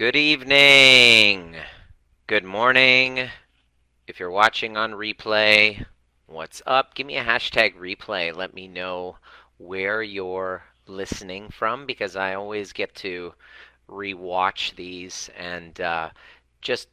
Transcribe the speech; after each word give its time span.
Good 0.00 0.16
evening. 0.16 1.56
Good 2.26 2.42
morning. 2.42 3.28
If 4.06 4.18
you're 4.18 4.30
watching 4.30 4.78
on 4.78 4.92
replay, 4.92 5.84
what's 6.24 6.62
up? 6.64 6.94
Give 6.94 7.06
me 7.06 7.18
a 7.18 7.22
hashtag 7.22 7.74
replay. 7.74 8.34
Let 8.34 8.54
me 8.54 8.66
know 8.66 9.18
where 9.58 10.02
you're 10.02 10.64
listening 10.86 11.50
from 11.50 11.84
because 11.84 12.16
I 12.16 12.32
always 12.32 12.72
get 12.72 12.94
to 12.94 13.34
rewatch 13.90 14.74
these 14.74 15.28
and 15.38 15.78
uh, 15.82 16.08
just 16.62 16.88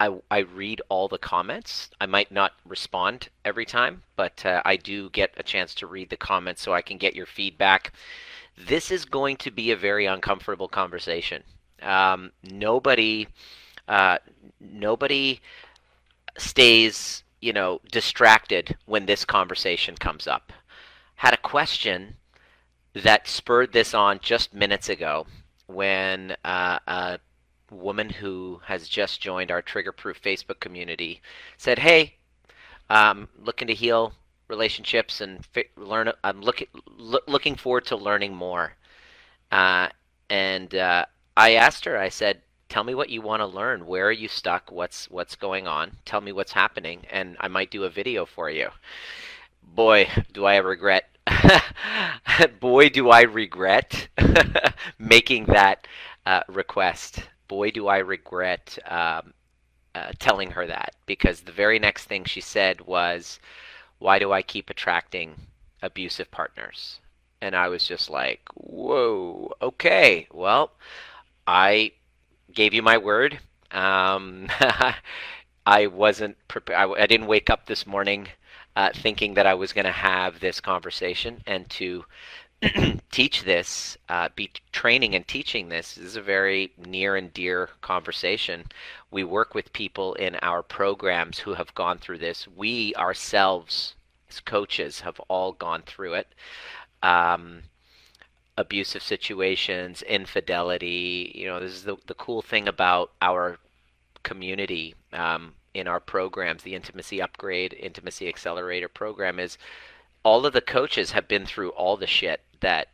I, 0.00 0.16
I 0.30 0.38
read 0.38 0.80
all 0.88 1.06
the 1.06 1.18
comments. 1.18 1.90
I 2.00 2.06
might 2.06 2.32
not 2.32 2.52
respond 2.64 3.28
every 3.44 3.66
time, 3.66 4.04
but 4.16 4.46
uh, 4.46 4.62
I 4.64 4.76
do 4.76 5.10
get 5.10 5.34
a 5.36 5.42
chance 5.42 5.74
to 5.74 5.86
read 5.86 6.08
the 6.08 6.16
comments 6.16 6.62
so 6.62 6.72
I 6.72 6.80
can 6.80 6.96
get 6.96 7.14
your 7.14 7.26
feedback. 7.26 7.92
This 8.56 8.90
is 8.90 9.04
going 9.04 9.36
to 9.36 9.50
be 9.50 9.70
a 9.70 9.76
very 9.76 10.06
uncomfortable 10.06 10.68
conversation. 10.68 11.42
Um, 11.82 12.32
nobody, 12.42 13.28
uh, 13.86 14.18
nobody 14.60 15.40
stays, 16.36 17.22
you 17.40 17.52
know, 17.52 17.80
distracted 17.90 18.76
when 18.86 19.06
this 19.06 19.24
conversation 19.24 19.96
comes 19.96 20.26
up. 20.26 20.52
Had 21.16 21.34
a 21.34 21.38
question 21.38 22.16
that 22.94 23.28
spurred 23.28 23.72
this 23.72 23.94
on 23.94 24.20
just 24.20 24.54
minutes 24.54 24.88
ago 24.88 25.26
when 25.66 26.36
uh, 26.44 26.78
a 26.86 27.18
woman 27.70 28.08
who 28.08 28.60
has 28.64 28.88
just 28.88 29.20
joined 29.20 29.50
our 29.50 29.62
Triggerproof 29.62 30.20
Facebook 30.20 30.60
community 30.60 31.20
said, 31.56 31.80
"Hey, 31.80 32.14
I'm 32.88 33.28
looking 33.38 33.68
to 33.68 33.74
heal 33.74 34.14
relationships 34.48 35.20
and 35.20 35.44
fi- 35.44 35.68
learn. 35.76 36.10
I'm 36.24 36.40
looking 36.40 36.68
lo- 36.96 37.20
looking 37.26 37.54
forward 37.56 37.84
to 37.86 37.96
learning 37.96 38.34
more." 38.34 38.74
Uh, 39.52 39.88
and 40.30 40.74
uh, 40.74 41.06
I 41.38 41.52
asked 41.52 41.84
her. 41.84 41.96
I 41.96 42.08
said, 42.08 42.42
"Tell 42.68 42.84
me 42.84 42.94
what 42.94 43.10
you 43.10 43.22
want 43.22 43.40
to 43.40 43.46
learn. 43.46 43.86
Where 43.86 44.06
are 44.08 44.12
you 44.12 44.28
stuck? 44.28 44.72
What's 44.72 45.08
what's 45.10 45.36
going 45.36 45.66
on? 45.66 45.98
Tell 46.04 46.20
me 46.20 46.32
what's 46.32 46.52
happening, 46.52 47.06
and 47.10 47.36
I 47.40 47.48
might 47.48 47.70
do 47.70 47.84
a 47.84 47.90
video 47.90 48.26
for 48.26 48.50
you." 48.50 48.70
Boy, 49.62 50.08
do 50.32 50.44
I 50.46 50.56
regret 50.56 51.08
boy, 52.60 52.88
do 52.88 53.10
I 53.10 53.22
regret 53.22 54.08
making 54.98 55.46
that 55.46 55.86
uh, 56.26 56.42
request. 56.48 57.22
Boy, 57.48 57.70
do 57.70 57.88
I 57.88 57.98
regret 57.98 58.78
um, 58.86 59.32
uh, 59.94 60.12
telling 60.18 60.50
her 60.50 60.66
that 60.66 60.94
because 61.06 61.40
the 61.40 61.52
very 61.52 61.78
next 61.78 62.04
thing 62.04 62.24
she 62.24 62.40
said 62.40 62.82
was, 62.82 63.40
Why 63.98 64.18
do 64.18 64.32
I 64.32 64.42
keep 64.42 64.70
attracting 64.70 65.36
abusive 65.82 66.30
partners? 66.30 67.00
And 67.40 67.56
I 67.56 67.68
was 67.68 67.84
just 67.86 68.10
like, 68.10 68.42
Whoa, 68.54 69.52
okay, 69.62 70.28
well, 70.32 70.72
I 71.48 71.92
gave 72.52 72.74
you 72.74 72.82
my 72.82 72.98
word. 72.98 73.38
Um, 73.70 74.48
I 75.66 75.86
wasn't 75.86 76.36
prepared. 76.46 76.78
I, 76.78 77.02
I 77.02 77.06
didn't 77.06 77.26
wake 77.26 77.48
up 77.48 77.64
this 77.64 77.86
morning 77.86 78.28
uh, 78.76 78.90
thinking 78.94 79.32
that 79.32 79.46
I 79.46 79.54
was 79.54 79.72
going 79.72 79.86
to 79.86 79.90
have 79.90 80.40
this 80.40 80.60
conversation 80.60 81.42
and 81.46 81.66
to 81.70 82.04
teach 83.10 83.44
this, 83.44 83.96
uh, 84.10 84.28
be 84.36 84.50
training 84.72 85.14
and 85.14 85.26
teaching 85.26 85.70
this. 85.70 85.94
this 85.94 86.04
is 86.04 86.16
a 86.16 86.20
very 86.20 86.70
near 86.76 87.16
and 87.16 87.32
dear 87.32 87.70
conversation. 87.80 88.66
We 89.10 89.24
work 89.24 89.54
with 89.54 89.72
people 89.72 90.12
in 90.14 90.36
our 90.42 90.62
programs 90.62 91.38
who 91.38 91.54
have 91.54 91.74
gone 91.74 91.96
through 91.96 92.18
this. 92.18 92.46
We 92.46 92.94
ourselves, 92.94 93.94
as 94.28 94.40
coaches, 94.40 95.00
have 95.00 95.18
all 95.28 95.52
gone 95.52 95.80
through 95.86 96.12
it. 96.12 96.28
Um, 97.02 97.62
abusive 98.58 99.02
situations, 99.02 100.02
infidelity. 100.02 101.32
You 101.34 101.46
know, 101.46 101.60
this 101.60 101.72
is 101.72 101.84
the, 101.84 101.96
the 102.06 102.14
cool 102.14 102.42
thing 102.42 102.66
about 102.68 103.12
our 103.22 103.58
community. 104.24 104.94
Um, 105.12 105.54
in 105.74 105.86
our 105.86 106.00
programs, 106.00 106.64
the 106.64 106.74
Intimacy 106.74 107.22
Upgrade, 107.22 107.72
Intimacy 107.72 108.26
Accelerator 108.26 108.88
program, 108.88 109.38
is 109.38 109.58
all 110.24 110.44
of 110.44 110.52
the 110.52 110.60
coaches 110.60 111.12
have 111.12 111.28
been 111.28 111.46
through 111.46 111.70
all 111.70 111.96
the 111.96 112.06
shit 112.06 112.40
that 112.60 112.88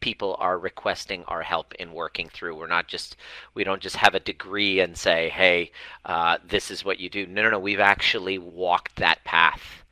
people 0.00 0.36
are 0.38 0.58
requesting 0.58 1.24
our 1.24 1.42
help 1.42 1.72
in 1.76 1.94
working 1.94 2.28
through. 2.28 2.56
We're 2.56 2.66
not 2.66 2.88
just 2.88 3.16
we 3.54 3.64
don't 3.64 3.80
just 3.80 3.96
have 3.96 4.14
a 4.14 4.20
degree 4.20 4.80
and 4.80 4.98
say, 4.98 5.30
"Hey, 5.30 5.70
uh, 6.04 6.38
this 6.46 6.70
is 6.70 6.84
what 6.84 7.00
you 7.00 7.08
do." 7.08 7.26
No, 7.26 7.42
no, 7.42 7.50
no. 7.50 7.58
We've 7.58 7.80
actually 7.80 8.36
walked 8.36 8.96
that 8.96 9.24
path 9.24 9.83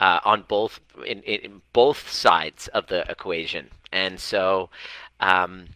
uh, 0.00 0.20
on 0.24 0.44
both 0.48 0.80
in, 1.06 1.22
in, 1.22 1.62
both 1.72 2.10
sides 2.10 2.68
of 2.68 2.86
the 2.86 3.08
equation, 3.10 3.70
and 3.92 4.18
so. 4.20 4.70
Um, 5.20 5.68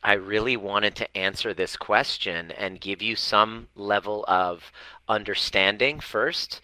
I 0.00 0.12
really 0.12 0.56
wanted 0.56 0.94
to 0.96 1.16
answer 1.16 1.52
this 1.52 1.76
question 1.76 2.52
and 2.52 2.80
give 2.80 3.02
you 3.02 3.16
some 3.16 3.66
level 3.74 4.24
of 4.28 4.70
understanding 5.08 5.98
first, 5.98 6.60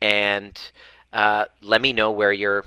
and 0.00 0.56
uh, 1.12 1.46
let 1.62 1.80
me 1.82 1.92
know 1.92 2.12
where 2.12 2.32
you're 2.32 2.64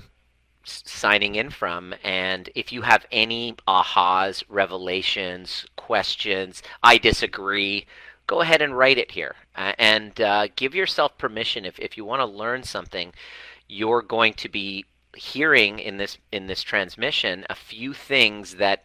signing 0.64 1.34
in 1.34 1.50
from. 1.50 1.94
And 2.04 2.50
if 2.54 2.72
you 2.72 2.82
have 2.82 3.06
any 3.10 3.54
ahas, 3.66 4.42
revelations, 4.48 5.66
questions, 5.76 6.62
I 6.82 6.98
disagree, 6.98 7.86
go 8.26 8.40
ahead 8.40 8.62
and 8.62 8.76
write 8.76 8.98
it 8.98 9.12
here. 9.12 9.36
Uh, 9.56 9.72
and 9.78 10.20
uh, 10.20 10.48
give 10.56 10.74
yourself 10.74 11.16
permission 11.18 11.64
if, 11.64 11.78
if 11.78 11.96
you 11.96 12.04
want 12.04 12.20
to 12.20 12.26
learn 12.26 12.62
something, 12.62 13.12
you're 13.70 14.02
going 14.02 14.34
to 14.34 14.48
be 14.48 14.84
hearing 15.16 15.78
in 15.78 15.96
this 15.96 16.18
in 16.32 16.46
this 16.46 16.62
transmission 16.62 17.44
a 17.50 17.54
few 17.54 17.92
things 17.92 18.56
that 18.56 18.84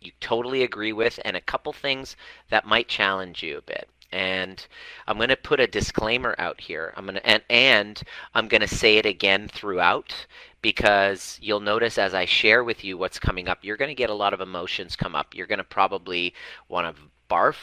you 0.00 0.12
totally 0.20 0.62
agree 0.62 0.92
with, 0.92 1.20
and 1.24 1.36
a 1.36 1.40
couple 1.40 1.72
things 1.72 2.16
that 2.50 2.66
might 2.66 2.88
challenge 2.88 3.42
you 3.42 3.58
a 3.58 3.62
bit. 3.62 3.88
And 4.10 4.66
I'm 5.06 5.16
going 5.16 5.30
to 5.30 5.36
put 5.36 5.60
a 5.60 5.66
disclaimer 5.66 6.34
out 6.38 6.60
here. 6.60 6.92
I'm 6.96 7.06
going 7.06 7.14
to 7.14 7.26
and, 7.26 7.42
and 7.48 8.02
I'm 8.34 8.48
going 8.48 8.60
to 8.60 8.68
say 8.68 8.98
it 8.98 9.06
again 9.06 9.48
throughout 9.48 10.26
because 10.60 11.38
you'll 11.40 11.60
notice 11.60 11.98
as 11.98 12.14
I 12.14 12.24
share 12.24 12.62
with 12.62 12.84
you 12.84 12.98
what's 12.98 13.18
coming 13.18 13.48
up, 13.48 13.58
you're 13.62 13.76
going 13.76 13.88
to 13.88 13.94
get 13.94 14.10
a 14.10 14.14
lot 14.14 14.34
of 14.34 14.40
emotions 14.40 14.96
come 14.96 15.14
up. 15.14 15.34
You're 15.34 15.46
going 15.46 15.58
to 15.58 15.64
probably 15.64 16.34
want 16.68 16.94
to 16.94 17.02
barf. 17.30 17.56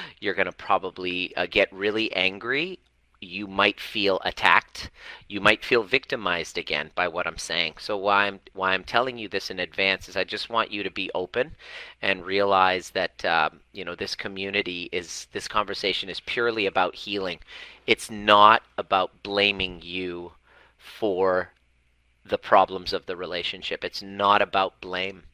you're 0.20 0.34
going 0.34 0.46
to 0.46 0.52
probably 0.52 1.34
uh, 1.36 1.46
get 1.48 1.72
really 1.72 2.12
angry 2.14 2.80
you 3.20 3.46
might 3.46 3.78
feel 3.80 4.20
attacked. 4.24 4.90
You 5.28 5.40
might 5.40 5.64
feel 5.64 5.82
victimized 5.82 6.56
again 6.56 6.90
by 6.94 7.08
what 7.08 7.26
I'm 7.26 7.38
saying. 7.38 7.74
So 7.78 7.96
why 7.96 8.26
I'm 8.26 8.40
why 8.54 8.72
I'm 8.72 8.84
telling 8.84 9.18
you 9.18 9.28
this 9.28 9.50
in 9.50 9.60
advance 9.60 10.08
is 10.08 10.16
I 10.16 10.24
just 10.24 10.48
want 10.48 10.70
you 10.70 10.82
to 10.82 10.90
be 10.90 11.10
open 11.14 11.54
and 12.00 12.24
realize 12.24 12.90
that 12.90 13.24
um, 13.24 13.60
you 13.72 13.84
know 13.84 13.94
this 13.94 14.14
community 14.14 14.88
is 14.90 15.26
this 15.32 15.48
conversation 15.48 16.08
is 16.08 16.20
purely 16.20 16.66
about 16.66 16.94
healing. 16.94 17.40
It's 17.86 18.10
not 18.10 18.62
about 18.78 19.22
blaming 19.22 19.80
you 19.82 20.32
for 20.78 21.50
the 22.24 22.38
problems 22.38 22.92
of 22.92 23.06
the 23.06 23.16
relationship. 23.16 23.84
It's 23.84 24.02
not 24.02 24.40
about 24.40 24.80
blame. 24.80 25.24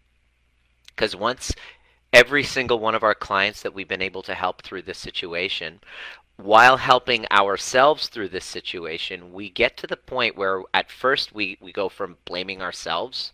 Because 0.89 1.15
once 1.15 1.55
every 2.13 2.43
single 2.43 2.79
one 2.79 2.95
of 2.95 3.03
our 3.03 3.15
clients 3.15 3.63
that 3.63 3.75
we've 3.75 3.89
been 3.89 4.03
able 4.03 4.23
to 4.23 4.35
help 4.35 4.63
through 4.63 4.83
this 4.83 4.99
situation 4.99 5.81
while 6.37 6.77
helping 6.77 7.27
ourselves 7.31 8.09
through 8.09 8.29
this 8.29 8.45
situation, 8.45 9.33
we 9.33 9.49
get 9.49 9.77
to 9.79 9.87
the 9.87 9.97
point 9.97 10.37
where 10.37 10.63
at 10.75 10.91
first 10.91 11.35
we, 11.35 11.57
we 11.61 11.73
go 11.73 11.89
from 11.89 12.19
blaming 12.25 12.61
ourselves 12.61 13.33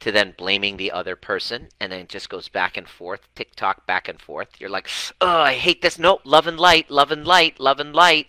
to 0.00 0.12
then 0.12 0.34
blaming 0.36 0.76
the 0.76 0.92
other 0.92 1.16
person, 1.16 1.68
and 1.80 1.90
then 1.90 2.00
it 2.00 2.08
just 2.08 2.28
goes 2.28 2.48
back 2.48 2.76
and 2.76 2.88
forth, 2.88 3.28
tick 3.34 3.54
tock, 3.56 3.86
back 3.86 4.08
and 4.08 4.20
forth. 4.20 4.48
You're 4.58 4.68
like, 4.68 4.88
oh, 5.20 5.38
I 5.38 5.54
hate 5.54 5.80
this. 5.80 5.98
Nope, 5.98 6.20
love 6.24 6.46
and 6.46 6.60
light, 6.60 6.90
love 6.90 7.10
and 7.10 7.26
light, 7.26 7.58
love 7.58 7.80
and 7.80 7.94
light. 7.94 8.26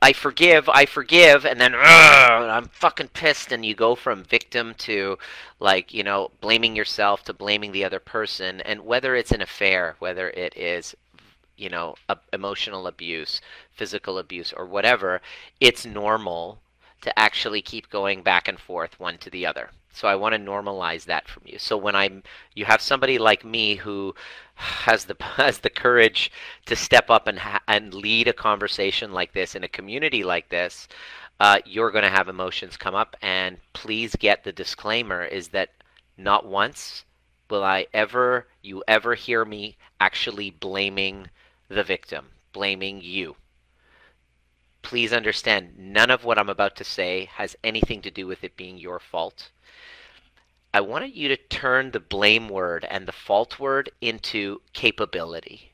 I 0.00 0.12
forgive, 0.12 0.68
I 0.68 0.86
forgive, 0.86 1.46
and 1.46 1.60
then 1.60 1.74
I'm 1.76 2.68
fucking 2.68 3.08
pissed. 3.08 3.52
And 3.52 3.64
you 3.64 3.74
go 3.74 3.94
from 3.94 4.24
victim 4.24 4.74
to 4.78 5.16
like, 5.58 5.94
you 5.94 6.02
know, 6.02 6.30
blaming 6.40 6.76
yourself 6.76 7.24
to 7.24 7.32
blaming 7.32 7.72
the 7.72 7.84
other 7.84 8.00
person. 8.00 8.60
And 8.60 8.84
whether 8.84 9.14
it's 9.14 9.32
an 9.32 9.42
affair, 9.42 9.96
whether 10.00 10.28
it 10.30 10.56
is 10.56 10.96
you 11.62 11.68
know, 11.68 11.94
emotional 12.32 12.88
abuse, 12.88 13.40
physical 13.70 14.18
abuse, 14.18 14.52
or 14.52 14.66
whatever, 14.66 15.20
it's 15.60 15.86
normal 15.86 16.60
to 17.02 17.16
actually 17.16 17.62
keep 17.62 17.88
going 17.88 18.22
back 18.22 18.48
and 18.48 18.58
forth 18.58 18.98
one 18.98 19.16
to 19.18 19.30
the 19.30 19.46
other. 19.46 19.70
So 19.92 20.08
I 20.08 20.16
want 20.16 20.34
to 20.34 20.40
normalize 20.40 21.04
that 21.04 21.28
from 21.28 21.44
you. 21.46 21.58
So 21.58 21.76
when 21.76 21.94
I'm, 21.94 22.24
you 22.54 22.64
have 22.64 22.80
somebody 22.80 23.18
like 23.18 23.44
me 23.44 23.76
who 23.76 24.14
has 24.54 25.04
the 25.04 25.16
has 25.36 25.58
the 25.60 25.70
courage 25.70 26.32
to 26.66 26.74
step 26.74 27.10
up 27.10 27.28
and 27.28 27.38
ha- 27.38 27.62
and 27.68 27.94
lead 27.94 28.26
a 28.26 28.32
conversation 28.32 29.12
like 29.12 29.32
this 29.32 29.54
in 29.54 29.62
a 29.62 29.68
community 29.68 30.24
like 30.24 30.48
this, 30.48 30.88
uh, 31.38 31.58
you're 31.64 31.92
going 31.92 32.04
to 32.04 32.10
have 32.10 32.28
emotions 32.28 32.76
come 32.76 32.94
up. 32.96 33.16
And 33.22 33.58
please 33.72 34.16
get 34.16 34.42
the 34.42 34.52
disclaimer: 34.52 35.22
is 35.24 35.48
that 35.48 35.70
not 36.16 36.44
once 36.44 37.04
will 37.50 37.62
I 37.62 37.86
ever 37.92 38.46
you 38.62 38.82
ever 38.88 39.14
hear 39.14 39.44
me 39.44 39.76
actually 40.00 40.50
blaming 40.50 41.28
the 41.72 41.84
victim, 41.84 42.26
blaming 42.52 43.00
you. 43.02 43.36
Please 44.82 45.12
understand, 45.12 45.78
none 45.78 46.10
of 46.10 46.24
what 46.24 46.38
I'm 46.38 46.48
about 46.48 46.76
to 46.76 46.84
say 46.84 47.26
has 47.34 47.56
anything 47.62 48.02
to 48.02 48.10
do 48.10 48.26
with 48.26 48.42
it 48.44 48.56
being 48.56 48.78
your 48.78 48.98
fault. 48.98 49.50
I 50.74 50.80
wanted 50.80 51.14
you 51.14 51.28
to 51.28 51.36
turn 51.36 51.90
the 51.90 52.00
blame 52.00 52.48
word 52.48 52.86
and 52.90 53.06
the 53.06 53.12
fault 53.12 53.58
word 53.58 53.90
into 54.00 54.62
capability, 54.72 55.72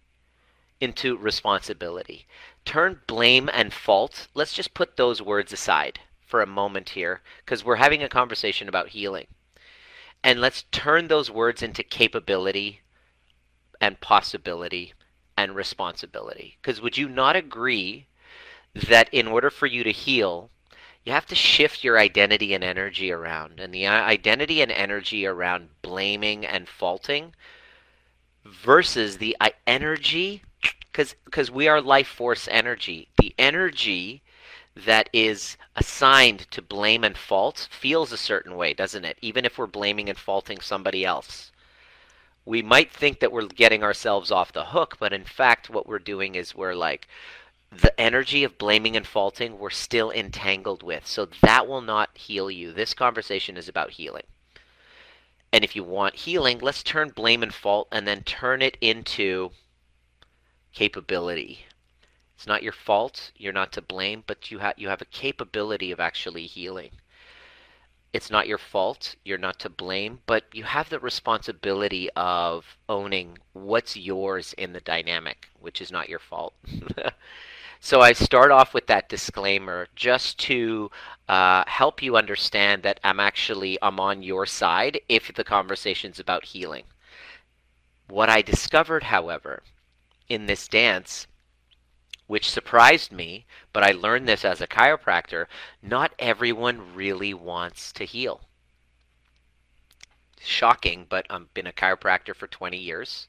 into 0.80 1.16
responsibility. 1.16 2.26
Turn 2.64 3.00
blame 3.06 3.48
and 3.52 3.72
fault, 3.72 4.28
let's 4.34 4.52
just 4.52 4.74
put 4.74 4.96
those 4.96 5.22
words 5.22 5.52
aside 5.52 6.00
for 6.26 6.42
a 6.42 6.46
moment 6.46 6.90
here 6.90 7.22
because 7.44 7.64
we're 7.64 7.76
having 7.76 8.02
a 8.02 8.08
conversation 8.08 8.68
about 8.68 8.90
healing. 8.90 9.26
And 10.22 10.40
let's 10.40 10.64
turn 10.70 11.08
those 11.08 11.30
words 11.30 11.62
into 11.62 11.82
capability 11.82 12.80
and 13.80 14.00
possibility 14.00 14.92
and 15.38 15.54
responsibility. 15.54 16.58
Because 16.60 16.80
would 16.80 16.98
you 16.98 17.08
not 17.08 17.36
agree 17.36 18.06
that 18.74 19.08
in 19.12 19.28
order 19.28 19.50
for 19.50 19.66
you 19.66 19.84
to 19.84 19.92
heal, 19.92 20.50
you 21.04 21.12
have 21.12 21.26
to 21.26 21.34
shift 21.34 21.84
your 21.84 21.96
identity 21.98 22.54
and 22.54 22.64
energy 22.64 23.12
around. 23.12 23.60
And 23.60 23.72
the 23.72 23.86
uh, 23.86 23.92
identity 23.92 24.60
and 24.60 24.72
energy 24.72 25.26
around 25.26 25.68
blaming 25.80 26.44
and 26.44 26.68
faulting 26.68 27.34
versus 28.44 29.18
the 29.18 29.36
uh, 29.40 29.50
energy, 29.66 30.42
because 30.92 31.50
we 31.50 31.68
are 31.68 31.80
life 31.80 32.08
force 32.08 32.48
energy. 32.50 33.08
The 33.18 33.32
energy 33.38 34.22
that 34.74 35.08
is 35.12 35.56
assigned 35.76 36.50
to 36.50 36.60
blame 36.60 37.04
and 37.04 37.16
fault 37.16 37.68
feels 37.70 38.10
a 38.12 38.16
certain 38.16 38.56
way, 38.56 38.74
doesn't 38.74 39.04
it? 39.04 39.18
Even 39.22 39.44
if 39.44 39.56
we're 39.56 39.66
blaming 39.66 40.08
and 40.08 40.18
faulting 40.18 40.60
somebody 40.60 41.04
else. 41.04 41.52
We 42.48 42.62
might 42.62 42.90
think 42.90 43.20
that 43.20 43.30
we're 43.30 43.46
getting 43.46 43.82
ourselves 43.82 44.30
off 44.30 44.54
the 44.54 44.64
hook, 44.64 44.96
but 44.98 45.12
in 45.12 45.24
fact, 45.24 45.68
what 45.68 45.86
we're 45.86 45.98
doing 45.98 46.34
is 46.34 46.54
we're 46.54 46.74
like, 46.74 47.06
the 47.70 48.00
energy 48.00 48.42
of 48.42 48.56
blaming 48.56 48.96
and 48.96 49.06
faulting 49.06 49.58
we're 49.58 49.68
still 49.68 50.10
entangled 50.10 50.82
with. 50.82 51.06
So 51.06 51.28
that 51.42 51.68
will 51.68 51.82
not 51.82 52.16
heal 52.16 52.50
you. 52.50 52.72
This 52.72 52.94
conversation 52.94 53.58
is 53.58 53.68
about 53.68 53.90
healing. 53.90 54.22
And 55.52 55.62
if 55.62 55.76
you 55.76 55.84
want 55.84 56.14
healing, 56.14 56.58
let's 56.60 56.82
turn 56.82 57.10
blame 57.10 57.42
and 57.42 57.52
fault 57.52 57.86
and 57.92 58.08
then 58.08 58.22
turn 58.22 58.62
it 58.62 58.78
into 58.80 59.50
capability. 60.72 61.66
It's 62.34 62.46
not 62.46 62.62
your 62.62 62.72
fault, 62.72 63.30
you're 63.36 63.52
not 63.52 63.72
to 63.72 63.82
blame, 63.82 64.24
but 64.26 64.50
you 64.50 64.60
have 64.60 64.78
you 64.78 64.88
have 64.88 65.02
a 65.02 65.06
capability 65.06 65.90
of 65.90 66.00
actually 66.00 66.46
healing. 66.46 66.92
It's 68.18 68.32
not 68.32 68.48
your 68.48 68.58
fault, 68.58 69.14
you're 69.24 69.38
not 69.38 69.60
to 69.60 69.70
blame, 69.70 70.18
but 70.26 70.42
you 70.52 70.64
have 70.64 70.88
the 70.88 70.98
responsibility 70.98 72.10
of 72.16 72.76
owning 72.88 73.38
what's 73.52 73.96
yours 73.96 74.52
in 74.54 74.72
the 74.72 74.80
dynamic, 74.80 75.48
which 75.60 75.80
is 75.80 75.92
not 75.92 76.08
your 76.08 76.18
fault. 76.18 76.54
So 77.80 78.00
I 78.00 78.12
start 78.12 78.50
off 78.50 78.74
with 78.74 78.88
that 78.88 79.08
disclaimer 79.08 79.86
just 79.94 80.36
to 80.40 80.90
uh, 81.28 81.62
help 81.68 82.02
you 82.02 82.16
understand 82.16 82.82
that 82.82 82.98
I'm 83.04 83.20
actually 83.20 83.78
I'm 83.80 84.00
on 84.00 84.24
your 84.24 84.46
side 84.46 85.00
if 85.08 85.32
the 85.32 85.44
conversation's 85.44 86.18
about 86.18 86.46
healing. 86.46 86.86
What 88.08 88.28
I 88.28 88.42
discovered, 88.42 89.04
however, 89.04 89.62
in 90.28 90.46
this 90.46 90.66
dance, 90.66 91.27
which 92.28 92.48
surprised 92.48 93.10
me, 93.10 93.46
but 93.72 93.82
I 93.82 93.90
learned 93.90 94.28
this 94.28 94.44
as 94.44 94.60
a 94.60 94.66
chiropractor, 94.68 95.46
not 95.82 96.14
everyone 96.18 96.94
really 96.94 97.34
wants 97.34 97.90
to 97.94 98.04
heal. 98.04 98.42
Shocking, 100.40 101.06
but 101.08 101.26
I've 101.28 101.52
been 101.54 101.66
a 101.66 101.72
chiropractor 101.72 102.36
for 102.36 102.46
20 102.46 102.76
years. 102.76 103.26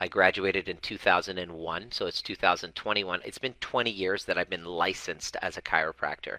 I 0.00 0.08
graduated 0.08 0.68
in 0.68 0.78
2001, 0.78 1.92
so 1.92 2.06
it's 2.06 2.22
2021. 2.22 3.20
It's 3.24 3.38
been 3.38 3.54
20 3.60 3.90
years 3.90 4.24
that 4.24 4.36
I've 4.36 4.50
been 4.50 4.64
licensed 4.64 5.36
as 5.40 5.56
a 5.56 5.62
chiropractor. 5.62 6.38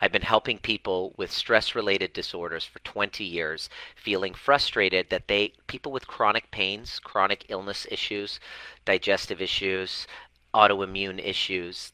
I've 0.00 0.12
been 0.12 0.22
helping 0.22 0.58
people 0.58 1.14
with 1.16 1.30
stress 1.30 1.76
related 1.76 2.12
disorders 2.12 2.64
for 2.64 2.80
20 2.80 3.22
years, 3.22 3.70
feeling 3.94 4.34
frustrated 4.34 5.08
that 5.10 5.28
they, 5.28 5.52
people 5.68 5.92
with 5.92 6.08
chronic 6.08 6.50
pains, 6.50 6.98
chronic 6.98 7.46
illness 7.48 7.86
issues, 7.88 8.40
digestive 8.84 9.40
issues, 9.40 10.08
autoimmune 10.54 11.24
issues, 11.24 11.92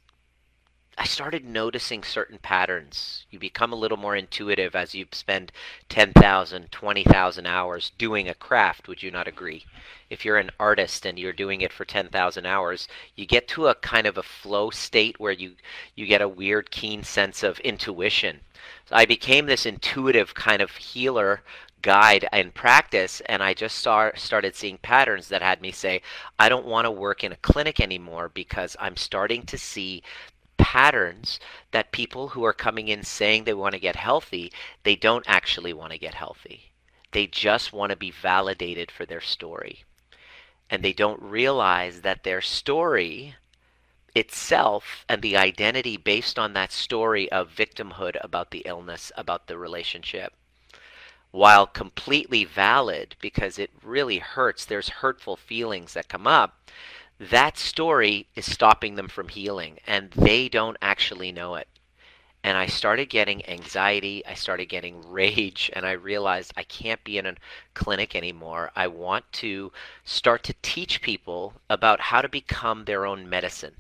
I 1.00 1.05
started 1.05 1.44
noticing 1.44 2.02
certain 2.02 2.38
patterns. 2.38 3.25
You 3.31 3.38
become 3.38 3.72
a 3.72 3.76
little 3.76 3.96
more 3.96 4.16
intuitive 4.16 4.75
as 4.75 4.96
you 4.96 5.06
spend 5.12 5.52
10,000, 5.88 6.72
20,000 6.72 7.46
hours 7.46 7.93
doing 7.99 8.28
a 8.28 8.34
craft, 8.34 8.88
would 8.88 9.00
you 9.00 9.12
not 9.12 9.28
agree? 9.28 9.64
If 10.10 10.25
you're 10.25 10.38
an 10.38 10.50
artist 10.58 11.06
and 11.06 11.16
you're 11.16 11.32
doing 11.32 11.60
it 11.60 11.72
for 11.72 11.84
10,000 11.84 12.46
hours, 12.46 12.88
you 13.14 13.26
get 13.26 13.46
to 13.49 13.69
a 13.69 13.76
kind 13.76 14.08
of 14.08 14.19
a 14.19 14.25
flow 14.25 14.70
state 14.70 15.20
where 15.20 15.31
you 15.31 15.55
you 15.94 16.05
get 16.05 16.20
a 16.20 16.26
weird 16.28 16.72
keen 16.72 17.05
sense 17.05 17.44
of 17.44 17.60
intuition. 17.60 18.40
So 18.87 18.96
I 18.96 19.06
became 19.06 19.46
this 19.46 19.66
intuitive 19.66 20.34
kind 20.34 20.60
of 20.60 20.72
healer 20.72 21.43
guide 21.82 22.28
and 22.32 22.54
practice 22.54 23.20
and 23.26 23.42
I 23.42 23.54
just 23.54 23.78
saw, 23.78 24.10
started 24.14 24.54
seeing 24.56 24.78
patterns 24.78 25.28
that 25.28 25.42
had 25.42 25.60
me 25.60 25.70
say 25.70 26.02
I 26.38 26.48
don't 26.48 26.66
want 26.66 26.86
to 26.86 26.90
work 26.90 27.22
in 27.25 27.32
a 27.32 27.36
clinic 27.36 27.80
anymore 27.80 28.28
because 28.28 28.76
I'm 28.80 28.96
starting 28.96 29.44
to 29.46 29.58
see 29.58 30.02
patterns 30.56 31.38
that 31.70 31.92
people 31.92 32.28
who 32.28 32.44
are 32.44 32.52
coming 32.52 32.88
in 32.88 33.02
saying 33.02 33.44
they 33.44 33.54
want 33.54 33.72
to 33.75 33.80
get 33.80 33.96
healthy, 33.96 34.52
they 34.82 34.96
don't 34.96 35.25
actually 35.28 35.72
want 35.72 35.92
to 35.92 35.98
get 35.98 36.14
healthy. 36.14 36.72
They 37.12 37.26
just 37.26 37.72
want 37.72 37.90
to 37.90 37.96
be 37.96 38.10
validated 38.10 38.90
for 38.90 39.06
their 39.06 39.20
story. 39.20 39.84
And 40.69 40.82
they 40.82 40.92
don't 40.92 41.22
realize 41.22 42.02
that 42.02 42.24
their 42.24 42.42
story 42.42 43.36
itself 44.14 45.06
and 45.08 45.22
the 45.22 45.36
identity 45.36 45.96
based 45.96 46.38
on 46.38 46.52
that 46.52 46.72
story 46.72 47.31
of 47.32 47.54
victimhood 47.54 48.19
about 48.22 48.50
the 48.50 48.62
illness, 48.66 49.10
about 49.16 49.46
the 49.46 49.56
relationship, 49.56 50.34
while 51.30 51.66
completely 51.66 52.44
valid 52.44 53.16
because 53.20 53.58
it 53.58 53.70
really 53.82 54.19
hurts, 54.19 54.64
there's 54.64 54.88
hurtful 54.88 55.36
feelings 55.36 55.94
that 55.94 56.08
come 56.08 56.26
up 56.26 56.58
that 57.19 57.58
story 57.58 58.26
is 58.36 58.50
stopping 58.50 58.94
them 58.94 59.08
from 59.08 59.28
healing 59.28 59.78
and 59.86 60.10
they 60.12 60.48
don't 60.48 60.76
actually 60.80 61.32
know 61.32 61.56
it. 61.56 61.66
And 62.44 62.56
I 62.56 62.66
started 62.66 63.06
getting 63.06 63.46
anxiety, 63.48 64.25
I 64.25 64.34
started 64.34 64.66
getting 64.66 65.02
rage, 65.10 65.70
and 65.75 65.84
I 65.84 65.92
realized 65.92 66.52
I 66.56 66.62
can't 66.62 67.02
be 67.02 67.19
in 67.19 67.26
a 67.26 67.34
clinic 67.74 68.14
anymore. 68.14 68.70
I 68.76 68.86
want 68.86 69.31
to 69.32 69.72
start 70.04 70.44
to 70.44 70.54
teach 70.62 71.02
people 71.02 71.54
about 71.69 72.00
how 72.00 72.22
to 72.22 72.28
become 72.28 72.84
their 72.84 73.04
own 73.04 73.28
medicine. 73.28 73.74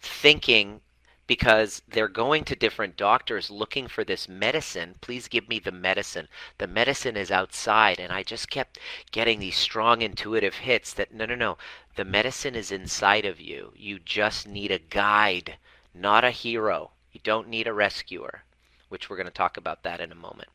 Thinking 0.00 0.82
because 1.26 1.82
they're 1.88 2.08
going 2.08 2.44
to 2.44 2.54
different 2.54 2.96
doctors 2.96 3.50
looking 3.50 3.88
for 3.88 4.04
this 4.04 4.28
medicine. 4.28 4.94
Please 5.00 5.28
give 5.28 5.48
me 5.48 5.58
the 5.58 5.72
medicine. 5.72 6.28
The 6.58 6.66
medicine 6.66 7.16
is 7.16 7.30
outside. 7.30 7.98
And 7.98 8.12
I 8.12 8.22
just 8.22 8.48
kept 8.48 8.78
getting 9.10 9.40
these 9.40 9.56
strong 9.56 10.02
intuitive 10.02 10.54
hits 10.54 10.92
that 10.94 11.12
no, 11.12 11.26
no, 11.26 11.34
no. 11.34 11.58
The 11.96 12.04
medicine 12.04 12.54
is 12.54 12.70
inside 12.70 13.24
of 13.24 13.40
you. 13.40 13.72
You 13.74 13.98
just 13.98 14.46
need 14.46 14.70
a 14.70 14.78
guide, 14.78 15.56
not 15.94 16.24
a 16.24 16.30
hero. 16.30 16.90
You 17.12 17.20
don't 17.24 17.48
need 17.48 17.66
a 17.66 17.72
rescuer, 17.72 18.42
which 18.88 19.08
we're 19.08 19.16
going 19.16 19.26
to 19.26 19.32
talk 19.32 19.56
about 19.56 19.82
that 19.82 20.00
in 20.00 20.12
a 20.12 20.16
moment. 20.16 20.48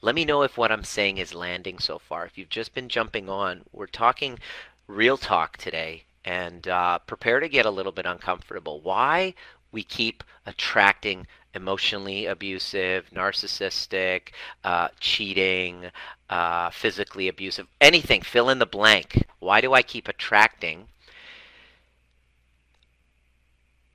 Let 0.00 0.14
me 0.14 0.24
know 0.26 0.42
if 0.42 0.58
what 0.58 0.70
I'm 0.70 0.84
saying 0.84 1.18
is 1.18 1.34
landing 1.34 1.78
so 1.78 1.98
far. 1.98 2.26
If 2.26 2.36
you've 2.36 2.50
just 2.50 2.74
been 2.74 2.90
jumping 2.90 3.28
on, 3.28 3.62
we're 3.72 3.86
talking 3.86 4.38
real 4.86 5.16
talk 5.16 5.56
today 5.56 6.04
and 6.24 6.68
uh, 6.68 6.98
prepare 7.00 7.40
to 7.40 7.48
get 7.48 7.66
a 7.66 7.70
little 7.70 7.92
bit 7.92 8.06
uncomfortable. 8.06 8.80
Why 8.80 9.34
we 9.74 9.82
keep 9.82 10.22
attracting 10.46 11.26
emotionally 11.52 12.26
abusive, 12.26 13.10
narcissistic, 13.10 14.28
uh, 14.62 14.88
cheating, 15.00 15.90
uh, 16.30 16.70
physically 16.70 17.28
abusive, 17.28 17.66
anything, 17.80 18.22
fill 18.22 18.48
in 18.48 18.60
the 18.60 18.66
blank. 18.66 19.26
Why 19.40 19.60
do 19.60 19.74
I 19.74 19.82
keep 19.82 20.08
attracting? 20.08 20.86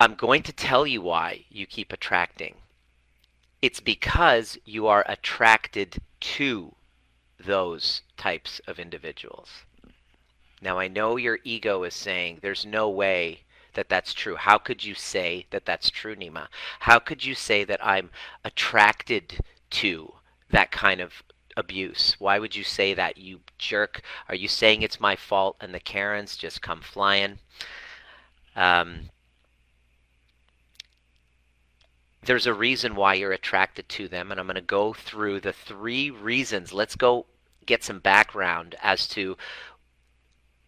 I'm 0.01 0.15
going 0.15 0.43
to 0.43 0.53
tell 0.53 0.85
you 0.85 1.01
why 1.01 1.45
you 1.49 1.65
keep 1.65 1.91
attracting. 1.91 2.55
It's 3.61 3.79
because 3.79 4.57
you 4.65 4.87
are 4.87 5.05
attracted 5.07 5.97
to 6.37 6.75
those 7.39 8.01
types 8.17 8.59
of 8.67 8.79
individuals. 8.79 9.49
Now, 10.61 10.77
I 10.77 10.89
know 10.89 11.15
your 11.15 11.39
ego 11.45 11.83
is 11.83 11.93
saying 11.93 12.39
there's 12.41 12.65
no 12.65 12.89
way 12.89 13.43
that 13.79 13.87
that's 13.87 14.13
true? 14.13 14.35
How 14.35 14.57
could 14.57 14.83
you 14.83 14.93
say 14.93 15.45
that 15.51 15.65
that's 15.65 15.89
true, 15.89 16.13
Nima? 16.13 16.47
How 16.81 16.99
could 16.99 17.23
you 17.23 17.33
say 17.33 17.63
that 17.63 17.79
I'm 17.81 18.09
attracted 18.43 19.39
to 19.69 20.15
that 20.49 20.69
kind 20.69 20.99
of 20.99 21.23
abuse? 21.55 22.17
Why 22.19 22.39
would 22.39 22.57
you 22.57 22.65
say 22.65 22.93
that, 22.93 23.17
you 23.17 23.39
jerk? 23.57 24.01
Are 24.27 24.35
you 24.35 24.49
saying 24.49 24.81
it's 24.81 24.99
my 24.99 25.15
fault 25.15 25.55
and 25.61 25.73
the 25.73 25.79
Karens 25.79 26.35
just 26.35 26.61
come 26.61 26.81
flying? 26.81 27.39
Um, 28.53 29.11
there's 32.21 32.47
a 32.47 32.53
reason 32.53 32.95
why 32.95 33.13
you're 33.13 33.31
attracted 33.31 33.87
to 33.87 34.09
them, 34.09 34.29
and 34.29 34.41
I'm 34.41 34.47
going 34.47 34.55
to 34.55 34.61
go 34.61 34.91
through 34.91 35.39
the 35.39 35.53
three 35.53 36.09
reasons. 36.09 36.73
Let's 36.73 36.97
go 36.97 37.27
get 37.65 37.85
some 37.85 37.99
background 37.99 38.75
as 38.81 39.07
to 39.07 39.37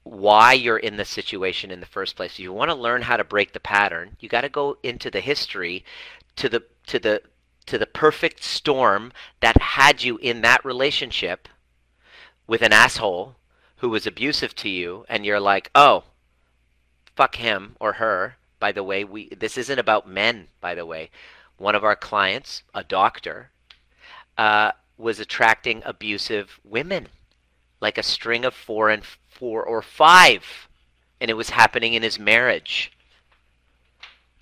why 0.03 0.53
you're 0.53 0.77
in 0.77 0.97
the 0.97 1.05
situation 1.05 1.71
in 1.71 1.79
the 1.79 1.85
first 1.85 2.15
place. 2.15 2.39
You 2.39 2.51
want 2.53 2.71
to 2.71 2.75
learn 2.75 3.03
how 3.03 3.17
to 3.17 3.23
break 3.23 3.53
the 3.53 3.59
pattern, 3.59 4.17
you 4.19 4.29
got 4.29 4.41
to 4.41 4.49
go 4.49 4.77
into 4.83 5.11
the 5.11 5.19
history 5.21 5.85
to 6.37 6.49
the 6.49 6.63
to 6.87 6.99
the 6.99 7.21
to 7.67 7.77
the 7.77 7.85
perfect 7.85 8.43
storm 8.43 9.13
that 9.39 9.61
had 9.61 10.03
you 10.03 10.17
in 10.17 10.41
that 10.41 10.65
relationship 10.65 11.47
with 12.47 12.61
an 12.61 12.73
asshole 12.73 13.35
who 13.77 13.89
was 13.89 14.07
abusive 14.07 14.55
to 14.55 14.69
you 14.69 15.05
and 15.07 15.25
you're 15.25 15.39
like, 15.39 15.69
"Oh, 15.75 16.05
fuck 17.15 17.35
him 17.35 17.75
or 17.79 17.93
her." 17.93 18.37
By 18.59 18.71
the 18.71 18.83
way, 18.83 19.03
we 19.03 19.29
this 19.29 19.57
isn't 19.57 19.79
about 19.79 20.07
men, 20.07 20.47
by 20.59 20.75
the 20.75 20.85
way. 20.85 21.09
One 21.57 21.75
of 21.75 21.83
our 21.83 21.95
clients, 21.95 22.63
a 22.73 22.83
doctor, 22.83 23.51
uh, 24.37 24.71
was 24.97 25.19
attracting 25.19 25.83
abusive 25.85 26.59
women, 26.63 27.07
like 27.81 27.97
a 27.97 28.03
string 28.03 28.45
of 28.45 28.53
four 28.53 28.89
and 28.89 29.03
four 29.27 29.63
or 29.63 29.81
five, 29.81 30.69
and 31.19 31.29
it 31.29 31.35
was 31.35 31.49
happening 31.49 31.93
in 31.93 32.03
his 32.03 32.19
marriage. 32.19 32.91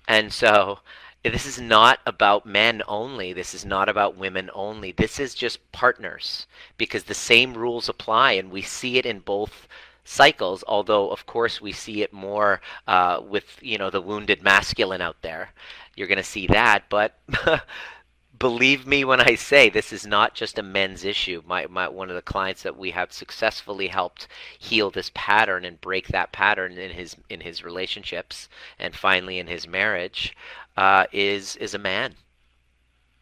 And 0.06 0.32
so 0.32 0.80
this 1.24 1.46
is 1.46 1.60
not 1.60 2.00
about 2.06 2.46
men 2.46 2.82
only. 2.88 3.32
This 3.32 3.54
is 3.54 3.64
not 3.64 3.88
about 3.88 4.16
women 4.16 4.50
only. 4.54 4.92
This 4.92 5.20
is 5.20 5.34
just 5.34 5.70
partners 5.72 6.46
because 6.78 7.04
the 7.04 7.14
same 7.14 7.54
rules 7.54 7.88
apply, 7.88 8.32
and 8.32 8.50
we 8.50 8.62
see 8.62 8.96
it 8.96 9.04
in 9.04 9.20
both 9.20 9.68
cycles. 10.04 10.64
Although, 10.66 11.10
of 11.10 11.26
course, 11.26 11.60
we 11.60 11.72
see 11.72 12.02
it 12.02 12.12
more 12.12 12.60
uh, 12.86 13.20
with 13.26 13.58
you 13.60 13.78
know 13.78 13.90
the 13.90 14.00
wounded 14.00 14.42
masculine 14.42 15.02
out 15.02 15.20
there. 15.22 15.50
You're 15.94 16.08
going 16.08 16.18
to 16.18 16.24
see 16.24 16.46
that, 16.46 16.84
but 16.88 17.18
believe 18.40 18.86
me 18.86 19.04
when 19.04 19.20
I 19.20 19.34
say 19.36 19.68
this 19.68 19.92
is 19.92 20.06
not 20.06 20.34
just 20.34 20.58
a 20.58 20.62
men's 20.62 21.04
issue. 21.04 21.42
My, 21.46 21.66
my 21.66 21.86
one 21.88 22.08
of 22.08 22.16
the 22.16 22.22
clients 22.22 22.62
that 22.62 22.76
we 22.76 22.90
have 22.90 23.12
successfully 23.12 23.86
helped 23.88 24.26
heal 24.58 24.90
this 24.90 25.12
pattern 25.14 25.64
and 25.64 25.80
break 25.80 26.08
that 26.08 26.32
pattern 26.32 26.72
in 26.78 26.90
his 26.90 27.16
in 27.28 27.42
his 27.42 27.62
relationships 27.62 28.48
and 28.78 28.96
finally 28.96 29.38
in 29.38 29.46
his 29.46 29.68
marriage 29.68 30.34
uh, 30.76 31.04
is 31.12 31.54
is 31.56 31.74
a 31.74 31.78
man, 31.78 32.14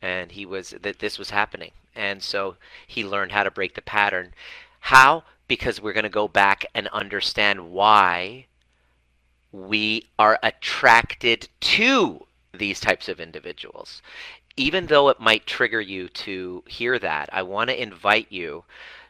and 0.00 0.32
he 0.32 0.46
was 0.46 0.70
that 0.80 1.00
this 1.00 1.18
was 1.18 1.30
happening, 1.30 1.72
and 1.94 2.22
so 2.22 2.56
he 2.86 3.04
learned 3.04 3.32
how 3.32 3.42
to 3.42 3.50
break 3.50 3.74
the 3.74 3.82
pattern. 3.82 4.32
How? 4.80 5.24
Because 5.48 5.82
we're 5.82 5.92
going 5.92 6.04
to 6.04 6.08
go 6.08 6.28
back 6.28 6.64
and 6.74 6.86
understand 6.88 7.72
why 7.72 8.46
we 9.50 10.06
are 10.18 10.38
attracted 10.42 11.48
to 11.60 12.26
these 12.52 12.80
types 12.80 13.08
of 13.08 13.20
individuals 13.20 14.02
even 14.58 14.86
though 14.86 15.08
it 15.08 15.20
might 15.20 15.46
trigger 15.46 15.80
you 15.80 16.08
to 16.08 16.64
hear 16.66 16.98
that, 16.98 17.28
I 17.32 17.42
want 17.42 17.70
to 17.70 17.80
invite 17.80 18.30
you 18.30 18.64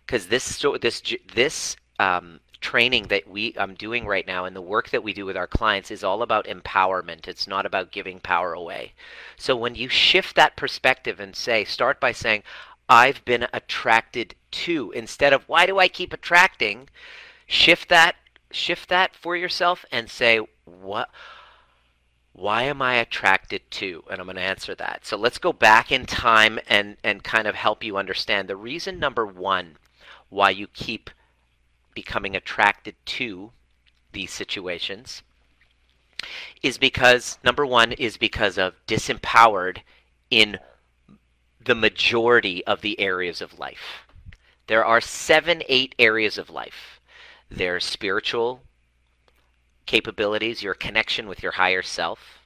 because 0.06 0.26
this 0.28 0.64
this 0.80 1.02
this 1.34 1.76
um, 1.98 2.40
training 2.60 3.04
that 3.08 3.28
we 3.28 3.54
I'm 3.56 3.74
doing 3.74 4.06
right 4.06 4.26
now 4.26 4.44
and 4.44 4.54
the 4.54 4.60
work 4.60 4.90
that 4.90 5.02
we 5.02 5.12
do 5.12 5.24
with 5.24 5.36
our 5.36 5.46
clients 5.46 5.90
is 5.90 6.04
all 6.04 6.22
about 6.22 6.46
empowerment. 6.46 7.28
It's 7.28 7.46
not 7.46 7.66
about 7.66 7.92
giving 7.92 8.20
power 8.20 8.52
away. 8.52 8.92
So 9.36 9.56
when 9.56 9.74
you 9.74 9.88
shift 9.88 10.36
that 10.36 10.56
perspective 10.56 11.20
and 11.20 11.34
say, 11.34 11.64
start 11.64 12.00
by 12.00 12.12
saying, 12.12 12.42
I've 12.88 13.24
been 13.24 13.46
attracted 13.52 14.34
to 14.50 14.90
instead 14.92 15.32
of 15.32 15.48
why 15.48 15.66
do 15.66 15.78
I 15.78 15.88
keep 15.88 16.12
attracting, 16.12 16.88
shift 17.46 17.88
that 17.88 18.16
shift 18.50 18.88
that 18.88 19.14
for 19.14 19.36
yourself 19.36 19.84
and 19.92 20.10
say 20.10 20.40
what 20.64 21.10
why 22.38 22.62
am 22.62 22.80
I 22.80 22.94
attracted 22.94 23.68
to? 23.72 24.04
And 24.08 24.20
I'm 24.20 24.26
going 24.26 24.36
to 24.36 24.42
answer 24.42 24.74
that. 24.76 25.04
So 25.04 25.16
let's 25.16 25.38
go 25.38 25.52
back 25.52 25.90
in 25.90 26.06
time 26.06 26.60
and, 26.68 26.96
and 27.02 27.24
kind 27.24 27.48
of 27.48 27.56
help 27.56 27.82
you 27.82 27.96
understand. 27.96 28.48
The 28.48 28.54
reason 28.56 29.00
number 29.00 29.26
one 29.26 29.76
why 30.28 30.50
you 30.50 30.68
keep 30.68 31.10
becoming 31.94 32.36
attracted 32.36 32.94
to 33.06 33.50
these 34.12 34.32
situations 34.32 35.22
is 36.62 36.78
because, 36.78 37.38
number 37.42 37.66
one, 37.66 37.90
is 37.92 38.16
because 38.16 38.56
of 38.56 38.74
disempowered 38.86 39.78
in 40.30 40.58
the 41.64 41.74
majority 41.74 42.64
of 42.66 42.82
the 42.82 43.00
areas 43.00 43.40
of 43.40 43.58
life. 43.58 44.06
There 44.68 44.84
are 44.84 45.00
seven, 45.00 45.62
eight 45.68 45.94
areas 45.98 46.38
of 46.38 46.50
life. 46.50 47.00
There's 47.50 47.84
spiritual 47.84 48.62
capabilities, 49.88 50.62
your 50.62 50.74
connection 50.74 51.26
with 51.26 51.42
your 51.42 51.52
higher 51.52 51.82
self. 51.82 52.38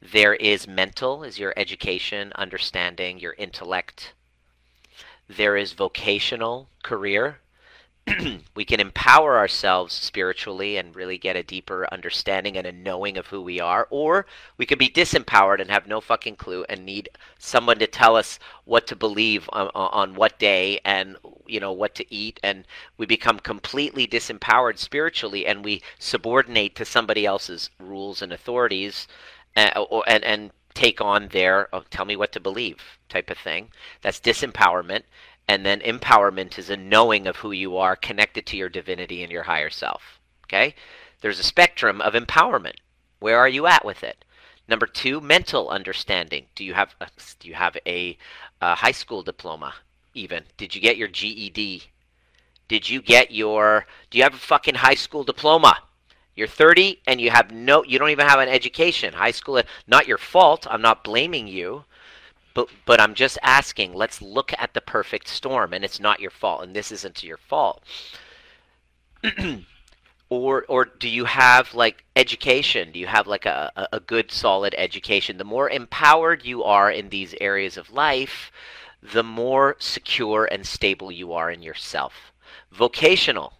There 0.00 0.34
is 0.34 0.68
mental, 0.68 1.24
is 1.24 1.38
your 1.38 1.52
education, 1.56 2.32
understanding, 2.36 3.18
your 3.18 3.34
intellect. 3.38 4.12
There 5.28 5.56
is 5.56 5.72
vocational, 5.72 6.68
career. 6.84 7.38
we 8.56 8.64
can 8.64 8.80
empower 8.80 9.38
ourselves 9.38 9.94
spiritually 9.94 10.76
and 10.76 10.96
really 10.96 11.16
get 11.16 11.36
a 11.36 11.42
deeper 11.42 11.86
understanding 11.92 12.56
and 12.56 12.66
a 12.66 12.72
knowing 12.72 13.16
of 13.16 13.28
who 13.28 13.40
we 13.40 13.60
are, 13.60 13.86
or 13.90 14.26
we 14.56 14.66
can 14.66 14.76
be 14.76 14.88
disempowered 14.88 15.60
and 15.60 15.70
have 15.70 15.86
no 15.86 16.00
fucking 16.00 16.34
clue 16.34 16.64
and 16.68 16.84
need 16.84 17.08
someone 17.38 17.78
to 17.78 17.86
tell 17.86 18.16
us 18.16 18.40
what 18.64 18.88
to 18.88 18.96
believe 18.96 19.48
on, 19.52 19.70
on 19.74 20.14
what 20.14 20.38
day 20.40 20.80
and 20.84 21.16
you 21.46 21.60
know 21.60 21.72
what 21.72 21.94
to 21.94 22.14
eat, 22.14 22.40
and 22.42 22.66
we 22.96 23.06
become 23.06 23.38
completely 23.38 24.06
disempowered 24.06 24.78
spiritually, 24.78 25.46
and 25.46 25.64
we 25.64 25.80
subordinate 25.98 26.74
to 26.74 26.84
somebody 26.84 27.24
else's 27.24 27.70
rules 27.78 28.20
and 28.20 28.32
authorities, 28.32 29.06
and 29.54 29.72
uh, 29.76 30.00
and, 30.08 30.24
and 30.24 30.50
take 30.74 31.00
on 31.00 31.28
their 31.28 31.68
oh, 31.72 31.84
tell 31.90 32.04
me 32.04 32.16
what 32.16 32.32
to 32.32 32.40
believe 32.40 32.98
type 33.08 33.30
of 33.30 33.38
thing. 33.38 33.68
That's 34.00 34.18
disempowerment 34.18 35.02
and 35.48 35.66
then 35.66 35.80
empowerment 35.80 36.58
is 36.58 36.70
a 36.70 36.76
knowing 36.76 37.26
of 37.26 37.36
who 37.36 37.52
you 37.52 37.76
are 37.76 37.96
connected 37.96 38.46
to 38.46 38.56
your 38.56 38.68
divinity 38.68 39.22
and 39.22 39.32
your 39.32 39.42
higher 39.44 39.70
self. 39.70 40.20
Okay? 40.44 40.74
There's 41.20 41.38
a 41.38 41.44
spectrum 41.44 42.00
of 42.00 42.14
empowerment. 42.14 42.76
Where 43.18 43.38
are 43.38 43.48
you 43.48 43.66
at 43.66 43.84
with 43.84 44.02
it? 44.02 44.24
Number 44.68 44.86
two, 44.86 45.20
mental 45.20 45.68
understanding. 45.68 46.46
Do 46.54 46.64
you 46.64 46.74
have 46.74 46.94
do 47.40 47.48
you 47.48 47.54
have 47.54 47.76
a, 47.86 48.16
a 48.60 48.74
high 48.76 48.92
school 48.92 49.22
diploma? 49.22 49.74
Even 50.14 50.44
did 50.56 50.74
you 50.74 50.80
get 50.80 50.96
your 50.96 51.08
GED? 51.08 51.84
Did 52.68 52.88
you 52.88 53.02
get 53.02 53.30
your? 53.30 53.86
Do 54.10 54.18
you 54.18 54.24
have 54.24 54.34
a 54.34 54.38
fucking 54.38 54.76
high 54.76 54.94
school 54.94 55.24
diploma? 55.24 55.78
You're 56.34 56.48
30 56.48 57.02
and 57.06 57.20
you 57.20 57.30
have 57.30 57.50
no. 57.50 57.84
You 57.84 57.98
don't 57.98 58.10
even 58.10 58.26
have 58.26 58.40
an 58.40 58.48
education. 58.48 59.14
High 59.14 59.32
school, 59.32 59.60
not 59.86 60.06
your 60.06 60.18
fault. 60.18 60.66
I'm 60.70 60.80
not 60.80 61.04
blaming 61.04 61.46
you. 61.48 61.84
But 62.54 62.68
but 62.84 63.00
I'm 63.00 63.14
just 63.14 63.38
asking, 63.42 63.94
let's 63.94 64.20
look 64.20 64.52
at 64.58 64.74
the 64.74 64.80
perfect 64.80 65.28
storm 65.28 65.72
and 65.72 65.84
it's 65.84 66.00
not 66.00 66.20
your 66.20 66.30
fault 66.30 66.62
and 66.62 66.74
this 66.74 66.92
isn't 66.92 67.22
your 67.22 67.38
fault. 67.38 67.82
or 70.28 70.64
or 70.68 70.84
do 70.84 71.08
you 71.08 71.24
have 71.24 71.74
like 71.74 72.04
education? 72.16 72.92
Do 72.92 72.98
you 72.98 73.06
have 73.06 73.26
like 73.26 73.46
a, 73.46 73.88
a 73.92 74.00
good 74.00 74.30
solid 74.30 74.74
education? 74.76 75.38
The 75.38 75.44
more 75.44 75.70
empowered 75.70 76.44
you 76.44 76.62
are 76.64 76.90
in 76.90 77.08
these 77.08 77.34
areas 77.40 77.76
of 77.76 77.92
life, 77.92 78.50
the 79.02 79.22
more 79.22 79.76
secure 79.78 80.46
and 80.46 80.66
stable 80.66 81.12
you 81.12 81.32
are 81.32 81.50
in 81.50 81.62
yourself. 81.62 82.32
Vocational. 82.70 83.54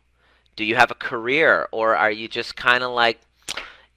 Do 0.54 0.64
you 0.64 0.76
have 0.76 0.90
a 0.90 0.94
career 0.94 1.68
or 1.72 1.96
are 1.96 2.10
you 2.10 2.28
just 2.28 2.56
kind 2.56 2.84
of 2.84 2.90
like 2.92 3.20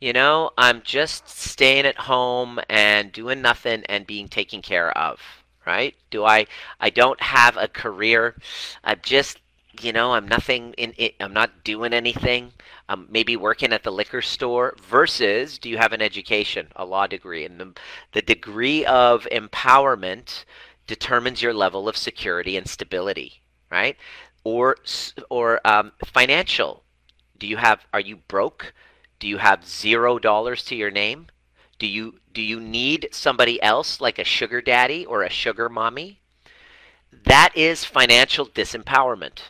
you 0.01 0.13
know, 0.13 0.51
I'm 0.57 0.81
just 0.83 1.29
staying 1.29 1.85
at 1.85 1.97
home 1.97 2.59
and 2.69 3.11
doing 3.11 3.41
nothing 3.41 3.83
and 3.87 4.05
being 4.05 4.27
taken 4.27 4.61
care 4.61 4.95
of, 4.97 5.19
right? 5.65 5.95
Do 6.11 6.25
I 6.25 6.47
I 6.79 6.89
don't 6.89 7.21
have 7.21 7.57
a 7.57 7.67
career. 7.67 8.35
I'm 8.83 8.99
just, 9.03 9.39
you 9.81 9.93
know, 9.93 10.13
I'm 10.13 10.27
nothing 10.27 10.73
in 10.77 10.93
it. 10.97 11.15
I'm 11.19 11.33
not 11.33 11.63
doing 11.63 11.93
anything. 11.93 12.53
I'm 12.87 13.07
maybe 13.09 13.35
working 13.35 13.73
at 13.73 13.83
the 13.83 13.91
liquor 13.91 14.21
store 14.21 14.75
versus 14.89 15.57
do 15.57 15.69
you 15.69 15.77
have 15.77 15.93
an 15.93 16.01
education, 16.01 16.67
a 16.75 16.85
law 16.85 17.07
degree? 17.07 17.45
And 17.45 17.59
the, 17.59 17.73
the 18.11 18.21
degree 18.21 18.85
of 18.85 19.27
empowerment 19.31 20.45
determines 20.87 21.41
your 21.41 21.53
level 21.53 21.89
of 21.89 21.97
security 21.97 22.57
and 22.57 22.67
stability, 22.67 23.41
right? 23.71 23.97
Or 24.43 24.77
or 25.29 25.59
um, 25.65 25.93
financial. 26.05 26.83
Do 27.37 27.47
you 27.47 27.57
have? 27.57 27.85
Are 27.93 27.99
you 27.99 28.17
broke? 28.17 28.73
Do 29.25 29.29
you 29.29 29.37
have 29.39 29.67
zero 29.67 30.19
dollars 30.19 30.63
to 30.65 30.75
your 30.75 30.91
name? 30.91 31.29
Do 31.79 31.87
you 31.87 32.19
do 32.31 32.43
you 32.43 32.59
need 32.59 33.09
somebody 33.11 33.59
else 33.59 33.99
like 33.99 34.19
a 34.19 34.23
sugar 34.23 34.61
daddy 34.61 35.03
or 35.03 35.23
a 35.23 35.31
sugar 35.31 35.67
mommy? 35.67 36.19
That 37.11 37.51
is 37.55 37.83
financial 37.83 38.45
disempowerment. 38.45 39.49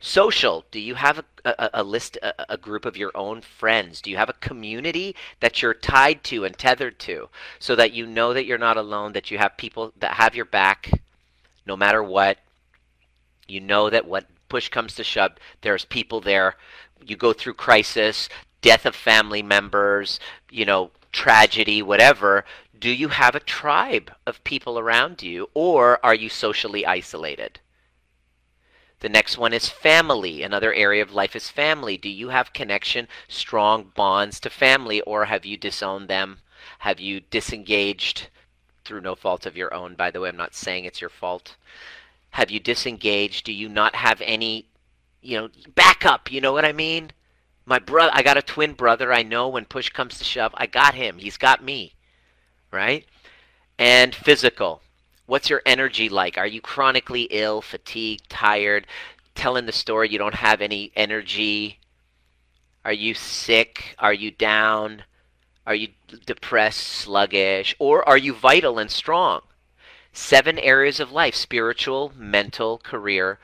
Social, 0.00 0.64
do 0.70 0.80
you 0.80 0.94
have 0.94 1.18
a, 1.18 1.24
a, 1.44 1.70
a 1.74 1.84
list, 1.84 2.16
a, 2.22 2.46
a, 2.48 2.56
group 2.56 2.86
of 2.86 2.96
your 2.96 3.14
own 3.14 3.42
friends? 3.42 4.00
Do 4.00 4.10
you 4.10 4.16
have 4.16 4.30
a 4.30 4.40
community 4.48 5.14
that 5.40 5.60
you're 5.60 5.74
tied 5.74 6.24
to 6.24 6.46
and 6.46 6.56
tethered 6.56 6.98
to 7.00 7.28
so 7.58 7.76
that 7.76 7.92
you 7.92 8.06
know 8.06 8.32
that 8.32 8.46
you're 8.46 8.56
not 8.56 8.78
alone, 8.78 9.12
that 9.12 9.30
you 9.30 9.36
have 9.36 9.58
people 9.58 9.92
that 9.98 10.14
have 10.14 10.34
your 10.34 10.46
back 10.46 10.90
no 11.66 11.76
matter 11.76 12.02
what? 12.02 12.38
You 13.46 13.60
know 13.60 13.90
that 13.90 14.06
what 14.06 14.24
push 14.48 14.70
comes 14.70 14.94
to 14.94 15.04
shove, 15.04 15.32
there's 15.60 15.84
people 15.84 16.22
there. 16.22 16.56
You 17.04 17.14
go 17.14 17.32
through 17.34 17.54
crisis, 17.54 18.28
death 18.60 18.86
of 18.86 18.94
family 18.94 19.42
members, 19.42 20.20
you 20.50 20.64
know, 20.64 20.90
tragedy, 21.12 21.82
whatever, 21.82 22.44
do 22.78 22.90
you 22.90 23.08
have 23.08 23.34
a 23.34 23.40
tribe 23.40 24.12
of 24.26 24.44
people 24.44 24.78
around 24.78 25.22
you 25.22 25.48
or 25.54 25.98
are 26.04 26.14
you 26.14 26.28
socially 26.28 26.84
isolated? 26.84 27.60
The 29.00 29.08
next 29.08 29.38
one 29.38 29.52
is 29.52 29.68
family. 29.68 30.42
Another 30.42 30.72
area 30.72 31.02
of 31.02 31.12
life 31.12 31.36
is 31.36 31.50
family. 31.50 31.96
Do 31.96 32.08
you 32.08 32.30
have 32.30 32.52
connection, 32.52 33.08
strong 33.28 33.92
bonds 33.94 34.40
to 34.40 34.50
family, 34.50 35.02
or 35.02 35.26
have 35.26 35.44
you 35.44 35.56
disowned 35.58 36.08
them? 36.08 36.38
Have 36.78 36.98
you 36.98 37.20
disengaged 37.20 38.28
through 38.86 39.00
no 39.00 39.14
fault 39.14 39.44
of 39.44 39.56
your 39.56 39.74
own. 39.74 39.94
By 39.94 40.10
the 40.10 40.20
way, 40.20 40.28
I'm 40.28 40.36
not 40.36 40.54
saying 40.54 40.84
it's 40.84 41.00
your 41.00 41.10
fault. 41.10 41.56
Have 42.30 42.50
you 42.50 42.60
disengaged? 42.60 43.44
Do 43.44 43.52
you 43.52 43.68
not 43.68 43.96
have 43.96 44.22
any, 44.22 44.66
you 45.20 45.38
know, 45.38 45.48
backup? 45.74 46.30
You 46.30 46.40
know 46.40 46.52
what 46.52 46.64
I 46.64 46.72
mean? 46.72 47.10
My 47.68 47.80
brother, 47.80 48.12
I 48.14 48.22
got 48.22 48.36
a 48.38 48.42
twin 48.42 48.74
brother. 48.74 49.12
I 49.12 49.24
know 49.24 49.48
when 49.48 49.64
push 49.64 49.90
comes 49.90 50.18
to 50.18 50.24
shove, 50.24 50.54
I 50.54 50.66
got 50.66 50.94
him. 50.94 51.18
He's 51.18 51.36
got 51.36 51.64
me, 51.64 51.94
right? 52.70 53.04
And 53.76 54.14
physical. 54.14 54.82
What's 55.26 55.50
your 55.50 55.62
energy 55.66 56.08
like? 56.08 56.38
Are 56.38 56.46
you 56.46 56.60
chronically 56.60 57.22
ill, 57.22 57.60
fatigued, 57.60 58.30
tired, 58.30 58.86
telling 59.34 59.66
the 59.66 59.72
story 59.72 60.08
you 60.08 60.18
don't 60.18 60.36
have 60.36 60.60
any 60.60 60.92
energy? 60.94 61.80
Are 62.84 62.92
you 62.92 63.14
sick? 63.14 63.96
Are 63.98 64.14
you 64.14 64.30
down? 64.30 65.02
Are 65.66 65.74
you 65.74 65.88
depressed, 66.24 66.84
sluggish? 66.84 67.74
Or 67.80 68.08
are 68.08 68.16
you 68.16 68.32
vital 68.32 68.78
and 68.78 68.92
strong? 68.92 69.40
Seven 70.12 70.56
areas 70.60 71.00
of 71.00 71.10
life 71.10 71.34
spiritual, 71.34 72.12
mental, 72.16 72.78
career, 72.78 73.40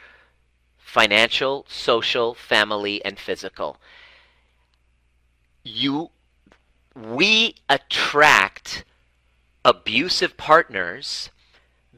financial, 0.79 1.67
social, 1.69 2.35
family, 2.35 3.05
and 3.05 3.19
physical. 3.19 3.79
You, 5.65 6.11
we 6.95 7.57
attract 7.69 8.85
abusive 9.65 10.37
partners 10.37 11.31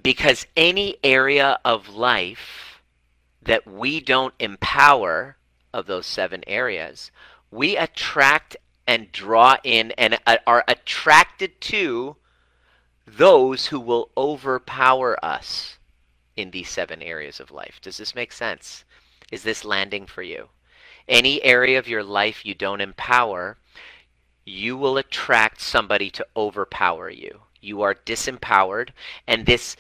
because 0.03 0.47
any 0.57 0.97
area 1.03 1.59
of 1.65 1.89
life 1.89 2.83
that 3.43 3.67
we 3.67 4.01
don't 4.01 4.35
empower 4.39 5.37
of 5.73 5.87
those 5.87 6.07
seven 6.07 6.43
areas, 6.47 7.11
we 7.51 7.77
attract 7.77 8.57
and 8.87 9.11
draw 9.13 9.57
in 9.65 9.93
and 9.93 10.19
uh, 10.27 10.37
are 10.47 10.65
attracted 10.69 11.61
to 11.61 12.17
those 13.07 13.67
who 13.67 13.81
will 13.81 14.11
overpower 14.17 15.23
us 15.25 15.79
in 16.37 16.51
these 16.51 16.69
seven 16.69 17.03
areas 17.03 17.41
of 17.41 17.51
life. 17.51 17.81
Does 17.83 17.97
this 17.97 18.15
make 18.15 18.33
sense? 18.33 18.85
Is 19.31 19.43
this 19.43 19.65
landing 19.65 20.07
for 20.07 20.23
you? 20.23 20.49
Any 21.09 21.43
area 21.43 21.79
of 21.79 21.89
your 21.89 22.03
life 22.03 22.45
you 22.45 22.55
don't 22.55 22.81
empower, 22.81 23.59
you 24.45 24.77
will 24.77 24.97
attract 24.97 25.61
somebody 25.61 26.11
to 26.11 26.27
overpower 26.37 27.11
you. 27.11 27.41
You 27.61 27.83
are 27.83 27.95
disempowered, 27.95 28.91
and 29.27 29.47
this 29.47 29.77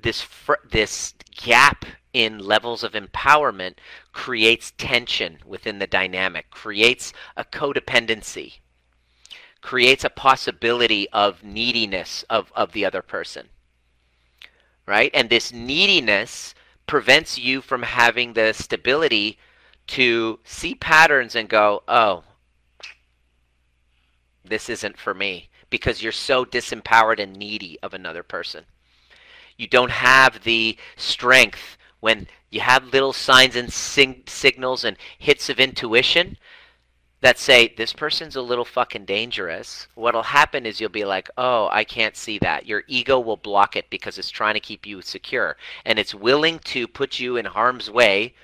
this 0.00 0.26
this 0.70 1.14
gap 1.36 1.84
in 2.12 2.38
levels 2.38 2.82
of 2.82 2.92
empowerment 2.92 3.74
creates 4.12 4.72
tension 4.76 5.38
within 5.44 5.78
the 5.78 5.86
dynamic, 5.86 6.50
creates 6.50 7.12
a 7.36 7.44
codependency, 7.44 8.58
creates 9.60 10.04
a 10.04 10.10
possibility 10.10 11.08
of 11.10 11.44
neediness 11.44 12.24
of, 12.28 12.52
of 12.56 12.72
the 12.72 12.84
other 12.84 13.02
person. 13.02 13.48
Right? 14.86 15.10
And 15.14 15.30
this 15.30 15.52
neediness 15.52 16.54
prevents 16.86 17.38
you 17.38 17.60
from 17.60 17.82
having 17.82 18.32
the 18.32 18.52
stability 18.52 19.38
to 19.90 20.38
see 20.44 20.74
patterns 20.74 21.34
and 21.34 21.48
go, 21.48 21.82
oh, 21.88 22.22
this 24.44 24.68
isn't 24.68 24.98
for 24.98 25.14
me 25.14 25.48
because 25.68 26.02
you're 26.02 26.12
so 26.12 26.44
disempowered 26.44 27.18
and 27.18 27.36
needy 27.36 27.78
of 27.82 27.92
another 27.94 28.22
person. 28.22 28.64
You 29.56 29.66
don't 29.66 29.90
have 29.90 30.42
the 30.44 30.76
strength 30.96 31.76
when 32.00 32.28
you 32.50 32.60
have 32.60 32.92
little 32.92 33.12
signs 33.12 33.56
and 33.56 33.72
sing- 33.72 34.22
signals 34.26 34.84
and 34.84 34.96
hits 35.18 35.48
of 35.48 35.60
intuition 35.60 36.36
that 37.20 37.38
say 37.38 37.74
this 37.76 37.92
person's 37.92 38.36
a 38.36 38.40
little 38.42 38.64
fucking 38.64 39.04
dangerous 39.04 39.86
what'll 39.94 40.22
happen 40.22 40.64
is 40.64 40.80
you'll 40.80 40.88
be 40.88 41.04
like 41.04 41.28
oh 41.36 41.68
i 41.70 41.84
can't 41.84 42.16
see 42.16 42.38
that 42.38 42.64
your 42.64 42.82
ego 42.86 43.20
will 43.20 43.36
block 43.36 43.76
it 43.76 43.90
because 43.90 44.16
it's 44.16 44.30
trying 44.30 44.54
to 44.54 44.60
keep 44.60 44.86
you 44.86 45.02
secure 45.02 45.54
and 45.84 45.98
it's 45.98 46.14
willing 46.14 46.58
to 46.60 46.88
put 46.88 47.20
you 47.20 47.36
in 47.36 47.44
harm's 47.44 47.90
way 47.90 48.34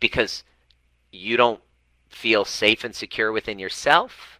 because 0.00 0.42
you 1.12 1.36
don't 1.36 1.60
feel 2.08 2.44
safe 2.44 2.82
and 2.82 2.94
secure 2.94 3.30
within 3.30 3.58
yourself 3.58 4.32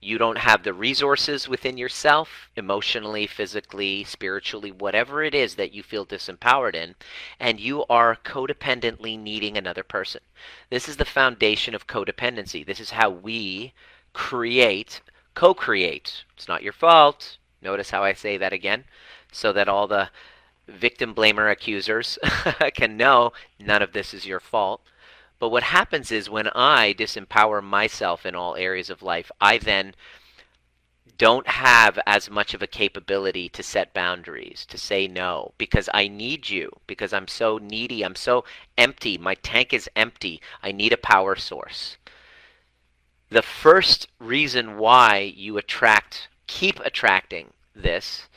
you 0.00 0.18
don't 0.18 0.38
have 0.38 0.62
the 0.62 0.72
resources 0.72 1.48
within 1.48 1.76
yourself, 1.76 2.48
emotionally, 2.54 3.26
physically, 3.26 4.04
spiritually, 4.04 4.70
whatever 4.70 5.22
it 5.22 5.34
is 5.34 5.56
that 5.56 5.72
you 5.72 5.82
feel 5.82 6.06
disempowered 6.06 6.74
in, 6.74 6.94
and 7.40 7.58
you 7.58 7.84
are 7.86 8.14
codependently 8.14 9.18
needing 9.18 9.56
another 9.56 9.82
person. 9.82 10.20
This 10.70 10.88
is 10.88 10.96
the 10.96 11.04
foundation 11.04 11.74
of 11.74 11.86
codependency. 11.86 12.64
This 12.64 12.78
is 12.78 12.90
how 12.90 13.10
we 13.10 13.72
create, 14.12 15.00
co 15.34 15.54
create. 15.54 16.24
It's 16.36 16.48
not 16.48 16.62
your 16.62 16.72
fault. 16.72 17.38
Notice 17.60 17.90
how 17.90 18.04
I 18.04 18.12
say 18.12 18.36
that 18.36 18.52
again, 18.52 18.84
so 19.32 19.52
that 19.54 19.68
all 19.68 19.88
the 19.88 20.10
victim 20.68 21.14
blamer 21.14 21.50
accusers 21.50 22.18
can 22.74 22.96
know 22.96 23.32
none 23.58 23.82
of 23.82 23.92
this 23.92 24.14
is 24.14 24.26
your 24.26 24.40
fault. 24.40 24.82
But 25.38 25.50
what 25.50 25.64
happens 25.64 26.10
is 26.10 26.30
when 26.30 26.48
I 26.54 26.94
disempower 26.94 27.62
myself 27.62 28.24
in 28.24 28.34
all 28.34 28.56
areas 28.56 28.88
of 28.88 29.02
life, 29.02 29.30
I 29.40 29.58
then 29.58 29.94
don't 31.18 31.46
have 31.46 31.98
as 32.06 32.30
much 32.30 32.54
of 32.54 32.62
a 32.62 32.66
capability 32.66 33.48
to 33.50 33.62
set 33.62 33.94
boundaries, 33.94 34.66
to 34.66 34.78
say 34.78 35.06
no, 35.06 35.52
because 35.58 35.88
I 35.94 36.08
need 36.08 36.48
you, 36.50 36.70
because 36.86 37.12
I'm 37.12 37.28
so 37.28 37.58
needy, 37.58 38.02
I'm 38.02 38.14
so 38.14 38.44
empty, 38.76 39.16
my 39.16 39.34
tank 39.34 39.72
is 39.72 39.88
empty, 39.96 40.40
I 40.62 40.72
need 40.72 40.92
a 40.92 40.98
power 40.98 41.36
source. 41.36 41.96
The 43.30 43.42
first 43.42 44.08
reason 44.18 44.78
why 44.78 45.32
you 45.36 45.58
attract, 45.58 46.28
keep 46.46 46.78
attracting 46.80 47.52
this, 47.74 48.28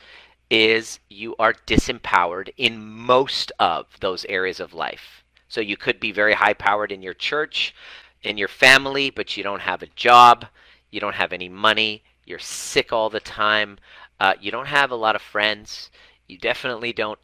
is 0.50 0.98
you 1.08 1.36
are 1.38 1.54
disempowered 1.66 2.50
in 2.56 2.84
most 2.84 3.52
of 3.58 3.86
those 4.00 4.24
areas 4.24 4.58
of 4.58 4.74
life. 4.74 5.19
So 5.50 5.60
you 5.60 5.76
could 5.76 5.98
be 5.98 6.12
very 6.12 6.32
high 6.32 6.54
powered 6.54 6.92
in 6.92 7.02
your 7.02 7.12
church, 7.12 7.74
in 8.22 8.38
your 8.38 8.48
family, 8.48 9.10
but 9.10 9.36
you 9.36 9.42
don't 9.42 9.60
have 9.60 9.82
a 9.82 9.88
job, 9.88 10.46
you 10.92 11.00
don't 11.00 11.16
have 11.16 11.32
any 11.32 11.48
money, 11.48 12.04
you're 12.24 12.38
sick 12.38 12.92
all 12.92 13.10
the 13.10 13.18
time, 13.18 13.76
uh, 14.20 14.34
you 14.40 14.52
don't 14.52 14.68
have 14.68 14.92
a 14.92 14.96
lot 14.96 15.16
of 15.16 15.22
friends, 15.22 15.90
you 16.28 16.38
definitely 16.38 16.92
don't 16.92 17.18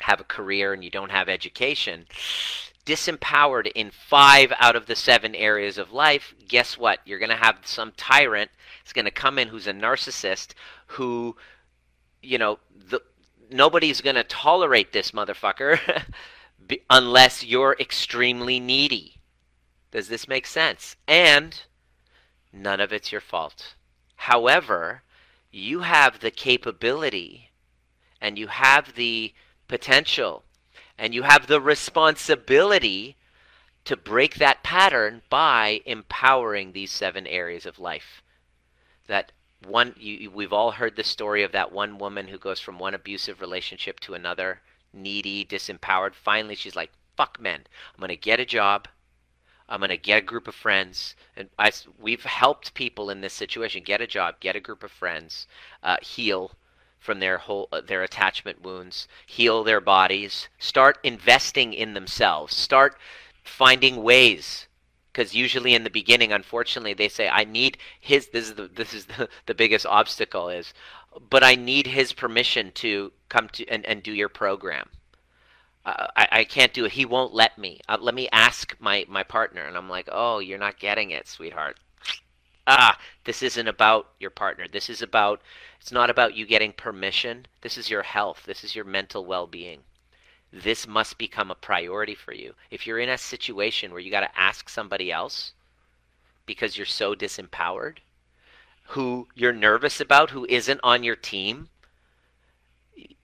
have 0.00 0.18
a 0.18 0.24
career, 0.24 0.72
and 0.72 0.82
you 0.82 0.90
don't 0.90 1.10
have 1.10 1.28
education. 1.28 2.06
Disempowered 2.86 3.70
in 3.74 3.90
five 3.90 4.50
out 4.58 4.74
of 4.74 4.86
the 4.86 4.96
seven 4.96 5.34
areas 5.34 5.76
of 5.76 5.92
life, 5.92 6.34
guess 6.48 6.78
what? 6.78 7.00
You're 7.04 7.18
going 7.18 7.28
to 7.28 7.36
have 7.36 7.58
some 7.64 7.92
tyrant. 7.98 8.50
It's 8.80 8.94
going 8.94 9.04
to 9.04 9.10
come 9.10 9.38
in 9.38 9.48
who's 9.48 9.66
a 9.66 9.74
narcissist 9.74 10.54
who, 10.86 11.36
you 12.22 12.38
know, 12.38 12.60
the, 12.88 13.02
nobody's 13.50 14.00
going 14.00 14.16
to 14.16 14.24
tolerate 14.24 14.94
this 14.94 15.10
motherfucker. 15.10 15.78
unless 16.90 17.44
you're 17.44 17.76
extremely 17.78 18.60
needy. 18.60 19.16
Does 19.90 20.08
this 20.08 20.28
make 20.28 20.46
sense? 20.46 20.96
And 21.06 21.62
none 22.52 22.80
of 22.80 22.92
it's 22.92 23.12
your 23.12 23.20
fault. 23.20 23.74
However, 24.16 25.02
you 25.50 25.80
have 25.80 26.20
the 26.20 26.30
capability 26.30 27.50
and 28.20 28.38
you 28.38 28.48
have 28.48 28.94
the 28.94 29.32
potential 29.68 30.44
and 30.98 31.14
you 31.14 31.22
have 31.22 31.46
the 31.46 31.60
responsibility 31.60 33.16
to 33.84 33.96
break 33.96 34.36
that 34.36 34.62
pattern 34.62 35.22
by 35.30 35.80
empowering 35.86 36.72
these 36.72 36.90
seven 36.90 37.26
areas 37.26 37.66
of 37.66 37.78
life. 37.78 38.22
That 39.06 39.32
one, 39.64 39.94
you, 39.98 40.30
we've 40.30 40.52
all 40.52 40.72
heard 40.72 40.96
the 40.96 41.04
story 41.04 41.42
of 41.42 41.52
that 41.52 41.72
one 41.72 41.98
woman 41.98 42.28
who 42.28 42.38
goes 42.38 42.60
from 42.60 42.78
one 42.78 42.94
abusive 42.94 43.40
relationship 43.40 44.00
to 44.00 44.14
another 44.14 44.60
needy, 44.96 45.44
disempowered. 45.44 46.14
Finally, 46.14 46.56
she's 46.56 46.76
like, 46.76 46.90
fuck 47.16 47.40
men. 47.40 47.60
I'm 47.94 48.00
going 48.00 48.08
to 48.08 48.16
get 48.16 48.40
a 48.40 48.44
job. 48.44 48.88
I'm 49.68 49.80
going 49.80 49.90
to 49.90 49.96
get 49.96 50.18
a 50.22 50.26
group 50.26 50.48
of 50.48 50.54
friends. 50.54 51.14
And 51.36 51.48
I, 51.58 51.72
we've 51.98 52.24
helped 52.24 52.74
people 52.74 53.10
in 53.10 53.20
this 53.20 53.32
situation 53.32 53.82
get 53.84 54.00
a 54.00 54.06
job, 54.06 54.40
get 54.40 54.56
a 54.56 54.60
group 54.60 54.82
of 54.82 54.90
friends, 54.90 55.46
uh, 55.82 55.96
heal 56.00 56.52
from 56.98 57.20
their 57.20 57.38
whole 57.38 57.68
uh, 57.72 57.80
their 57.80 58.02
attachment 58.02 58.62
wounds, 58.62 59.06
heal 59.26 59.62
their 59.62 59.80
bodies, 59.80 60.48
start 60.58 60.98
investing 61.02 61.72
in 61.72 61.94
themselves, 61.94 62.56
start 62.56 62.96
finding 63.44 64.02
ways 64.02 64.65
because 65.16 65.34
usually 65.34 65.74
in 65.74 65.82
the 65.82 65.90
beginning 65.90 66.30
unfortunately 66.30 66.92
they 66.92 67.08
say 67.08 67.26
i 67.28 67.42
need 67.44 67.78
his 68.00 68.28
this 68.28 68.48
is 68.48 68.54
the 68.54 68.68
this 68.68 68.92
is 68.92 69.06
the, 69.16 69.28
the 69.46 69.54
biggest 69.54 69.86
obstacle 69.86 70.50
is 70.50 70.74
but 71.30 71.42
I 71.42 71.54
need 71.54 71.86
his 71.86 72.12
permission 72.12 72.72
to 72.72 73.12
come 73.28 73.48
to 73.50 73.66
and, 73.68 73.84
and 73.86 74.02
do 74.02 74.12
your 74.12 74.28
program. 74.28 74.88
Uh, 75.84 76.08
I, 76.16 76.28
I 76.32 76.44
can't 76.44 76.72
do 76.72 76.84
it. 76.84 76.92
He 76.92 77.04
won't 77.04 77.32
let 77.32 77.56
me. 77.58 77.80
Uh, 77.88 77.98
let 78.00 78.14
me 78.14 78.28
ask 78.32 78.74
my, 78.80 79.04
my 79.08 79.22
partner. 79.22 79.62
And 79.62 79.76
I'm 79.76 79.88
like, 79.88 80.08
oh, 80.10 80.40
you're 80.40 80.58
not 80.58 80.80
getting 80.80 81.10
it, 81.10 81.28
sweetheart. 81.28 81.78
Ah, 82.68 82.98
this 83.22 83.44
isn't 83.44 83.68
about 83.68 84.08
your 84.18 84.30
partner. 84.30 84.66
This 84.66 84.90
is 84.90 85.00
about, 85.00 85.40
it's 85.80 85.92
not 85.92 86.10
about 86.10 86.34
you 86.34 86.44
getting 86.44 86.72
permission. 86.72 87.46
This 87.60 87.78
is 87.78 87.88
your 87.88 88.02
health. 88.02 88.42
This 88.44 88.64
is 88.64 88.74
your 88.74 88.84
mental 88.84 89.24
well 89.24 89.46
being. 89.46 89.82
This 90.52 90.86
must 90.86 91.18
become 91.18 91.50
a 91.50 91.56
priority 91.56 92.14
for 92.14 92.32
you. 92.32 92.54
If 92.70 92.86
you're 92.86 92.98
in 92.98 93.08
a 93.08 93.18
situation 93.18 93.90
where 93.90 94.00
you 94.00 94.10
got 94.10 94.20
to 94.20 94.38
ask 94.38 94.68
somebody 94.68 95.10
else 95.12 95.52
because 96.46 96.76
you're 96.76 96.86
so 96.86 97.14
disempowered, 97.14 97.98
who 98.90 99.28
you're 99.34 99.52
nervous 99.52 100.00
about, 100.00 100.30
who 100.30 100.46
isn't 100.48 100.80
on 100.82 101.02
your 101.02 101.16
team, 101.16 101.68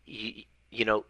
you, 0.05 0.43
you 0.71 0.85
know, 0.85 1.05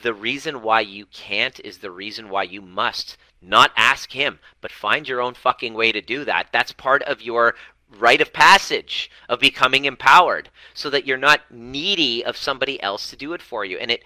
the 0.00 0.14
reason 0.14 0.62
why 0.62 0.80
you 0.80 1.06
can't 1.06 1.58
is 1.60 1.78
the 1.78 1.90
reason 1.90 2.28
why 2.28 2.42
you 2.42 2.60
must 2.60 3.16
not 3.40 3.72
ask 3.76 4.12
him, 4.12 4.38
but 4.60 4.70
find 4.70 5.08
your 5.08 5.20
own 5.20 5.34
fucking 5.34 5.74
way 5.74 5.92
to 5.92 6.00
do 6.00 6.24
that. 6.24 6.48
That's 6.52 6.72
part 6.72 7.02
of 7.02 7.22
your 7.22 7.54
rite 7.98 8.20
of 8.20 8.32
passage 8.32 9.10
of 9.28 9.40
becoming 9.40 9.84
empowered 9.84 10.50
so 10.74 10.90
that 10.90 11.06
you're 11.06 11.16
not 11.16 11.50
needy 11.50 12.24
of 12.24 12.36
somebody 12.36 12.82
else 12.82 13.10
to 13.10 13.16
do 13.16 13.32
it 13.32 13.42
for 13.42 13.64
you. 13.64 13.78
And 13.78 13.90
it 13.90 14.02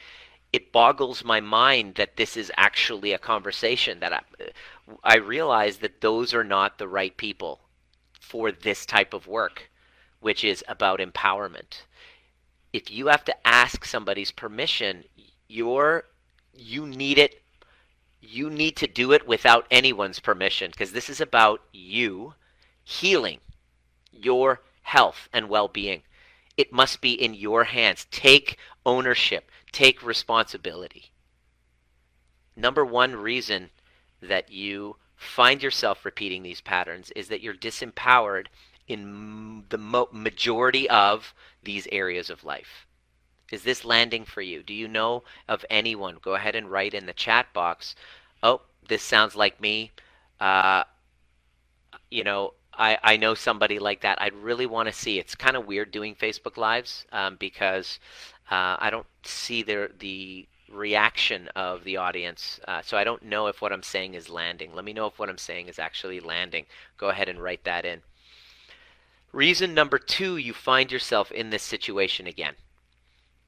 it 0.53 0.73
boggles 0.73 1.25
my 1.25 1.41
mind 1.41 1.95
that 1.95 2.17
this 2.17 2.37
is 2.37 2.51
actually 2.57 3.13
a 3.13 3.19
conversation 3.19 4.01
that 4.01 4.13
I, 4.13 4.21
I 5.05 5.17
realize 5.17 5.79
that 5.79 6.01
those 6.01 6.35
are 6.35 6.45
not 6.45 6.79
the 6.79 6.89
right 6.89 7.17
people 7.17 7.61
for 8.19 8.51
this 8.51 8.85
type 8.85 9.15
of 9.15 9.27
work, 9.27 9.71
which 10.21 10.45
is 10.45 10.65
about 10.69 11.01
empowerment. 11.01 11.83
If 12.73 12.91
you 12.91 13.09
have 13.09 13.25
to 13.25 13.47
ask 13.47 13.85
somebody's 13.85 14.31
permission, 14.33 15.05
you're 15.49 16.05
you 16.55 16.87
need 16.87 17.19
it 17.19 17.43
you 18.21 18.51
need 18.51 18.77
to 18.77 18.87
do 18.87 19.13
it 19.13 19.27
without 19.27 19.67
anyone's 19.71 20.21
permission 20.21 20.71
because 20.71 20.93
this 20.93 21.09
is 21.09 21.21
about 21.21 21.63
you 21.73 22.35
healing 22.85 23.39
your 24.13 24.61
health 24.83 25.29
and 25.33 25.49
well-being. 25.49 26.03
It 26.57 26.73
must 26.73 27.01
be 27.01 27.13
in 27.13 27.35
your 27.35 27.65
hands. 27.65 28.07
Take 28.11 28.59
ownership, 28.85 29.51
take 29.73 30.03
responsibility. 30.05 31.11
Number 32.57 32.85
one 32.85 33.17
reason 33.17 33.71
that 34.21 34.51
you 34.51 34.97
find 35.17 35.63
yourself 35.63 36.05
repeating 36.05 36.43
these 36.43 36.61
patterns 36.61 37.11
is 37.17 37.29
that 37.29 37.41
you're 37.41 37.55
disempowered 37.55 38.47
in 38.89 39.65
the 39.69 39.79
majority 39.79 40.89
of 40.91 41.35
these 41.63 41.87
areas 41.93 42.31
of 42.31 42.45
life. 42.45 42.87
Is 43.53 43.63
this 43.63 43.85
landing 43.85 44.25
for 44.25 44.43
you? 44.43 44.63
Do 44.63 44.73
you 44.73 44.89
know 44.89 45.25
of 45.49 45.65
anyone? 45.71 46.19
Go 46.23 46.35
ahead 46.35 46.55
and 46.55 46.71
write 46.71 46.95
in 46.95 47.07
the 47.07 47.13
chat 47.13 47.53
box. 47.53 47.95
Oh, 48.43 48.63
this 48.89 49.03
sounds 49.03 49.37
like 49.37 49.61
me. 49.61 49.93
Uh, 50.41 50.85
you 52.11 52.25
know, 52.25 52.55
I, 52.73 52.99
I 53.03 53.17
know 53.17 53.35
somebody 53.35 53.79
like 53.79 54.01
that. 54.03 54.21
I'd 54.21 54.35
really 54.35 54.67
want 54.67 54.89
to 54.89 54.93
see. 54.93 55.19
It's 55.19 55.35
kind 55.35 55.57
of 55.57 55.67
weird 55.67 55.91
doing 55.91 56.15
Facebook 56.15 56.57
Lives 56.57 57.05
um, 57.13 57.37
because 57.39 57.99
uh, 58.51 58.77
I 58.79 58.91
don't 58.91 59.07
see 59.25 59.63
the 59.63 59.91
the 59.99 60.47
reaction 60.71 61.49
of 61.57 61.85
the 61.85 61.97
audience. 61.97 62.61
Uh, 62.67 62.81
so 62.83 62.97
I 62.97 63.05
don't 63.05 63.25
know 63.25 63.49
if 63.49 63.61
what 63.61 63.73
I'm 63.73 63.83
saying 63.83 64.15
is 64.15 64.31
landing. 64.31 64.75
Let 64.75 64.85
me 64.85 64.93
know 64.93 65.07
if 65.07 65.19
what 65.19 65.29
I'm 65.29 65.39
saying 65.39 65.69
is 65.69 65.79
actually 65.79 66.21
landing. 66.21 66.67
Go 66.97 67.09
ahead 67.09 67.29
and 67.29 67.43
write 67.43 67.65
that 67.65 67.85
in. 67.85 68.03
Reason 69.33 69.75
number 69.75 69.99
two, 69.99 70.37
you 70.37 70.53
find 70.53 70.91
yourself 70.91 71.31
in 71.31 71.51
this 71.51 71.63
situation 71.63 72.27
again. 72.27 72.55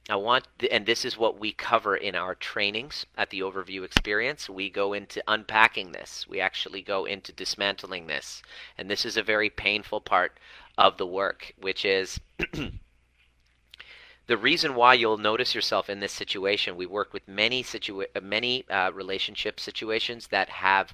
I 0.09 0.17
want, 0.17 0.47
and 0.69 0.85
this 0.85 1.05
is 1.05 1.17
what 1.17 1.39
we 1.39 1.53
cover 1.53 1.95
in 1.95 2.13
our 2.13 2.35
trainings 2.35 3.05
at 3.17 3.29
the 3.29 3.39
overview 3.39 3.83
experience. 3.85 4.49
We 4.49 4.69
go 4.69 4.91
into 4.91 5.23
unpacking 5.29 5.93
this. 5.93 6.27
We 6.27 6.41
actually 6.41 6.81
go 6.81 7.05
into 7.05 7.31
dismantling 7.31 8.07
this. 8.07 8.41
And 8.77 8.89
this 8.89 9.05
is 9.05 9.15
a 9.15 9.23
very 9.23 9.49
painful 9.49 10.01
part 10.01 10.37
of 10.77 10.97
the 10.97 11.05
work, 11.05 11.53
which 11.59 11.85
is 11.85 12.19
the 14.27 14.37
reason 14.37 14.75
why 14.75 14.93
you'll 14.93 15.17
notice 15.17 15.53
yourself 15.53 15.89
in 15.89 15.99
this 15.99 16.13
situation. 16.13 16.77
We 16.77 16.85
work 16.85 17.13
with 17.13 17.27
many 17.27 17.63
situa- 17.63 18.21
many 18.21 18.65
uh, 18.69 18.91
relationship 18.93 19.59
situations 19.59 20.27
that 20.27 20.49
have 20.49 20.93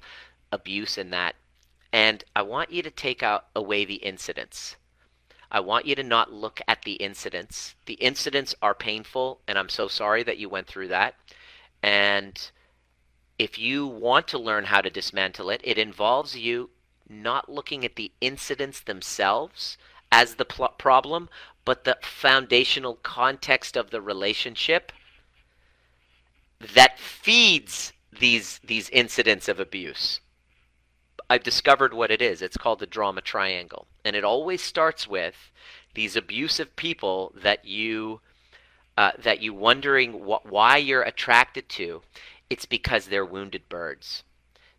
abuse 0.50 0.98
in 0.98 1.10
that. 1.10 1.36
And 1.92 2.24
I 2.34 2.42
want 2.42 2.70
you 2.70 2.82
to 2.82 2.90
take 2.90 3.22
out 3.22 3.46
away 3.54 3.84
the 3.84 3.96
incidents. 3.96 4.76
I 5.50 5.60
want 5.60 5.86
you 5.86 5.94
to 5.96 6.02
not 6.02 6.32
look 6.32 6.60
at 6.68 6.82
the 6.82 6.94
incidents. 6.94 7.74
The 7.86 7.94
incidents 7.94 8.54
are 8.62 8.74
painful, 8.74 9.40
and 9.48 9.58
I'm 9.58 9.68
so 9.68 9.88
sorry 9.88 10.22
that 10.22 10.38
you 10.38 10.48
went 10.48 10.68
through 10.68 10.88
that. 10.88 11.16
And 11.82 12.50
if 13.38 13.58
you 13.58 13.86
want 13.86 14.28
to 14.28 14.38
learn 14.38 14.66
how 14.66 14.80
to 14.80 14.90
dismantle 14.90 15.50
it, 15.50 15.60
it 15.64 15.78
involves 15.78 16.36
you 16.36 16.70
not 17.08 17.48
looking 17.48 17.84
at 17.84 17.96
the 17.96 18.12
incidents 18.20 18.80
themselves 18.80 19.76
as 20.12 20.34
the 20.34 20.44
pl- 20.44 20.74
problem, 20.78 21.28
but 21.64 21.84
the 21.84 21.98
foundational 22.02 22.96
context 22.96 23.76
of 23.76 23.90
the 23.90 24.00
relationship 24.00 24.92
that 26.74 26.98
feeds 26.98 27.92
these 28.18 28.60
these 28.64 28.90
incidents 28.90 29.48
of 29.48 29.60
abuse. 29.60 30.20
I've 31.28 31.44
discovered 31.44 31.94
what 31.94 32.10
it 32.10 32.20
is. 32.20 32.42
It's 32.42 32.56
called 32.56 32.80
the 32.80 32.86
drama 32.86 33.20
triangle. 33.20 33.86
And 34.04 34.16
it 34.16 34.24
always 34.24 34.62
starts 34.62 35.06
with 35.06 35.52
these 35.94 36.16
abusive 36.16 36.74
people 36.74 37.32
that 37.36 37.64
you 37.64 38.20
uh, 38.98 39.12
that 39.16 39.40
you 39.40 39.54
wondering 39.54 40.12
wh- 40.12 40.44
why 40.44 40.76
you're 40.76 41.02
attracted 41.02 41.68
to. 41.70 42.02
It's 42.50 42.66
because 42.66 43.06
they're 43.06 43.24
wounded 43.24 43.68
birds. 43.68 44.24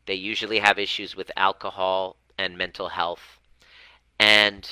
They 0.05 0.15
usually 0.15 0.59
have 0.59 0.77
issues 0.77 1.15
with 1.15 1.31
alcohol 1.37 2.17
and 2.37 2.57
mental 2.57 2.89
health. 2.89 3.39
And 4.19 4.69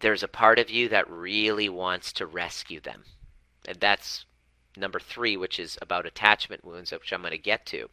there's 0.00 0.22
a 0.22 0.28
part 0.28 0.58
of 0.58 0.70
you 0.70 0.88
that 0.88 1.10
really 1.10 1.68
wants 1.68 2.12
to 2.14 2.26
rescue 2.26 2.80
them. 2.80 3.04
And 3.66 3.78
that's 3.78 4.24
number 4.76 4.98
three, 4.98 5.36
which 5.36 5.58
is 5.58 5.78
about 5.82 6.06
attachment 6.06 6.64
wounds, 6.64 6.92
which 6.92 7.12
I'm 7.12 7.20
going 7.20 7.32
to 7.32 7.38
get 7.38 7.66
to. 7.66 7.88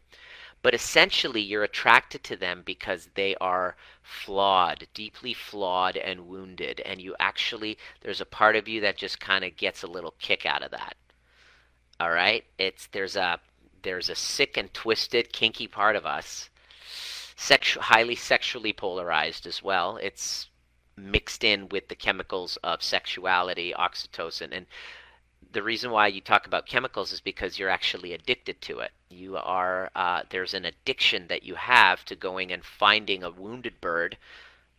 But 0.63 0.73
essentially, 0.73 1.41
you're 1.41 1.63
attracted 1.63 2.23
to 2.25 2.35
them 2.35 2.63
because 2.65 3.09
they 3.13 3.35
are 3.35 3.75
flawed, 4.01 4.87
deeply 4.93 5.33
flawed 5.33 5.97
and 5.97 6.27
wounded. 6.27 6.81
And 6.81 6.99
you 6.99 7.15
actually, 7.19 7.77
there's 8.01 8.21
a 8.21 8.25
part 8.25 8.55
of 8.55 8.67
you 8.67 8.81
that 8.81 8.97
just 8.97 9.19
kind 9.19 9.45
of 9.45 9.55
gets 9.55 9.83
a 9.83 9.87
little 9.87 10.15
kick 10.19 10.45
out 10.45 10.63
of 10.63 10.71
that. 10.71 10.95
All 11.99 12.11
right? 12.11 12.43
It's, 12.57 12.87
there's 12.87 13.15
a, 13.15 13.39
there's 13.83 14.09
a 14.09 14.15
sick 14.15 14.57
and 14.57 14.73
twisted, 14.73 15.31
kinky 15.31 15.67
part 15.67 15.95
of 15.95 16.05
us, 16.05 16.49
sexu- 17.37 17.77
highly 17.77 18.15
sexually 18.15 18.73
polarized 18.73 19.45
as 19.45 19.61
well. 19.61 19.97
It's 20.01 20.49
mixed 20.97 21.43
in 21.43 21.69
with 21.69 21.87
the 21.87 21.95
chemicals 21.95 22.57
of 22.63 22.81
sexuality, 22.81 23.73
oxytocin. 23.77 24.49
And 24.51 24.65
the 25.51 25.63
reason 25.63 25.91
why 25.91 26.07
you 26.07 26.19
talk 26.19 26.45
about 26.47 26.65
chemicals 26.65 27.11
is 27.11 27.21
because 27.21 27.57
you're 27.57 27.69
actually 27.69 28.13
addicted 28.13 28.61
to 28.61 28.79
it. 28.79 28.91
You 29.09 29.37
are 29.37 29.91
uh, 29.95 30.23
there's 30.29 30.53
an 30.53 30.65
addiction 30.65 31.27
that 31.27 31.43
you 31.43 31.55
have 31.55 32.03
to 32.05 32.15
going 32.15 32.51
and 32.51 32.65
finding 32.65 33.23
a 33.23 33.29
wounded 33.29 33.79
bird. 33.79 34.17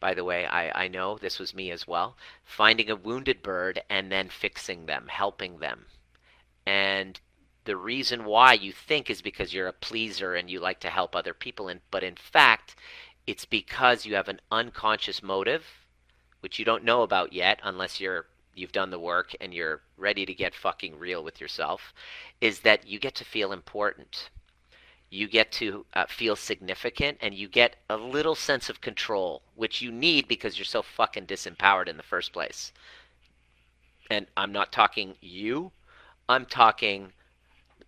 By 0.01 0.15
the 0.15 0.25
way, 0.25 0.47
I, 0.47 0.85
I 0.85 0.89
know 0.89 1.17
this 1.17 1.39
was 1.39 1.55
me 1.55 1.71
as 1.71 1.87
well. 1.87 2.17
Finding 2.45 2.91
a 2.91 2.97
wounded 2.97 3.43
bird 3.43 3.83
and 3.89 4.13
then 4.13 4.29
fixing 4.29 4.87
them, 4.87 5.09
helping 5.09 5.59
them. 5.59 5.87
And 6.67 7.19
the 7.65 7.77
reason 7.77 8.25
why 8.25 8.53
you 8.53 8.73
think 8.73 9.11
is 9.11 9.23
because 9.23 9.53
you're 9.53 9.67
a 9.67 9.73
pleaser 9.73 10.35
and 10.35 10.49
you 10.49 10.61
like 10.61 10.81
to 10.81 10.91
help 10.91 11.15
other 11.17 11.35
people. 11.35 11.69
And, 11.69 11.81
but 11.91 12.03
in 12.03 12.17
fact, 12.17 12.77
it's 13.27 13.45
because 13.45 14.07
you 14.07 14.15
have 14.15 14.29
an 14.29 14.41
unconscious 14.51 15.23
motive, 15.23 15.67
which 16.41 16.59
you 16.59 16.65
don't 16.65 16.85
know 16.85 17.03
about 17.03 17.33
yet 17.33 17.61
unless 17.63 18.01
you're 18.01 18.27
you've 18.55 18.73
done 18.73 18.91
the 18.91 18.99
work 18.99 19.35
and 19.41 19.55
you're 19.55 19.81
ready 19.97 20.27
to 20.27 20.35
get 20.35 20.55
fucking 20.55 20.99
real 20.99 21.23
with 21.23 21.41
yourself 21.41 21.95
is 22.41 22.61
that 22.61 22.87
you 22.87 22.99
get 22.99 23.15
to 23.15 23.25
feel 23.25 23.53
important. 23.53 24.31
You 25.11 25.29
get 25.29 25.53
to 25.53 25.87
uh, 25.95 26.07
feel 26.07 26.37
significant 26.37 27.19
and 27.21 27.35
you 27.35 27.49
get 27.49 27.77
a 27.89 27.97
little 27.97 28.35
sense 28.35 28.69
of 28.69 28.81
control, 28.81 29.43
which 29.55 29.81
you 29.81 29.91
need 29.91 30.29
because 30.29 30.59
you're 30.59 30.65
so 30.65 30.83
fucking 30.83 31.27
disempowered 31.27 31.89
in 31.89 31.97
the 31.97 32.03
first 32.03 32.33
place. 32.33 32.73
And 34.11 34.27
I'm 34.37 34.53
not 34.53 34.73
talking 34.73 35.15
you, 35.21 35.71
I'm 36.29 36.45
talking 36.45 37.13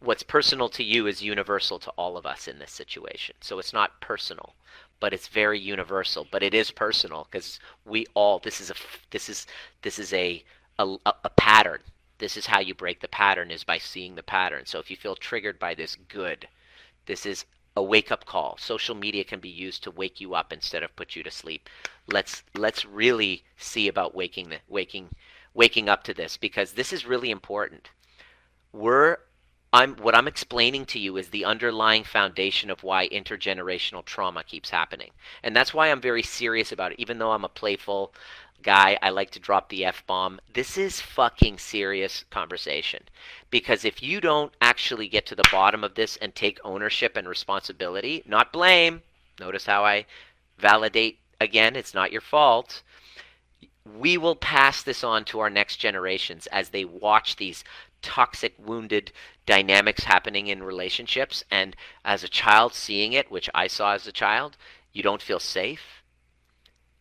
what's 0.01 0.23
personal 0.23 0.69
to 0.71 0.83
you 0.83 1.07
is 1.07 1.23
universal 1.23 1.79
to 1.79 1.91
all 1.91 2.17
of 2.17 2.25
us 2.25 2.49
in 2.49 2.59
this 2.59 2.73
situation. 2.73 3.37
So 3.41 3.59
it's 3.59 3.73
not 3.73 4.01
personal, 4.01 4.55
but 5.01 5.13
it's 5.13 5.29
very 5.29 5.59
universal. 5.59 6.27
But 6.31 6.43
it 6.43 6.55
is 6.55 6.71
personal 6.71 7.27
because 7.31 7.59
we 7.85 8.07
all 8.15 8.39
this 8.39 8.61
is 8.61 8.71
a 8.71 8.75
this 9.11 9.29
is 9.29 9.47
this 9.83 9.99
is 9.99 10.13
a 10.13 10.45
a, 10.79 10.97
a 11.07 11.31
pattern. 11.31 11.81
This 12.19 12.37
is 12.37 12.47
how 12.47 12.61
you 12.61 12.75
break 12.75 13.01
the 13.01 13.09
pattern 13.09 13.51
is 13.51 13.65
by 13.65 13.79
seeing 13.79 14.15
the 14.15 14.23
pattern. 14.23 14.67
So 14.67 14.79
if 14.79 14.91
you 14.91 14.97
feel 14.97 15.17
triggered 15.17 15.59
by 15.59 15.75
this, 15.75 15.97
good. 16.09 16.47
This 17.07 17.25
is 17.27 17.47
a 17.77 17.83
wake 17.83 18.13
up 18.13 18.27
call. 18.27 18.57
Social 18.59 18.95
media 18.95 19.25
can 19.25 19.41
be 19.41 19.49
used 19.49 19.83
to 19.85 19.91
wake 19.91 20.21
you 20.21 20.35
up 20.35 20.53
instead 20.53 20.83
of 20.83 20.95
put 20.97 21.17
you 21.17 21.23
to 21.23 21.31
sleep. 21.31 21.69
Let's 22.07 22.43
let's 22.55 22.85
really 22.85 23.45
see 23.57 23.89
about 23.89 24.15
waking 24.15 24.51
the 24.51 24.59
waking 24.69 25.09
waking 25.55 25.89
up 25.89 26.05
to 26.05 26.15
this 26.15 26.37
because 26.37 26.73
this 26.73 26.93
is 26.93 27.07
really 27.07 27.31
important. 27.31 27.91
We're 28.73 29.19
I'm 29.73 29.95
what 29.97 30.17
I'm 30.17 30.27
explaining 30.27 30.87
to 30.87 30.99
you 30.99 31.17
is 31.17 31.29
the 31.29 31.45
underlying 31.45 32.03
foundation 32.03 32.71
of 32.71 32.83
why 32.83 33.09
intergenerational 33.09 34.05
trauma 34.05 34.43
keeps 34.43 34.71
happening. 34.71 35.11
And 35.45 35.55
that's 35.55 35.73
why 35.73 35.91
I'm 35.91 36.01
very 36.01 36.25
serious 36.25 36.73
about 36.73 36.93
it 36.93 37.01
even 37.01 37.19
though 37.19 37.31
I'm 37.33 37.45
a 37.45 37.49
playful 37.49 38.13
guy, 38.63 38.99
I 39.01 39.11
like 39.11 39.31
to 39.31 39.39
drop 39.39 39.69
the 39.69 39.85
F 39.85 40.05
bomb. 40.07 40.41
This 40.53 40.77
is 40.77 41.01
fucking 41.01 41.59
serious 41.59 42.25
conversation. 42.31 43.05
Because 43.51 43.85
if 43.85 44.03
you 44.03 44.21
don't 44.21 44.53
actually 44.61 45.09
get 45.09 45.25
to 45.27 45.35
the 45.35 45.49
bottom 45.51 45.85
of 45.85 45.95
this 45.95 46.17
and 46.17 46.35
take 46.35 46.59
ownership 46.65 47.17
and 47.17 47.29
responsibility, 47.29 48.23
not 48.27 48.53
blame, 48.53 49.03
notice 49.39 49.67
how 49.67 49.85
I 49.85 50.05
validate 50.59 51.19
again, 51.41 51.77
it's 51.77 51.95
not 51.95 52.13
your 52.13 52.21
fault. 52.21 52.83
we 53.99 54.19
will 54.19 54.37
pass 54.37 54.83
this 54.83 55.03
on 55.03 55.25
to 55.25 55.41
our 55.41 55.51
next 55.51 55.77
generations 55.77 56.47
as 56.49 56.69
they 56.69 56.85
watch 56.85 57.37
these 57.37 57.65
toxic, 58.03 58.55
wounded 58.59 59.13
dynamics 59.51 60.05
happening 60.05 60.47
in 60.47 60.63
relationships. 60.63 61.43
And 61.51 61.75
as 62.05 62.23
a 62.23 62.29
child 62.29 62.73
seeing 62.73 63.15
it, 63.15 63.33
which 63.33 63.51
I 63.53 63.67
saw 63.67 63.95
as 63.95 64.07
a 64.07 64.13
child, 64.13 64.57
you 64.93 65.03
don't 65.03 65.21
feel 65.21 65.41
safe. 65.41 66.05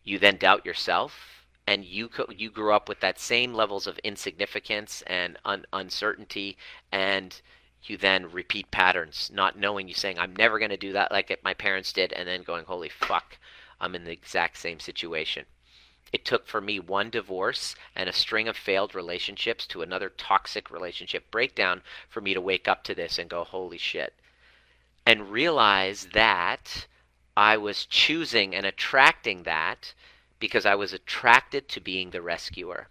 You 0.02 0.18
then 0.18 0.36
doubt 0.36 0.66
yourself. 0.66 1.44
And 1.68 1.84
you 1.84 2.10
you 2.36 2.50
grew 2.50 2.72
up 2.72 2.88
with 2.88 2.98
that 3.00 3.20
same 3.20 3.54
levels 3.54 3.86
of 3.86 3.98
insignificance 3.98 5.04
and 5.06 5.38
un- 5.44 5.66
uncertainty, 5.72 6.56
and 6.90 7.40
you 7.84 7.96
then 7.96 8.32
repeat 8.32 8.72
patterns, 8.72 9.30
not 9.32 9.56
knowing 9.56 9.86
you 9.86 9.94
saying, 9.94 10.18
"I'm 10.18 10.34
never 10.34 10.58
going 10.58 10.72
to 10.72 10.76
do 10.76 10.92
that 10.94 11.12
like 11.12 11.38
my 11.44 11.54
parents 11.54 11.92
did," 11.92 12.12
and 12.12 12.26
then 12.26 12.42
going, 12.42 12.64
"Holy 12.64 12.88
fuck, 12.88 13.38
I'm 13.80 13.94
in 13.94 14.02
the 14.02 14.10
exact 14.10 14.56
same 14.58 14.80
situation." 14.80 15.46
It 16.12 16.24
took 16.24 16.48
for 16.48 16.60
me 16.60 16.80
one 16.80 17.08
divorce 17.10 17.76
and 17.94 18.08
a 18.08 18.12
string 18.12 18.48
of 18.48 18.56
failed 18.56 18.94
relationships 18.94 19.66
to 19.68 19.82
another 19.82 20.08
toxic 20.08 20.70
relationship 20.70 21.30
breakdown 21.30 21.82
for 22.08 22.20
me 22.20 22.34
to 22.34 22.40
wake 22.40 22.66
up 22.66 22.82
to 22.84 22.94
this 22.94 23.18
and 23.18 23.30
go, 23.30 23.44
holy 23.44 23.78
shit. 23.78 24.14
And 25.06 25.30
realize 25.30 26.08
that 26.12 26.86
I 27.36 27.56
was 27.56 27.86
choosing 27.86 28.54
and 28.54 28.66
attracting 28.66 29.44
that 29.44 29.94
because 30.40 30.66
I 30.66 30.74
was 30.74 30.92
attracted 30.92 31.68
to 31.68 31.80
being 31.80 32.10
the 32.10 32.22
rescuer. 32.22 32.88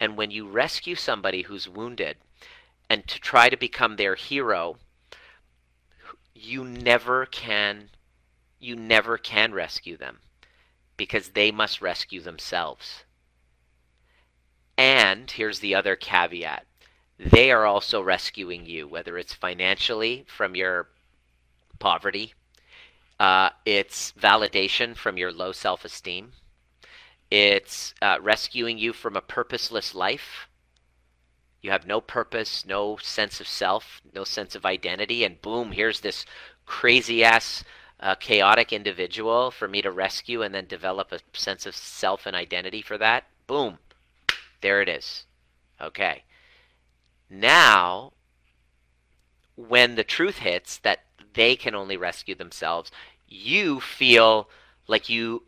And 0.00 0.16
when 0.16 0.30
you 0.30 0.48
rescue 0.48 0.94
somebody 0.94 1.42
who's 1.42 1.68
wounded 1.68 2.16
and 2.88 3.06
to 3.08 3.18
try 3.20 3.50
to 3.50 3.56
become 3.56 3.96
their 3.96 4.14
hero, 4.14 4.78
you 6.34 6.64
never 6.64 7.26
can 7.26 7.90
you 8.58 8.74
never 8.74 9.18
can 9.18 9.52
rescue 9.52 9.96
them 9.96 10.20
because 10.96 11.30
they 11.30 11.50
must 11.50 11.82
rescue 11.82 12.20
themselves. 12.20 13.04
And 14.76 15.30
here's 15.30 15.60
the 15.60 15.74
other 15.74 15.96
caveat 15.96 16.66
they 17.18 17.52
are 17.52 17.64
also 17.64 18.02
rescuing 18.02 18.66
you, 18.66 18.88
whether 18.88 19.16
it's 19.16 19.32
financially 19.32 20.24
from 20.26 20.56
your 20.56 20.88
poverty, 21.78 22.34
uh, 23.20 23.50
it's 23.64 24.12
validation 24.12 24.96
from 24.96 25.16
your 25.16 25.32
low 25.32 25.52
self 25.52 25.84
esteem, 25.84 26.32
it's 27.30 27.94
uh, 28.02 28.18
rescuing 28.20 28.78
you 28.78 28.92
from 28.92 29.16
a 29.16 29.20
purposeless 29.20 29.94
life. 29.94 30.48
You 31.62 31.70
have 31.70 31.86
no 31.86 32.00
purpose, 32.00 32.66
no 32.66 32.98
sense 32.98 33.40
of 33.40 33.48
self, 33.48 34.02
no 34.12 34.24
sense 34.24 34.54
of 34.54 34.66
identity, 34.66 35.24
and 35.24 35.40
boom, 35.40 35.72
here's 35.72 36.00
this 36.00 36.26
crazy 36.66 37.24
ass 37.24 37.64
a 38.00 38.16
chaotic 38.16 38.72
individual 38.72 39.50
for 39.50 39.68
me 39.68 39.82
to 39.82 39.90
rescue 39.90 40.42
and 40.42 40.54
then 40.54 40.66
develop 40.66 41.12
a 41.12 41.20
sense 41.32 41.66
of 41.66 41.76
self 41.76 42.26
and 42.26 42.36
identity 42.36 42.82
for 42.82 42.98
that, 42.98 43.24
boom, 43.46 43.78
there 44.60 44.82
it 44.82 44.88
is. 44.88 45.24
Okay. 45.80 46.24
Now, 47.30 48.12
when 49.56 49.94
the 49.94 50.04
truth 50.04 50.38
hits 50.38 50.78
that 50.78 51.00
they 51.34 51.56
can 51.56 51.74
only 51.74 51.96
rescue 51.96 52.34
themselves, 52.34 52.90
you 53.28 53.80
feel 53.80 54.48
like 54.86 55.08
you 55.08 55.42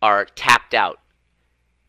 are 0.00 0.24
tapped 0.24 0.74
out. 0.74 1.00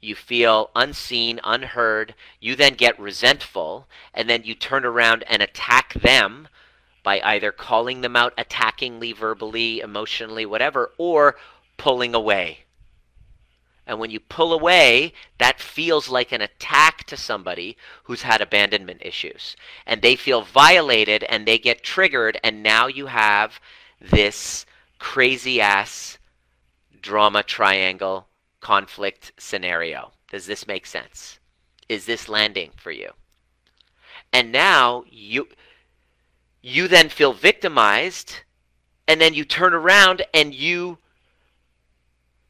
You 0.02 0.16
feel 0.16 0.70
unseen, 0.76 1.40
unheard. 1.44 2.16
You 2.40 2.56
then 2.56 2.76
get 2.76 3.00
resentful, 3.00 3.88
and 4.14 4.30
then 4.30 4.44
you 4.44 4.56
turn 4.56 4.86
around 4.86 5.24
and 5.28 5.42
attack 5.42 5.94
them 5.94 6.48
by 7.04 7.22
either 7.22 7.52
calling 7.52 8.02
them 8.02 8.16
out 8.16 8.34
attackingly, 8.38 9.16
verbally, 9.16 9.80
emotionally, 9.80 10.46
whatever, 10.46 10.92
or 10.98 11.36
pulling 11.78 12.14
away. 12.14 12.60
And 13.88 14.00
when 14.00 14.12
you 14.12 14.20
pull 14.20 14.54
away, 14.54 15.14
that 15.40 15.60
feels 15.60 16.10
like 16.10 16.32
an 16.32 16.42
attack 16.42 17.06
to 17.06 17.18
somebody 17.18 17.76
who's 18.04 18.22
had 18.22 18.40
abandonment 18.40 19.02
issues. 19.04 19.56
And 19.88 20.02
they 20.02 20.16
feel 20.16 20.44
violated 20.44 21.24
and 21.24 21.48
they 21.48 21.58
get 21.58 21.82
triggered, 21.82 22.40
and 22.44 22.62
now 22.62 22.86
you 22.86 23.08
have 23.08 23.60
this 24.00 24.68
crazy 25.00 25.60
ass 25.60 26.20
drama 27.02 27.42
triangle 27.42 28.28
conflict 28.60 29.32
scenario. 29.40 30.12
Does 30.30 30.46
this 30.46 30.68
make 30.68 30.86
sense? 30.86 31.40
Is 31.88 32.06
this 32.06 32.30
landing 32.30 32.72
for 32.76 32.92
you? 32.92 33.10
And 34.32 34.52
now 34.52 35.04
you 35.10 35.48
you 36.62 36.88
then 36.88 37.10
feel 37.10 37.34
victimized 37.34 38.42
and 39.08 39.20
then 39.20 39.34
you 39.34 39.46
turn 39.46 39.74
around 39.74 40.24
and 40.34 40.54
you 40.54 40.98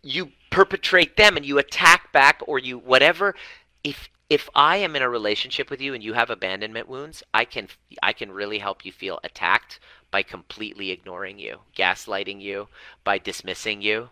you 0.02 0.32
perpetrate 0.50 1.16
them 1.18 1.38
and 1.38 1.46
you 1.46 1.58
attack 1.58 2.12
back 2.12 2.42
or 2.48 2.58
you 2.58 2.78
whatever 2.78 3.36
if 3.84 4.10
if 4.30 4.48
I 4.54 4.78
am 4.78 4.96
in 4.96 5.02
a 5.02 5.10
relationship 5.10 5.72
with 5.72 5.82
you 5.82 5.96
and 5.96 6.04
you 6.04 6.14
have 6.14 6.30
abandonment 6.30 6.88
wounds, 6.88 7.24
I 7.34 7.46
can 7.46 7.68
I 8.04 8.14
can 8.14 8.32
really 8.32 8.60
help 8.60 8.86
you 8.86 8.92
feel 8.92 9.20
attacked 9.24 9.80
by 10.12 10.22
completely 10.24 10.92
ignoring 10.92 11.40
you, 11.40 11.62
gaslighting 11.76 12.40
you, 12.40 12.68
by 13.04 13.18
dismissing 13.18 13.82
you, 13.82 14.10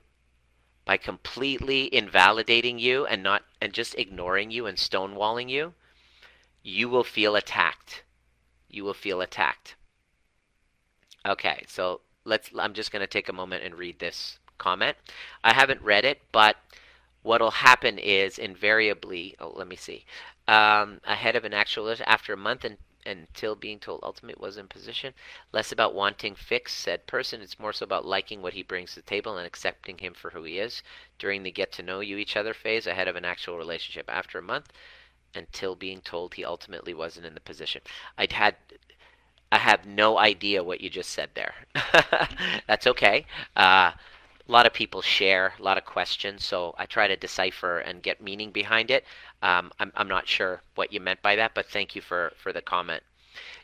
by 0.85 0.97
completely 0.97 1.93
invalidating 1.93 2.79
you 2.79 3.05
and 3.05 3.21
not 3.21 3.43
and 3.61 3.73
just 3.73 3.93
ignoring 3.95 4.49
you 4.49 4.65
and 4.65 4.77
stonewalling 4.77 5.49
you. 5.49 5.73
You 6.63 6.89
will 6.89 7.03
feel 7.03 7.35
attacked. 7.35 8.03
You 8.69 8.83
will 8.83 8.95
feel 8.95 9.21
attacked. 9.21 9.75
Okay, 11.25 11.63
so 11.67 12.01
let's. 12.25 12.49
I'm 12.57 12.73
just 12.73 12.91
going 12.91 13.01
to 13.01 13.07
take 13.07 13.29
a 13.29 13.33
moment 13.33 13.63
and 13.63 13.75
read 13.75 13.99
this 13.99 14.39
comment. 14.57 14.97
I 15.43 15.53
haven't 15.53 15.81
read 15.81 16.05
it, 16.05 16.21
but 16.31 16.57
what'll 17.23 17.51
happen 17.51 17.97
is 17.97 18.37
invariably. 18.37 19.35
Oh, 19.39 19.53
let 19.55 19.67
me 19.67 19.75
see. 19.75 20.05
Um, 20.47 21.01
ahead 21.03 21.35
of 21.35 21.43
an 21.43 21.53
actual 21.53 21.93
after 22.05 22.33
a 22.33 22.37
month 22.37 22.63
and 22.63 22.77
until 23.05 23.55
being 23.55 23.79
told 23.79 24.01
ultimate 24.03 24.39
was 24.39 24.57
in 24.57 24.67
position. 24.67 25.13
Less 25.53 25.71
about 25.71 25.93
wanting 25.93 26.35
fix 26.35 26.73
said 26.73 27.07
person. 27.07 27.41
It's 27.41 27.59
more 27.59 27.71
so 27.71 27.85
about 27.85 28.05
liking 28.05 28.41
what 28.41 28.53
he 28.53 28.63
brings 28.63 28.93
to 28.93 28.95
the 28.97 29.07
table 29.07 29.37
and 29.37 29.47
accepting 29.47 29.97
him 29.97 30.13
for 30.13 30.31
who 30.31 30.43
he 30.43 30.59
is. 30.59 30.83
During 31.17 31.43
the 31.43 31.51
get 31.51 31.71
to 31.73 31.83
know 31.83 32.01
you 32.01 32.17
each 32.17 32.35
other 32.35 32.53
phase, 32.53 32.85
ahead 32.85 33.07
of 33.07 33.15
an 33.15 33.25
actual 33.25 33.57
relationship. 33.57 34.09
After 34.09 34.37
a 34.37 34.43
month, 34.43 34.73
until 35.33 35.75
being 35.75 36.01
told 36.01 36.33
he 36.33 36.43
ultimately 36.43 36.93
wasn't 36.93 37.25
in 37.25 37.33
the 37.33 37.39
position. 37.39 37.81
I'd 38.17 38.33
had 38.33 38.57
I 39.51 39.57
have 39.57 39.85
no 39.85 40.17
idea 40.17 40.63
what 40.63 40.81
you 40.81 40.89
just 40.89 41.11
said 41.11 41.29
there. 41.33 41.53
That's 42.67 42.87
okay. 42.87 43.25
Uh, 43.55 43.91
a 44.47 44.51
lot 44.51 44.65
of 44.65 44.73
people 44.73 45.01
share 45.01 45.53
a 45.59 45.63
lot 45.63 45.77
of 45.77 45.85
questions, 45.85 46.43
so 46.45 46.73
I 46.77 46.85
try 46.85 47.07
to 47.07 47.15
decipher 47.15 47.79
and 47.79 48.03
get 48.03 48.21
meaning 48.21 48.51
behind 48.51 48.91
it. 48.91 49.05
Um, 49.41 49.71
I'm, 49.79 49.91
I'm 49.95 50.07
not 50.07 50.27
sure 50.27 50.61
what 50.75 50.91
you 50.91 50.99
meant 50.99 51.21
by 51.21 51.35
that, 51.35 51.53
but 51.53 51.67
thank 51.67 51.95
you 51.95 52.01
for, 52.01 52.33
for 52.37 52.53
the 52.53 52.61
comment. 52.61 53.03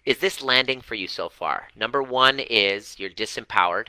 Is 0.05 0.19
this 0.19 0.41
landing 0.41 0.81
for 0.81 0.95
you 0.95 1.07
so 1.07 1.29
far? 1.29 1.69
Number 1.75 2.03
one 2.03 2.39
is 2.39 2.99
you're 2.99 3.09
disempowered 3.09 3.87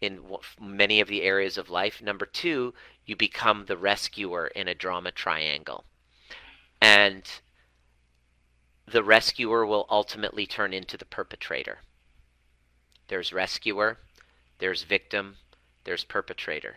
in 0.00 0.20
many 0.60 1.00
of 1.00 1.08
the 1.08 1.22
areas 1.22 1.58
of 1.58 1.70
life. 1.70 2.00
Number 2.02 2.26
two, 2.26 2.74
you 3.04 3.16
become 3.16 3.66
the 3.66 3.76
rescuer 3.76 4.46
in 4.48 4.68
a 4.68 4.74
drama 4.74 5.12
triangle. 5.12 5.84
And 6.80 7.24
the 8.90 9.02
rescuer 9.02 9.64
will 9.64 9.86
ultimately 9.88 10.46
turn 10.46 10.72
into 10.72 10.96
the 10.96 11.04
perpetrator. 11.04 11.78
There's 13.08 13.32
rescuer, 13.32 13.98
there's 14.58 14.82
victim, 14.82 15.36
there's 15.84 16.04
perpetrator. 16.04 16.76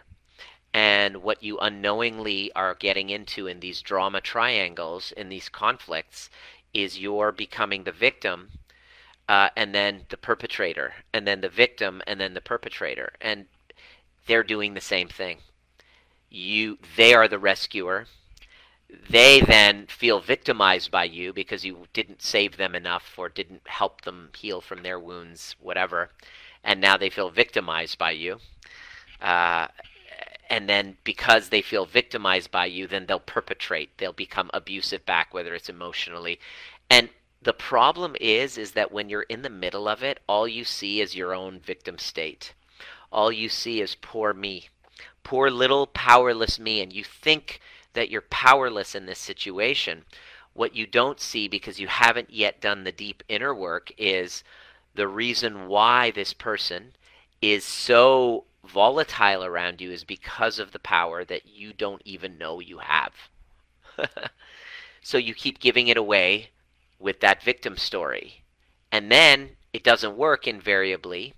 And 0.73 1.17
what 1.17 1.43
you 1.43 1.59
unknowingly 1.59 2.51
are 2.53 2.75
getting 2.75 3.09
into 3.09 3.47
in 3.47 3.59
these 3.59 3.81
drama 3.81 4.21
triangles, 4.21 5.11
in 5.11 5.29
these 5.29 5.49
conflicts, 5.49 6.29
is 6.73 6.99
you're 6.99 7.31
becoming 7.31 7.83
the 7.83 7.91
victim 7.91 8.49
uh, 9.29 9.49
and 9.55 9.73
then 9.73 10.05
the 10.09 10.17
perpetrator, 10.17 10.93
and 11.13 11.27
then 11.27 11.41
the 11.41 11.49
victim, 11.49 12.01
and 12.07 12.19
then 12.19 12.33
the 12.33 12.41
perpetrator. 12.41 13.13
And 13.21 13.45
they're 14.25 14.43
doing 14.43 14.73
the 14.73 14.81
same 14.81 15.07
thing. 15.07 15.37
You, 16.29 16.79
they 16.97 17.13
are 17.13 17.27
the 17.27 17.39
rescuer, 17.39 18.07
they 19.09 19.41
then 19.41 19.87
feel 19.87 20.19
victimized 20.19 20.91
by 20.91 21.05
you 21.05 21.33
because 21.33 21.65
you 21.65 21.87
didn't 21.93 22.21
save 22.21 22.57
them 22.57 22.75
enough 22.75 23.13
or 23.17 23.29
didn't 23.29 23.67
help 23.67 24.01
them 24.01 24.29
heal 24.37 24.61
from 24.61 24.83
their 24.83 24.99
wounds, 24.99 25.55
whatever. 25.59 26.09
And 26.63 26.79
now 26.79 26.97
they 26.97 27.09
feel 27.09 27.29
victimized 27.29 27.97
by 27.97 28.11
you. 28.11 28.39
Uh, 29.21 29.67
and 30.49 30.69
then 30.69 30.97
because 31.03 31.49
they 31.49 31.61
feel 31.61 31.85
victimized 31.85 32.51
by 32.51 32.65
you, 32.65 32.87
then 32.87 33.05
they'll 33.05 33.19
perpetrate. 33.19 33.97
They'll 33.97 34.13
become 34.13 34.51
abusive 34.53 35.05
back, 35.05 35.33
whether 35.33 35.53
it's 35.55 35.69
emotionally. 35.69 36.39
And 36.89 37.09
the 37.41 37.53
problem 37.53 38.15
is, 38.21 38.57
is 38.57 38.71
that 38.71 38.91
when 38.91 39.09
you're 39.09 39.23
in 39.23 39.41
the 39.41 39.49
middle 39.49 39.87
of 39.87 40.03
it, 40.03 40.19
all 40.27 40.47
you 40.47 40.63
see 40.63 41.01
is 41.01 41.15
your 41.15 41.33
own 41.33 41.59
victim 41.59 41.97
state. 41.97 42.53
All 43.11 43.31
you 43.31 43.49
see 43.49 43.81
is 43.81 43.95
poor 43.95 44.33
me, 44.33 44.69
poor 45.23 45.49
little 45.49 45.87
powerless 45.87 46.59
me, 46.59 46.81
and 46.81 46.93
you 46.93 47.03
think 47.03 47.59
that 47.93 48.09
you're 48.09 48.21
powerless 48.21 48.95
in 48.95 49.05
this 49.05 49.19
situation. 49.19 50.03
What 50.53 50.75
you 50.75 50.85
don't 50.85 51.19
see 51.19 51.47
because 51.47 51.79
you 51.79 51.87
haven't 51.87 52.31
yet 52.31 52.61
done 52.61 52.83
the 52.83 52.91
deep 52.91 53.23
inner 53.27 53.53
work 53.53 53.91
is 53.97 54.43
the 54.95 55.07
reason 55.07 55.67
why 55.67 56.11
this 56.11 56.33
person 56.33 56.93
is 57.41 57.65
so 57.65 58.45
volatile 58.63 59.43
around 59.43 59.81
you 59.81 59.91
is 59.91 60.03
because 60.03 60.59
of 60.59 60.71
the 60.71 60.79
power 60.79 61.25
that 61.25 61.47
you 61.47 61.73
don't 61.73 62.01
even 62.05 62.37
know 62.37 62.59
you 62.59 62.79
have. 62.79 63.13
so 65.01 65.17
you 65.17 65.33
keep 65.33 65.59
giving 65.59 65.87
it 65.87 65.97
away 65.97 66.49
with 66.99 67.19
that 67.19 67.43
victim 67.43 67.77
story. 67.77 68.43
And 68.91 69.11
then 69.11 69.57
it 69.73 69.83
doesn't 69.83 70.15
work 70.15 70.47
invariably. 70.47 71.33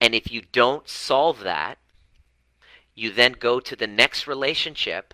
And 0.00 0.14
if 0.14 0.30
you 0.30 0.42
don't 0.52 0.88
solve 0.88 1.40
that, 1.40 1.78
you 2.94 3.10
then 3.10 3.32
go 3.32 3.60
to 3.60 3.76
the 3.76 3.86
next 3.86 4.26
relationship 4.26 5.12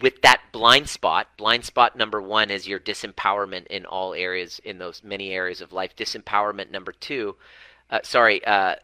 with 0.00 0.22
that 0.22 0.40
blind 0.52 0.88
spot. 0.88 1.28
Blind 1.36 1.64
spot 1.64 1.96
number 1.96 2.20
one 2.20 2.50
is 2.50 2.68
your 2.68 2.80
disempowerment 2.80 3.66
in 3.68 3.86
all 3.86 4.14
areas, 4.14 4.60
in 4.64 4.78
those 4.78 5.02
many 5.02 5.30
areas 5.30 5.60
of 5.60 5.72
life. 5.72 5.96
Disempowerment 5.96 6.70
number 6.70 6.92
two, 6.92 7.36
uh, 7.90 8.00
sorry, 8.02 8.44
uh, 8.44 8.76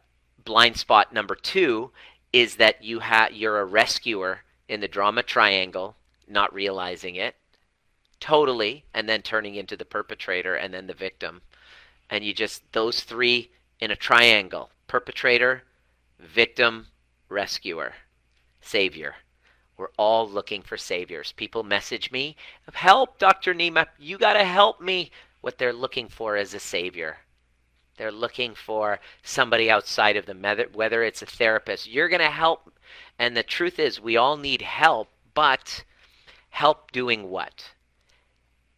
blind 0.44 0.76
spot 0.76 1.12
number 1.12 1.34
two 1.34 1.90
is 2.32 2.56
that 2.56 2.82
you 2.82 2.98
have 2.98 3.32
you're 3.32 3.60
a 3.60 3.64
rescuer 3.64 4.40
in 4.68 4.80
the 4.80 4.88
drama 4.88 5.22
triangle, 5.22 5.96
not 6.28 6.52
realizing 6.52 7.16
it 7.16 7.36
totally, 8.20 8.84
and 8.94 9.08
then 9.08 9.20
turning 9.20 9.54
into 9.54 9.76
the 9.76 9.84
perpetrator 9.84 10.54
and 10.54 10.72
then 10.72 10.86
the 10.86 10.94
victim. 10.94 11.42
And 12.08 12.24
you 12.24 12.32
just 12.32 12.62
those 12.72 13.00
three 13.00 13.50
in 13.80 13.90
a 13.90 13.96
triangle: 13.96 14.70
perpetrator, 14.86 15.64
victim, 16.18 16.86
rescuer, 17.28 17.94
savior. 18.60 19.16
We're 19.76 19.88
all 19.98 20.28
looking 20.28 20.62
for 20.62 20.76
saviors. 20.76 21.32
People 21.32 21.62
message 21.62 22.10
me, 22.10 22.36
"Help, 22.72 23.18
Dr. 23.18 23.54
Nima, 23.54 23.86
you 23.98 24.18
got 24.18 24.34
to 24.34 24.44
help 24.44 24.80
me." 24.80 25.10
What 25.40 25.58
they're 25.58 25.72
looking 25.72 26.08
for 26.08 26.36
is 26.36 26.54
a 26.54 26.60
savior. 26.60 27.18
They're 27.96 28.10
looking 28.10 28.54
for 28.54 28.98
somebody 29.22 29.70
outside 29.70 30.16
of 30.16 30.26
them, 30.26 30.42
whether 30.72 31.02
it's 31.02 31.22
a 31.22 31.26
therapist. 31.26 31.86
You're 31.86 32.08
going 32.08 32.20
to 32.20 32.30
help. 32.30 32.72
And 33.18 33.36
the 33.36 33.42
truth 33.42 33.78
is, 33.78 34.00
we 34.00 34.16
all 34.16 34.36
need 34.36 34.62
help, 34.62 35.10
but 35.34 35.84
help 36.50 36.90
doing 36.92 37.30
what? 37.30 37.72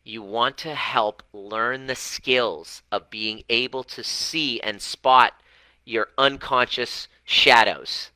You 0.02 0.22
want 0.22 0.58
to 0.58 0.74
help 0.74 1.22
learn 1.32 1.86
the 1.86 1.94
skills 1.94 2.82
of 2.92 3.10
being 3.10 3.44
able 3.48 3.84
to 3.84 4.04
see 4.04 4.60
and 4.60 4.82
spot 4.82 5.40
your 5.84 6.08
unconscious 6.18 7.08
shadows. 7.24 8.10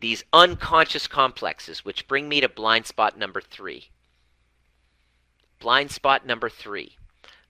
These 0.00 0.24
unconscious 0.32 1.06
complexes, 1.06 1.84
which 1.84 2.06
bring 2.06 2.28
me 2.28 2.40
to 2.40 2.48
blind 2.48 2.86
spot 2.86 3.18
number 3.18 3.40
three. 3.40 3.90
Blind 5.58 5.90
spot 5.90 6.26
number 6.26 6.50
three 6.50 6.96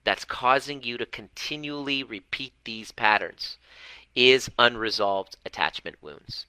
that's 0.04 0.24
causing 0.24 0.84
you 0.84 0.96
to 0.96 1.06
continually 1.06 2.04
repeat 2.04 2.52
these 2.64 2.92
patterns 2.92 3.58
is 4.14 4.48
unresolved 4.58 5.36
attachment 5.44 6.00
wounds. 6.00 6.46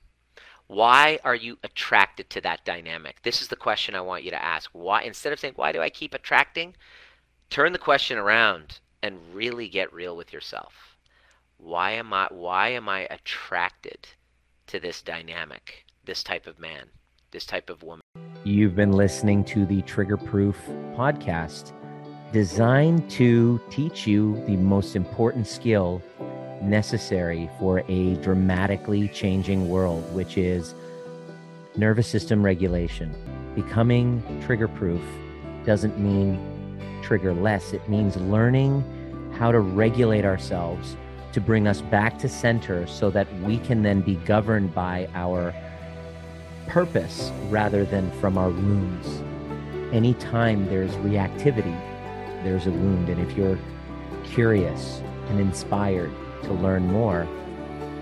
Why 0.68 1.20
are 1.24 1.36
you 1.36 1.58
attracted 1.64 2.30
to 2.30 2.42
that 2.42 2.64
dynamic? 2.64 3.22
This 3.24 3.42
is 3.42 3.48
the 3.48 3.56
question 3.56 3.96
I 3.96 4.02
want 4.02 4.24
you 4.24 4.30
to 4.32 4.44
ask. 4.44 4.70
Why 4.74 5.02
instead 5.02 5.34
of 5.34 5.40
saying 5.40 5.54
why 5.56 5.72
do 5.72 5.82
I 5.82 5.90
keep 5.90 6.14
attracting, 6.14 6.76
turn 7.50 7.72
the 7.72 7.80
question 7.80 8.18
around 8.18 8.80
and 9.02 9.34
really 9.34 9.68
get 9.68 9.92
real 9.92 10.16
with 10.16 10.32
yourself. 10.32 10.96
Why 11.58 11.92
am 11.92 12.14
I 12.14 12.28
why 12.30 12.70
am 12.70 12.88
I 12.88 13.08
attracted 13.10 14.10
to 14.68 14.80
this 14.80 15.02
dynamic, 15.02 15.86
this 16.08 16.24
type 16.24 16.48
of 16.48 16.58
man, 16.58 16.88
this 17.32 17.46
type 17.46 17.70
of 17.70 17.84
woman? 17.84 18.02
You've 18.46 18.76
been 18.76 18.94
listening 18.94 19.44
to 19.46 19.66
the 19.66 19.82
Triggerproof 19.84 20.56
podcast 20.96 21.74
designed 22.32 23.10
to 23.12 23.62
teach 23.70 24.08
you 24.08 24.42
the 24.48 24.56
most 24.56 24.96
important 24.96 25.48
skill 25.48 26.02
necessary 26.62 27.50
for 27.60 27.84
a 27.90 28.16
dramatically 28.16 29.10
changing 29.10 29.68
world, 29.68 30.04
which 30.16 30.38
is 30.38 30.74
nervous 31.76 32.08
system 32.08 32.42
regulation. 32.42 33.14
Becoming 33.54 34.24
trigger 34.46 34.70
proof 34.70 35.02
doesn't 35.66 36.00
mean 36.00 36.40
trigger 37.04 37.34
less, 37.34 37.74
it 37.74 37.88
means 37.90 38.16
learning 38.16 38.82
how 39.38 39.52
to 39.52 39.60
regulate 39.60 40.24
ourselves 40.24 40.96
to 41.34 41.42
bring 41.42 41.68
us 41.68 41.82
back 41.82 42.18
to 42.20 42.30
center 42.30 42.88
so 42.88 43.10
that 43.10 43.28
we 43.42 43.58
can 43.60 43.84
then 43.84 44.02
be 44.02 44.16
governed 44.16 44.74
by 44.74 45.08
our 45.14 45.54
purpose 46.68 47.32
rather 47.50 47.86
than 47.86 48.12
from 48.20 48.38
our 48.38 48.50
wounds. 48.50 49.24
Anytime 49.94 50.68
there's 50.68 50.92
reactivity, 50.96 51.76
there's 52.44 52.68
a 52.68 52.72
wound. 52.72 53.10
And 53.10 53.20
if 53.20 53.38
you're 53.38 53.60
curious 54.24 55.02
and 55.30 55.40
inspired 55.40 56.12
to 56.44 56.54
learn 56.54 56.88
more, 56.92 57.28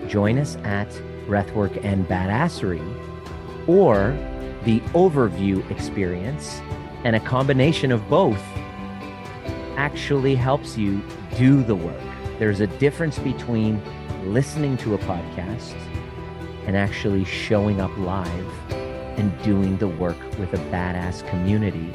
join 0.08 0.38
us 0.38 0.58
at 0.64 0.90
Breathwork 1.28 1.84
and 1.84 2.08
Badassery 2.08 2.84
or 3.68 4.18
the 4.64 4.80
overview 4.94 5.70
experience. 5.72 6.62
And 7.04 7.16
a 7.16 7.20
combination 7.20 7.92
of 7.92 8.08
both 8.10 8.42
actually 9.78 10.36
helps 10.36 10.78
you 10.78 11.02
do 11.38 11.64
the 11.64 11.76
work. 11.76 12.02
There's 12.40 12.62
a 12.62 12.68
difference 12.68 13.20
between 13.20 13.82
listening 14.26 14.78
to 14.78 14.96
a 14.96 14.98
podcast 15.00 15.76
and 16.66 16.76
actually 16.76 17.26
showing 17.26 17.80
up 17.80 17.96
live 17.98 18.72
and 18.72 19.44
doing 19.44 19.78
the 19.78 19.88
work 19.88 20.18
with 20.40 20.54
a 20.54 20.58
badass 20.72 21.28
community 21.30 21.92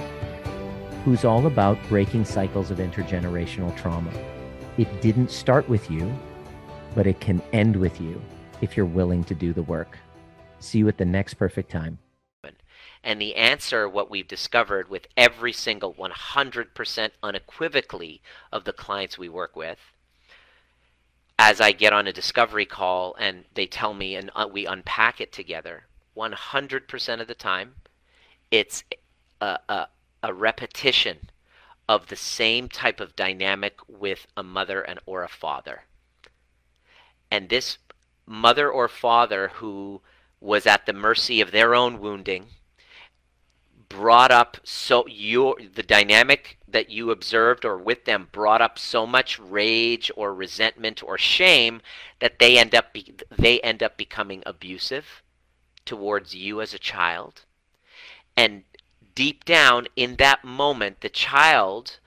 who's 1.05 1.25
all 1.25 1.47
about 1.47 1.79
breaking 1.89 2.25
cycles 2.25 2.71
of 2.71 2.79
intergenerational 2.79 3.77
trauma. 3.77 4.13
It 4.79 5.01
didn't 5.01 5.31
start 5.31 5.69
with 5.69 5.91
you, 5.91 6.13
but 6.95 7.07
it 7.07 7.21
can 7.21 7.43
end 7.53 7.77
with 7.77 8.01
you 8.01 8.21
if 8.61 8.77
you're 8.77 8.87
willing 8.87 9.25
to 9.25 9.35
do 9.35 9.53
the 9.53 9.63
work. 9.63 9.99
See 10.59 10.79
you 10.79 10.89
at 10.89 10.99
the 10.99 11.05
next 11.05 11.35
perfect 11.35 11.71
time. 11.71 11.99
And 13.03 13.21
the 13.21 13.35
answer, 13.35 13.89
what 13.89 14.11
we've 14.11 14.29
discovered 14.29 14.91
with 14.91 15.07
every 15.17 15.55
single 15.55 15.95
100% 15.95 17.11
unequivocally 17.23 18.21
of 18.53 18.65
the 18.65 18.75
clients 18.75 19.17
we 19.17 19.29
work 19.29 19.57
with, 19.57 19.79
as 21.43 21.59
I 21.59 21.73
get 21.73 21.95
on 21.95 22.07
a 22.07 22.13
discovery 22.13 22.67
call 22.67 23.17
and 23.19 23.47
they 23.55 23.65
tell 23.65 23.95
me 23.95 24.15
and 24.15 24.31
uh, 24.37 24.47
we 24.53 24.67
unpack 24.67 25.23
it 25.23 25.33
together, 25.33 25.85
100% 26.15 27.21
of 27.21 27.29
the 27.29 27.35
time, 27.35 27.77
it's 28.51 28.85
a, 29.41 29.59
a, 29.71 29.87
a 30.23 30.35
repetition 30.35 31.31
of 31.89 32.09
the 32.09 32.17
same 32.17 32.69
type 32.69 33.01
of 33.01 33.17
dynamic 33.17 33.79
with 33.89 34.27
a 34.37 34.43
mother 34.43 34.83
and 34.83 35.01
or 35.07 35.23
a 35.25 35.31
father. 35.31 35.85
And 37.31 37.49
this 37.49 37.79
mother 38.27 38.71
or 38.71 38.87
father 38.87 39.49
who 39.55 40.03
was 40.41 40.67
at 40.67 40.85
the 40.85 40.93
mercy 40.93 41.41
of 41.41 41.53
their 41.53 41.75
own 41.75 42.01
wounding 42.01 42.49
brought 43.91 44.31
up 44.31 44.57
so 44.65 45.07
your 45.07 45.57
the 45.75 45.83
dynamic 45.83 46.57
that 46.67 46.89
you 46.89 47.11
observed 47.11 47.67
or 47.67 47.77
with 47.77 48.07
them 48.07 48.29
brought 48.33 48.63
up 48.63 48.79
so 48.79 49.07
much 49.07 49.39
rage 49.39 50.11
or 50.17 50.33
resentment 50.33 51.03
or 51.03 51.19
shame 51.19 51.83
that 52.21 52.39
they 52.39 52.57
end 52.57 52.75
up 52.75 52.95
be, 52.95 53.13
they 53.37 53.61
end 53.61 53.83
up 53.83 53.99
becoming 53.99 54.43
abusive 54.47 55.23
towards 55.85 56.35
you 56.35 56.63
as 56.63 56.73
a 56.73 56.79
child 56.79 57.45
and 58.37 58.63
deep 59.15 59.45
down 59.45 59.87
in 59.97 60.17
that 60.17 60.45
moment, 60.45 61.03
the 61.03 61.09
child, 61.11 61.99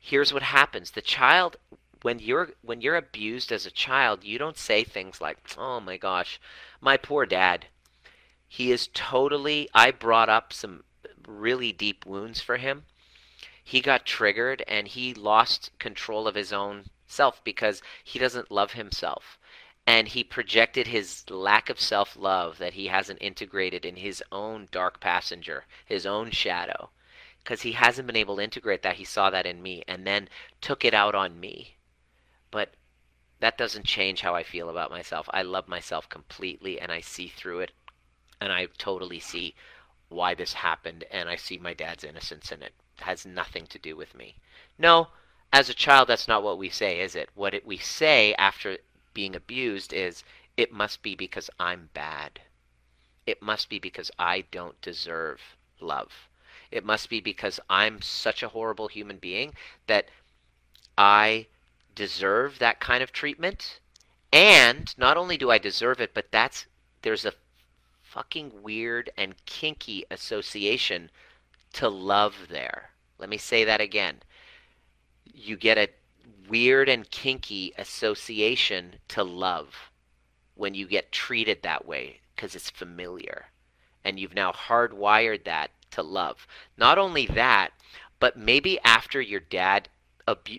here's 0.00 0.32
what 0.32 0.42
happens. 0.42 0.92
The 0.92 1.02
child 1.02 1.56
when 2.02 2.20
you're 2.20 2.50
when 2.62 2.80
you're 2.80 2.96
abused 2.96 3.50
as 3.52 3.66
a 3.66 3.70
child, 3.70 4.24
you 4.24 4.38
don't 4.38 4.56
say 4.56 4.84
things 4.84 5.20
like, 5.20 5.38
"Oh 5.58 5.80
my 5.80 5.96
gosh, 5.96 6.40
my 6.80 6.96
poor 6.96 7.26
dad." 7.26 7.66
He 8.48 8.72
is 8.72 8.88
totally 8.94 9.68
I 9.74 9.90
brought 9.90 10.30
up 10.30 10.52
some 10.54 10.84
really 11.28 11.72
deep 11.72 12.04
wounds 12.06 12.40
for 12.40 12.56
him. 12.56 12.86
He 13.62 13.80
got 13.80 14.06
triggered 14.06 14.64
and 14.66 14.88
he 14.88 15.14
lost 15.14 15.70
control 15.78 16.26
of 16.26 16.34
his 16.34 16.52
own 16.52 16.90
self 17.06 17.44
because 17.44 17.82
he 18.02 18.18
doesn't 18.18 18.50
love 18.50 18.72
himself 18.72 19.38
and 19.88 20.08
he 20.08 20.22
projected 20.22 20.86
his 20.86 21.24
lack 21.30 21.70
of 21.70 21.80
self 21.80 22.14
love 22.14 22.58
that 22.58 22.74
he 22.74 22.88
hasn't 22.88 23.22
integrated 23.22 23.86
in 23.86 23.96
his 23.96 24.22
own 24.30 24.68
dark 24.70 25.00
passenger, 25.00 25.64
his 25.86 26.04
own 26.04 26.30
shadow. 26.30 26.90
Because 27.42 27.62
he 27.62 27.72
hasn't 27.72 28.06
been 28.06 28.14
able 28.14 28.36
to 28.36 28.42
integrate 28.42 28.82
that. 28.82 28.96
He 28.96 29.04
saw 29.04 29.30
that 29.30 29.46
in 29.46 29.62
me 29.62 29.84
and 29.88 30.06
then 30.06 30.28
took 30.60 30.84
it 30.84 30.92
out 30.92 31.14
on 31.14 31.40
me. 31.40 31.76
But 32.50 32.74
that 33.40 33.56
doesn't 33.56 33.86
change 33.86 34.20
how 34.20 34.34
I 34.34 34.42
feel 34.42 34.68
about 34.68 34.90
myself. 34.90 35.26
I 35.32 35.40
love 35.40 35.68
myself 35.68 36.06
completely 36.06 36.78
and 36.78 36.92
I 36.92 37.00
see 37.00 37.28
through 37.28 37.60
it. 37.60 37.72
And 38.42 38.52
I 38.52 38.66
totally 38.76 39.20
see 39.20 39.54
why 40.08 40.34
this 40.34 40.52
happened. 40.54 41.04
And 41.10 41.28
I 41.28 41.36
see 41.36 41.58
my 41.58 41.74
dad's 41.74 42.04
innocence 42.04 42.52
in 42.52 42.62
it. 42.62 42.72
It 42.98 43.04
has 43.04 43.26
nothing 43.26 43.66
to 43.68 43.78
do 43.78 43.96
with 43.96 44.14
me. 44.14 44.36
No, 44.78 45.08
as 45.52 45.68
a 45.68 45.74
child, 45.74 46.08
that's 46.08 46.28
not 46.28 46.42
what 46.42 46.58
we 46.58 46.68
say, 46.68 47.00
is 47.00 47.14
it? 47.14 47.30
What 47.34 47.54
it, 47.54 47.66
we 47.66 47.78
say 47.78 48.34
after 48.34 48.78
being 49.14 49.34
abused 49.34 49.92
is 49.92 50.22
it 50.56 50.72
must 50.72 51.02
be 51.02 51.14
because 51.14 51.50
I'm 51.58 51.90
bad. 51.94 52.40
It 53.26 53.42
must 53.42 53.68
be 53.68 53.78
because 53.78 54.10
I 54.18 54.44
don't 54.50 54.80
deserve 54.80 55.40
love. 55.80 56.28
It 56.70 56.84
must 56.84 57.08
be 57.08 57.20
because 57.20 57.60
I'm 57.70 58.02
such 58.02 58.42
a 58.42 58.48
horrible 58.48 58.88
human 58.88 59.18
being 59.18 59.54
that 59.86 60.08
I 60.96 61.46
deserve 61.94 62.58
that 62.58 62.80
kind 62.80 63.02
of 63.02 63.12
treatment. 63.12 63.80
And 64.32 64.96
not 64.98 65.16
only 65.16 65.36
do 65.36 65.50
I 65.50 65.58
deserve 65.58 66.00
it, 66.00 66.12
but 66.12 66.30
that's 66.30 66.66
there's 67.02 67.24
a 67.24 67.32
fucking 68.08 68.50
weird 68.62 69.10
and 69.18 69.34
kinky 69.44 70.04
association 70.10 71.10
to 71.74 71.88
love 71.88 72.34
there. 72.48 72.90
Let 73.18 73.28
me 73.28 73.36
say 73.36 73.64
that 73.64 73.80
again. 73.80 74.16
You 75.24 75.56
get 75.56 75.76
a 75.76 75.90
weird 76.48 76.88
and 76.88 77.08
kinky 77.10 77.74
association 77.76 78.94
to 79.08 79.22
love 79.22 79.90
when 80.54 80.74
you 80.74 80.86
get 80.86 81.12
treated 81.12 81.62
that 81.62 81.86
way 81.86 82.20
because 82.34 82.54
it's 82.54 82.70
familiar. 82.70 83.46
And 84.04 84.18
you've 84.18 84.34
now 84.34 84.52
hardwired 84.52 85.44
that 85.44 85.70
to 85.90 86.02
love. 86.02 86.46
Not 86.78 86.96
only 86.96 87.26
that, 87.26 87.72
but 88.20 88.38
maybe 88.38 88.78
after 88.84 89.20
your 89.20 89.40
dad 89.40 89.88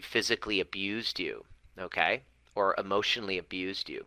physically 0.04 0.60
abused 0.60 1.20
you, 1.20 1.45
okay, 1.80 2.22
or 2.54 2.76
emotionally 2.78 3.38
abused 3.38 3.89
you, 3.89 4.06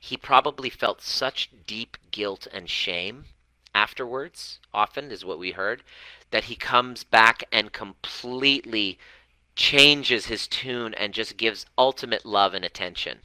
he 0.00 0.16
probably 0.16 0.70
felt 0.70 1.02
such 1.02 1.50
deep 1.66 1.96
guilt 2.10 2.46
and 2.52 2.68
shame 2.70 3.26
afterwards, 3.74 4.60
often 4.72 5.10
is 5.10 5.24
what 5.24 5.38
we 5.38 5.50
heard, 5.50 5.82
that 6.30 6.44
he 6.44 6.56
comes 6.56 7.04
back 7.04 7.44
and 7.52 7.72
completely 7.72 8.98
changes 9.56 10.26
his 10.26 10.46
tune 10.46 10.94
and 10.94 11.14
just 11.14 11.36
gives 11.36 11.66
ultimate 11.76 12.24
love 12.24 12.54
and 12.54 12.64
attention 12.64 13.18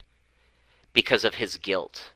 because 0.92 1.24
of 1.24 1.34
his 1.36 1.56
guilt. 1.56 2.10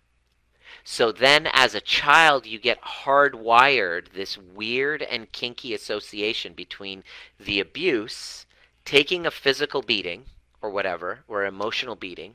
So 0.83 1.13
then, 1.13 1.49
as 1.53 1.75
a 1.75 1.81
child, 1.81 2.45
you 2.45 2.59
get 2.59 2.83
hardwired 2.83 4.13
this 4.13 4.37
weird 4.37 5.03
and 5.03 5.33
kinky 5.33 5.73
association 5.73 6.53
between 6.53 7.05
the 7.39 7.59
abuse, 7.59 8.45
taking 8.85 9.25
a 9.25 9.31
physical 9.31 9.81
beating 9.81 10.27
or 10.61 10.71
whatever, 10.71 11.21
or 11.27 11.45
emotional 11.45 11.97
beating, 11.97 12.35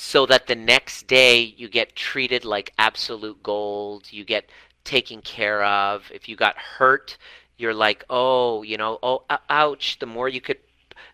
so 0.00 0.26
that 0.26 0.46
the 0.46 0.54
next 0.54 1.08
day 1.08 1.40
you 1.40 1.68
get 1.68 1.96
treated 1.96 2.44
like 2.44 2.72
absolute 2.78 3.42
gold, 3.42 4.06
you 4.12 4.24
get 4.24 4.48
taken 4.84 5.20
care 5.20 5.64
of. 5.64 6.08
If 6.14 6.28
you 6.28 6.36
got 6.36 6.56
hurt, 6.56 7.18
you're 7.56 7.74
like, 7.74 8.04
oh, 8.08 8.62
you 8.62 8.76
know, 8.76 9.00
oh, 9.02 9.24
ouch. 9.50 9.98
The 9.98 10.06
more 10.06 10.28
you 10.28 10.40
could, 10.40 10.58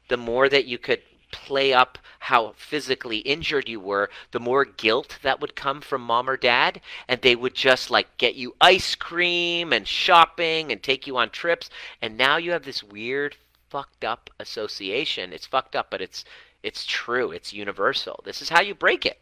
the 0.08 0.18
more 0.18 0.50
that 0.50 0.66
you 0.66 0.76
could 0.76 1.00
play 1.32 1.72
up 1.72 1.96
how 2.18 2.52
physically 2.58 3.18
injured 3.18 3.70
you 3.70 3.80
were, 3.80 4.10
the 4.32 4.38
more 4.38 4.66
guilt 4.66 5.18
that 5.22 5.40
would 5.40 5.56
come 5.56 5.80
from 5.80 6.02
mom 6.02 6.28
or 6.28 6.36
dad. 6.36 6.82
And 7.08 7.22
they 7.22 7.34
would 7.34 7.54
just 7.54 7.90
like 7.90 8.18
get 8.18 8.34
you 8.34 8.54
ice 8.60 8.94
cream 8.94 9.72
and 9.72 9.88
shopping 9.88 10.70
and 10.70 10.82
take 10.82 11.06
you 11.06 11.16
on 11.16 11.30
trips. 11.30 11.70
And 12.02 12.18
now 12.18 12.36
you 12.36 12.50
have 12.50 12.64
this 12.64 12.82
weird, 12.82 13.38
fucked 13.70 14.04
up 14.04 14.28
association. 14.38 15.32
It's 15.32 15.46
fucked 15.46 15.74
up, 15.74 15.86
but 15.90 16.02
it's 16.02 16.26
it's 16.64 16.86
true. 16.86 17.30
It's 17.30 17.52
universal. 17.52 18.22
This 18.24 18.40
is 18.40 18.48
how 18.48 18.62
you 18.62 18.74
break 18.74 19.04
it. 19.04 19.18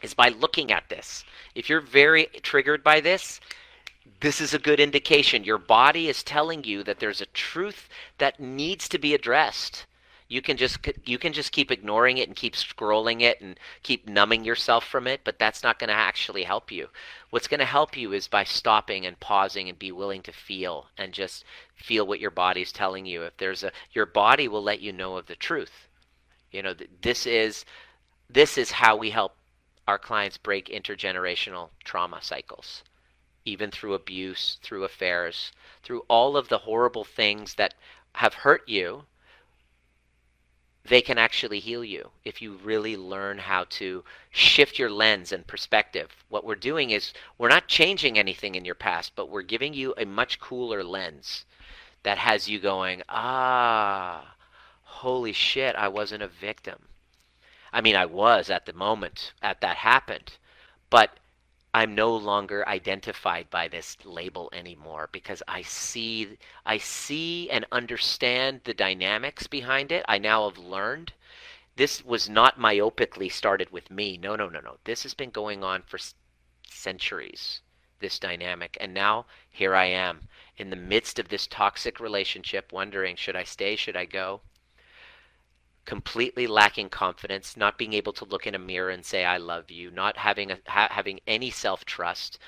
Is 0.00 0.14
by 0.14 0.30
looking 0.30 0.72
at 0.72 0.88
this. 0.88 1.22
If 1.54 1.68
you're 1.68 1.82
very 1.82 2.24
triggered 2.42 2.82
by 2.82 3.00
this, 3.00 3.38
this 4.20 4.40
is 4.40 4.54
a 4.54 4.58
good 4.58 4.80
indication. 4.80 5.44
Your 5.44 5.58
body 5.58 6.08
is 6.08 6.22
telling 6.22 6.64
you 6.64 6.82
that 6.84 7.00
there's 7.00 7.20
a 7.20 7.26
truth 7.26 7.88
that 8.16 8.40
needs 8.40 8.88
to 8.88 8.98
be 8.98 9.12
addressed. 9.12 9.84
You 10.26 10.40
can 10.40 10.56
just 10.56 10.78
you 11.04 11.18
can 11.18 11.34
just 11.34 11.52
keep 11.52 11.70
ignoring 11.70 12.16
it 12.16 12.28
and 12.28 12.36
keep 12.36 12.54
scrolling 12.54 13.20
it 13.20 13.42
and 13.42 13.60
keep 13.82 14.08
numbing 14.08 14.42
yourself 14.44 14.86
from 14.86 15.06
it, 15.06 15.20
but 15.22 15.38
that's 15.38 15.62
not 15.62 15.78
going 15.78 15.88
to 15.88 15.94
actually 15.94 16.44
help 16.44 16.72
you. 16.72 16.88
What's 17.28 17.48
going 17.48 17.60
to 17.60 17.66
help 17.66 17.94
you 17.94 18.14
is 18.14 18.26
by 18.26 18.44
stopping 18.44 19.04
and 19.04 19.20
pausing 19.20 19.68
and 19.68 19.78
be 19.78 19.92
willing 19.92 20.22
to 20.22 20.32
feel 20.32 20.88
and 20.96 21.12
just 21.12 21.44
feel 21.76 22.06
what 22.06 22.20
your 22.20 22.30
body's 22.30 22.72
telling 22.72 23.04
you. 23.04 23.22
If 23.24 23.36
there's 23.36 23.62
a 23.62 23.72
your 23.92 24.06
body 24.06 24.48
will 24.48 24.62
let 24.62 24.80
you 24.80 24.92
know 24.94 25.18
of 25.18 25.26
the 25.26 25.36
truth. 25.36 25.88
You 26.54 26.62
know, 26.62 26.74
this 27.02 27.26
is 27.26 27.64
this 28.30 28.56
is 28.56 28.70
how 28.70 28.96
we 28.96 29.10
help 29.10 29.36
our 29.86 29.98
clients 29.98 30.38
break 30.38 30.66
intergenerational 30.68 31.70
trauma 31.84 32.20
cycles 32.22 32.82
even 33.44 33.70
through 33.70 33.94
abuse, 33.94 34.58
through 34.62 34.84
affairs, 34.84 35.52
through 35.82 36.04
all 36.08 36.36
of 36.36 36.48
the 36.48 36.58
horrible 36.58 37.04
things 37.04 37.54
that 37.54 37.74
have 38.14 38.34
hurt 38.34 38.66
you, 38.68 39.04
they 40.86 41.00
can 41.00 41.18
actually 41.18 41.60
heal 41.60 41.84
you 41.84 42.10
if 42.24 42.42
you 42.42 42.58
really 42.62 42.96
learn 42.96 43.38
how 43.38 43.64
to 43.64 44.04
shift 44.30 44.78
your 44.78 44.90
lens 44.90 45.32
and 45.32 45.46
perspective. 45.46 46.10
What 46.28 46.44
we're 46.44 46.54
doing 46.54 46.90
is 46.90 47.12
we're 47.38 47.48
not 47.48 47.68
changing 47.68 48.18
anything 48.18 48.54
in 48.54 48.64
your 48.64 48.74
past, 48.74 49.12
but 49.16 49.30
we're 49.30 49.42
giving 49.42 49.74
you 49.74 49.94
a 49.96 50.04
much 50.04 50.38
cooler 50.40 50.84
lens 50.84 51.46
that 52.02 52.18
has 52.18 52.48
you 52.48 52.60
going, 52.60 53.02
ah, 53.08 54.34
holy 55.02 55.32
shit, 55.32 55.74
I 55.76 55.88
wasn't 55.88 56.22
a 56.22 56.28
victim. 56.28 56.88
I 57.72 57.80
mean, 57.80 57.96
I 57.96 58.06
was 58.06 58.50
at 58.50 58.66
the 58.66 58.72
moment 58.72 59.32
at 59.42 59.60
that 59.60 59.76
happened, 59.78 60.38
but 60.88 61.18
I'm 61.74 61.96
no 61.96 62.14
longer 62.14 62.66
identified 62.68 63.50
by 63.50 63.66
this 63.66 63.96
label 64.04 64.48
anymore 64.52 65.08
because 65.10 65.42
I 65.48 65.62
see 65.62 66.38
I 66.64 66.78
see 66.78 67.50
and 67.50 67.66
understand 67.72 68.60
the 68.62 68.74
dynamics 68.74 69.48
behind 69.48 69.90
it. 69.90 70.04
I 70.08 70.18
now 70.18 70.48
have 70.48 70.58
learned 70.58 71.12
this 71.74 72.04
was 72.04 72.28
not 72.28 72.60
myopically 72.60 73.32
started 73.32 73.70
with 73.70 73.90
me. 73.90 74.16
No, 74.16 74.36
no, 74.36 74.48
no, 74.48 74.60
no. 74.60 74.76
This 74.84 75.02
has 75.02 75.14
been 75.14 75.30
going 75.30 75.64
on 75.64 75.82
for 75.82 75.98
centuries. 76.70 77.60
This 77.98 78.20
dynamic 78.20 78.78
and 78.80 78.94
now 78.94 79.26
here 79.50 79.74
I 79.74 79.86
am 79.86 80.28
in 80.56 80.70
the 80.70 80.76
midst 80.76 81.18
of 81.18 81.28
this 81.28 81.48
toxic 81.48 81.98
relationship 81.98 82.72
wondering 82.72 83.16
should 83.16 83.34
I 83.34 83.42
stay, 83.42 83.74
should 83.74 83.96
I 83.96 84.04
go? 84.04 84.42
Completely 85.84 86.46
lacking 86.46 86.88
confidence, 86.88 87.56
not 87.56 87.78
being 87.78 87.92
able 87.92 88.12
to 88.14 88.24
look 88.24 88.46
in 88.46 88.54
a 88.54 88.58
mirror 88.58 88.90
and 88.90 89.04
say 89.04 89.24
I 89.24 89.36
love 89.36 89.70
you, 89.70 89.90
not 89.90 90.16
having 90.16 90.50
a, 90.50 90.58
ha- 90.66 90.88
having 90.90 91.20
any 91.26 91.50
self-trust, 91.50 92.38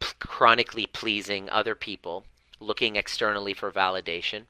p- 0.00 0.08
chronically 0.18 0.86
pleasing 0.86 1.48
other 1.50 1.74
people, 1.74 2.24
looking 2.58 2.96
externally 2.96 3.54
for 3.54 3.70
validation, 3.70 4.42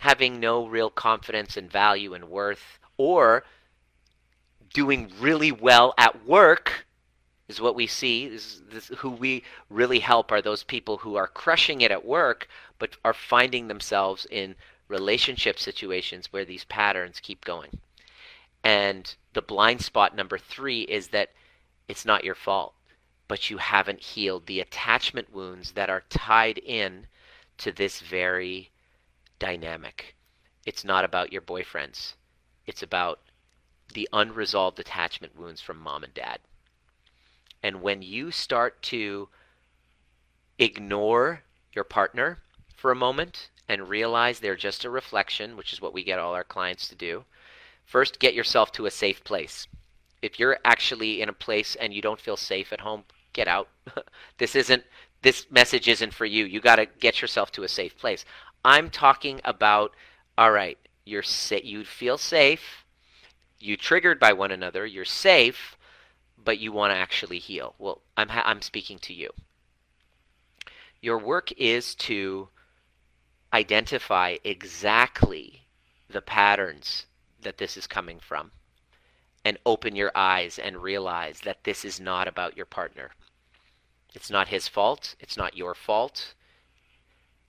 having 0.00 0.40
no 0.40 0.66
real 0.66 0.90
confidence 0.90 1.56
and 1.56 1.70
value 1.70 2.14
and 2.14 2.24
worth, 2.24 2.78
or 2.96 3.44
doing 4.72 5.10
really 5.20 5.52
well 5.52 5.94
at 5.98 6.26
work 6.26 6.86
is 7.48 7.60
what 7.60 7.74
we 7.74 7.86
see. 7.86 8.28
This, 8.28 8.62
this, 8.70 8.88
who 8.98 9.10
we 9.10 9.42
really 9.68 9.98
help 9.98 10.32
are 10.32 10.42
those 10.42 10.62
people 10.62 10.98
who 10.98 11.16
are 11.16 11.26
crushing 11.26 11.80
it 11.80 11.90
at 11.90 12.04
work, 12.04 12.48
but 12.78 12.96
are 13.04 13.12
finding 13.14 13.68
themselves 13.68 14.26
in 14.30 14.54
relationship 14.90 15.58
situations 15.58 16.32
where 16.32 16.44
these 16.44 16.64
patterns 16.64 17.20
keep 17.20 17.44
going. 17.44 17.78
And 18.62 19.14
the 19.32 19.40
blind 19.40 19.80
spot 19.80 20.14
number 20.14 20.36
three 20.36 20.82
is 20.82 21.08
that 21.08 21.30
it's 21.88 22.04
not 22.04 22.24
your 22.24 22.34
fault, 22.34 22.74
but 23.28 23.48
you 23.48 23.58
haven't 23.58 24.00
healed 24.00 24.46
the 24.46 24.60
attachment 24.60 25.32
wounds 25.32 25.72
that 25.72 25.88
are 25.88 26.02
tied 26.10 26.58
in 26.58 27.06
to 27.58 27.72
this 27.72 28.00
very 28.00 28.70
dynamic. 29.38 30.16
It's 30.66 30.84
not 30.84 31.04
about 31.04 31.32
your 31.32 31.42
boyfriends, 31.42 32.14
it's 32.66 32.82
about 32.82 33.20
the 33.94 34.08
unresolved 34.12 34.78
attachment 34.78 35.36
wounds 35.36 35.60
from 35.60 35.78
mom 35.78 36.04
and 36.04 36.14
dad. 36.14 36.40
And 37.62 37.82
when 37.82 38.02
you 38.02 38.30
start 38.30 38.82
to 38.84 39.28
ignore 40.58 41.42
your 41.72 41.84
partner 41.84 42.38
for 42.76 42.90
a 42.90 42.96
moment 42.96 43.50
and 43.70 43.88
realize 43.88 44.40
they're 44.40 44.56
just 44.56 44.84
a 44.84 44.90
reflection, 44.90 45.56
which 45.56 45.72
is 45.72 45.80
what 45.80 45.94
we 45.94 46.02
get 46.02 46.18
all 46.18 46.34
our 46.34 46.44
clients 46.44 46.88
to 46.88 46.96
do. 46.96 47.24
First, 47.84 48.18
get 48.18 48.34
yourself 48.34 48.72
to 48.72 48.86
a 48.86 48.90
safe 48.90 49.22
place. 49.22 49.68
If 50.22 50.38
you're 50.38 50.58
actually 50.64 51.22
in 51.22 51.28
a 51.28 51.32
place 51.32 51.76
and 51.76 51.94
you 51.94 52.02
don't 52.02 52.20
feel 52.20 52.36
safe 52.36 52.72
at 52.72 52.80
home, 52.80 53.04
get 53.32 53.48
out. 53.48 53.68
this 54.38 54.54
isn't 54.54 54.84
this 55.22 55.46
message 55.50 55.86
isn't 55.86 56.14
for 56.14 56.24
you. 56.24 56.44
You 56.44 56.60
got 56.60 56.76
to 56.76 56.86
get 56.86 57.20
yourself 57.20 57.52
to 57.52 57.62
a 57.62 57.68
safe 57.68 57.96
place. 57.96 58.24
I'm 58.64 58.90
talking 58.90 59.40
about 59.44 59.92
all 60.36 60.50
right, 60.50 60.78
you're 61.04 61.22
sa- 61.22 61.56
you 61.62 61.84
feel 61.84 62.16
safe, 62.16 62.84
you 63.58 63.76
triggered 63.76 64.18
by 64.18 64.32
one 64.32 64.50
another, 64.50 64.86
you're 64.86 65.04
safe, 65.04 65.76
but 66.42 66.58
you 66.58 66.72
want 66.72 66.92
to 66.92 66.96
actually 66.96 67.38
heal. 67.38 67.74
Well, 67.78 68.00
I'm 68.16 68.30
ha- 68.30 68.44
I'm 68.46 68.62
speaking 68.62 68.98
to 69.00 69.12
you. 69.12 69.30
Your 71.02 71.18
work 71.18 71.52
is 71.52 71.94
to 71.96 72.48
identify 73.52 74.36
exactly 74.44 75.66
the 76.08 76.22
patterns 76.22 77.06
that 77.42 77.58
this 77.58 77.76
is 77.76 77.86
coming 77.86 78.20
from 78.20 78.50
and 79.44 79.58
open 79.64 79.96
your 79.96 80.12
eyes 80.14 80.58
and 80.58 80.82
realize 80.82 81.40
that 81.40 81.64
this 81.64 81.84
is 81.84 82.00
not 82.00 82.28
about 82.28 82.56
your 82.56 82.66
partner. 82.66 83.10
It's 84.14 84.30
not 84.30 84.48
his 84.48 84.68
fault. 84.68 85.14
It's 85.20 85.36
not 85.36 85.56
your 85.56 85.74
fault. 85.74 86.34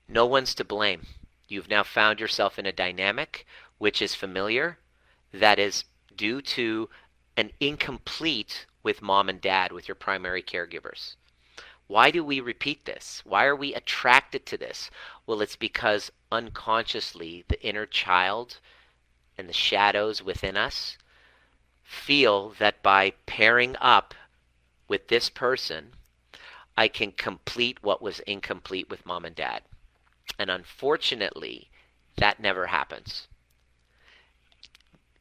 No 0.07 0.25
one's 0.25 0.55
to 0.55 0.63
blame. 0.63 1.05
You've 1.47 1.69
now 1.69 1.83
found 1.83 2.19
yourself 2.19 2.57
in 2.57 2.65
a 2.65 2.71
dynamic 2.71 3.45
which 3.77 4.01
is 4.01 4.13
familiar, 4.15 4.77
that 5.33 5.57
is 5.57 5.85
due 6.15 6.41
to 6.41 6.87
an 7.35 7.51
incomplete 7.59 8.67
with 8.83 9.01
mom 9.01 9.27
and 9.27 9.41
dad, 9.41 9.71
with 9.71 9.87
your 9.87 9.95
primary 9.95 10.43
caregivers. 10.43 11.15
Why 11.91 12.09
do 12.09 12.23
we 12.23 12.39
repeat 12.39 12.85
this? 12.85 13.21
Why 13.25 13.43
are 13.43 13.55
we 13.55 13.73
attracted 13.73 14.45
to 14.45 14.57
this? 14.57 14.89
Well, 15.27 15.41
it's 15.41 15.57
because 15.57 16.09
unconsciously 16.31 17.43
the 17.49 17.61
inner 17.61 17.85
child 17.85 18.61
and 19.37 19.49
the 19.49 19.53
shadows 19.53 20.23
within 20.23 20.55
us 20.55 20.97
feel 21.83 22.51
that 22.59 22.81
by 22.81 23.11
pairing 23.25 23.75
up 23.81 24.13
with 24.87 25.09
this 25.09 25.29
person, 25.29 25.91
I 26.77 26.87
can 26.87 27.11
complete 27.11 27.83
what 27.83 28.01
was 28.01 28.21
incomplete 28.21 28.89
with 28.89 29.05
mom 29.05 29.25
and 29.25 29.35
dad. 29.35 29.63
And 30.39 30.49
unfortunately, 30.49 31.69
that 32.15 32.39
never 32.39 32.67
happens. 32.67 33.27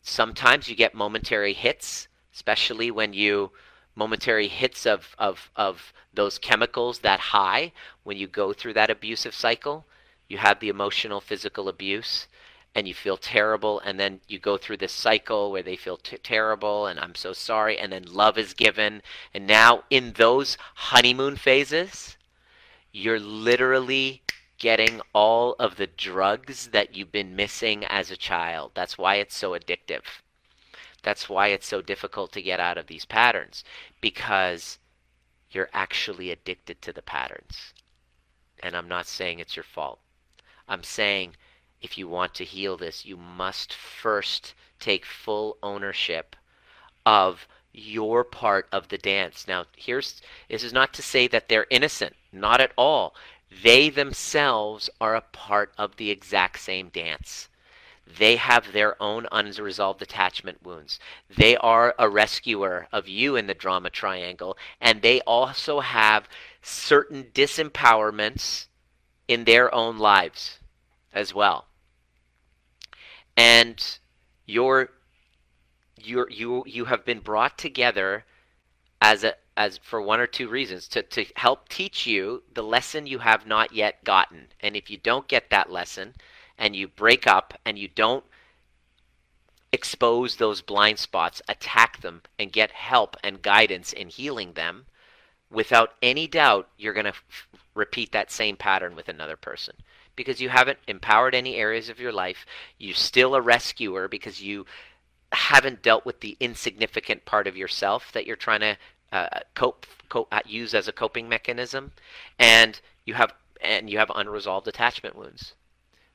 Sometimes 0.02 0.68
you 0.68 0.76
get 0.76 0.94
momentary 0.94 1.52
hits, 1.52 2.06
especially 2.32 2.92
when 2.92 3.12
you 3.12 3.50
momentary 3.94 4.48
hits 4.48 4.86
of, 4.86 5.14
of, 5.18 5.50
of 5.56 5.92
those 6.12 6.38
chemicals 6.38 7.00
that 7.00 7.20
high 7.20 7.72
when 8.02 8.16
you 8.16 8.26
go 8.26 8.52
through 8.52 8.74
that 8.74 8.90
abusive 8.90 9.34
cycle. 9.34 9.86
You 10.28 10.38
have 10.38 10.60
the 10.60 10.68
emotional, 10.68 11.20
physical 11.20 11.68
abuse, 11.68 12.28
and 12.74 12.86
you 12.86 12.94
feel 12.94 13.16
terrible, 13.16 13.80
and 13.80 13.98
then 13.98 14.20
you 14.28 14.38
go 14.38 14.56
through 14.56 14.76
this 14.76 14.92
cycle 14.92 15.50
where 15.50 15.62
they 15.62 15.76
feel 15.76 15.96
t- 15.96 16.16
terrible, 16.18 16.86
and 16.86 17.00
I'm 17.00 17.16
so 17.16 17.32
sorry, 17.32 17.78
and 17.78 17.92
then 17.92 18.04
love 18.04 18.38
is 18.38 18.54
given. 18.54 19.02
And 19.34 19.46
now, 19.46 19.84
in 19.90 20.12
those 20.12 20.56
honeymoon 20.74 21.36
phases, 21.36 22.16
you're 22.92 23.18
literally 23.20 24.22
getting 24.58 25.00
all 25.12 25.56
of 25.58 25.76
the 25.76 25.86
drugs 25.88 26.68
that 26.68 26.94
you've 26.94 27.10
been 27.10 27.34
missing 27.34 27.84
as 27.86 28.10
a 28.10 28.16
child. 28.16 28.70
That's 28.74 28.96
why 28.96 29.16
it's 29.16 29.36
so 29.36 29.52
addictive. 29.52 30.02
That's 31.02 31.28
why 31.28 31.48
it's 31.48 31.66
so 31.66 31.80
difficult 31.80 32.32
to 32.32 32.42
get 32.42 32.60
out 32.60 32.78
of 32.78 32.86
these 32.86 33.04
patterns 33.04 33.64
because 34.00 34.78
you're 35.50 35.70
actually 35.72 36.30
addicted 36.30 36.80
to 36.82 36.92
the 36.92 37.02
patterns. 37.02 37.72
And 38.62 38.76
I'm 38.76 38.88
not 38.88 39.06
saying 39.06 39.38
it's 39.38 39.56
your 39.56 39.64
fault. 39.64 40.00
I'm 40.68 40.82
saying 40.82 41.36
if 41.80 41.96
you 41.96 42.08
want 42.08 42.34
to 42.34 42.44
heal 42.44 42.76
this, 42.76 43.04
you 43.04 43.16
must 43.16 43.72
first 43.72 44.54
take 44.78 45.04
full 45.04 45.56
ownership 45.62 46.36
of 47.06 47.48
your 47.72 48.24
part 48.24 48.68
of 48.72 48.88
the 48.88 48.98
dance. 48.98 49.46
Now, 49.48 49.64
here's 49.76 50.20
this 50.48 50.62
is 50.62 50.72
not 50.72 50.92
to 50.94 51.02
say 51.02 51.26
that 51.28 51.48
they're 51.48 51.66
innocent, 51.70 52.16
not 52.32 52.60
at 52.60 52.72
all. 52.76 53.14
They 53.62 53.90
themselves 53.90 54.90
are 55.00 55.16
a 55.16 55.20
part 55.20 55.72
of 55.76 55.96
the 55.96 56.10
exact 56.10 56.60
same 56.60 56.88
dance. 56.88 57.48
They 58.18 58.36
have 58.36 58.72
their 58.72 59.00
own 59.02 59.26
unresolved 59.30 60.02
attachment 60.02 60.62
wounds. 60.62 60.98
They 61.28 61.56
are 61.56 61.94
a 61.98 62.08
rescuer 62.08 62.88
of 62.92 63.08
you 63.08 63.36
in 63.36 63.46
the 63.46 63.54
drama 63.54 63.90
triangle, 63.90 64.56
and 64.80 65.02
they 65.02 65.20
also 65.22 65.80
have 65.80 66.28
certain 66.62 67.24
disempowerments 67.34 68.66
in 69.28 69.44
their 69.44 69.72
own 69.74 69.98
lives 69.98 70.58
as 71.12 71.34
well. 71.34 71.66
And 73.36 73.98
you're 74.46 74.90
you 75.96 76.26
you 76.30 76.64
you 76.66 76.84
have 76.86 77.04
been 77.04 77.20
brought 77.20 77.58
together 77.58 78.24
as 79.00 79.24
a 79.24 79.34
as 79.56 79.78
for 79.78 80.00
one 80.00 80.20
or 80.20 80.26
two 80.26 80.48
reasons 80.48 80.88
to, 80.88 81.02
to 81.02 81.24
help 81.36 81.68
teach 81.68 82.06
you 82.06 82.42
the 82.54 82.62
lesson 82.62 83.06
you 83.06 83.18
have 83.18 83.46
not 83.46 83.72
yet 83.72 84.02
gotten. 84.04 84.48
And 84.60 84.74
if 84.74 84.88
you 84.88 84.96
don't 84.96 85.28
get 85.28 85.50
that 85.50 85.70
lesson, 85.70 86.14
and 86.60 86.76
you 86.76 86.86
break 86.86 87.26
up 87.26 87.54
and 87.64 87.78
you 87.78 87.88
don't 87.88 88.24
expose 89.72 90.36
those 90.36 90.60
blind 90.60 90.98
spots, 90.98 91.40
attack 91.48 92.02
them, 92.02 92.22
and 92.38 92.52
get 92.52 92.70
help 92.72 93.16
and 93.24 93.42
guidance 93.42 93.92
in 93.92 94.08
healing 94.08 94.52
them, 94.52 94.86
without 95.50 95.94
any 96.02 96.26
doubt, 96.26 96.68
you're 96.76 96.92
going 96.92 97.04
to 97.04 97.10
f- 97.10 97.48
repeat 97.74 98.12
that 98.12 98.30
same 98.30 98.56
pattern 98.56 98.94
with 98.94 99.08
another 99.08 99.36
person 99.36 99.74
because 100.16 100.40
you 100.40 100.48
haven't 100.48 100.78
empowered 100.86 101.34
any 101.34 101.56
areas 101.56 101.88
of 101.88 101.98
your 101.98 102.12
life. 102.12 102.44
You're 102.78 102.94
still 102.94 103.34
a 103.34 103.40
rescuer 103.40 104.06
because 104.06 104.42
you 104.42 104.66
haven't 105.32 105.82
dealt 105.82 106.04
with 106.04 106.20
the 106.20 106.36
insignificant 106.40 107.24
part 107.24 107.46
of 107.46 107.56
yourself 107.56 108.12
that 108.12 108.26
you're 108.26 108.36
trying 108.36 108.60
to 108.60 108.76
uh, 109.12 109.28
cope, 109.54 109.86
cope 110.08 110.28
uh, 110.32 110.40
use 110.44 110.74
as 110.74 110.88
a 110.88 110.92
coping 110.92 111.28
mechanism, 111.28 111.92
and 112.38 112.80
you 113.06 113.14
have 113.14 113.32
and 113.62 113.90
you 113.90 113.98
have 113.98 114.10
unresolved 114.14 114.66
attachment 114.66 115.16
wounds. 115.16 115.54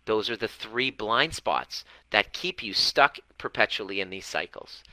Those 0.06 0.30
are 0.30 0.38
the 0.38 0.48
three 0.48 0.92
blind 0.92 1.34
spots 1.34 1.84
that 2.12 2.34
keep 2.34 2.62
you 2.62 2.74
stuck 2.74 3.18
perpetually 3.38 4.00
in 4.00 4.10
these 4.10 4.26
cycles. 4.26 4.84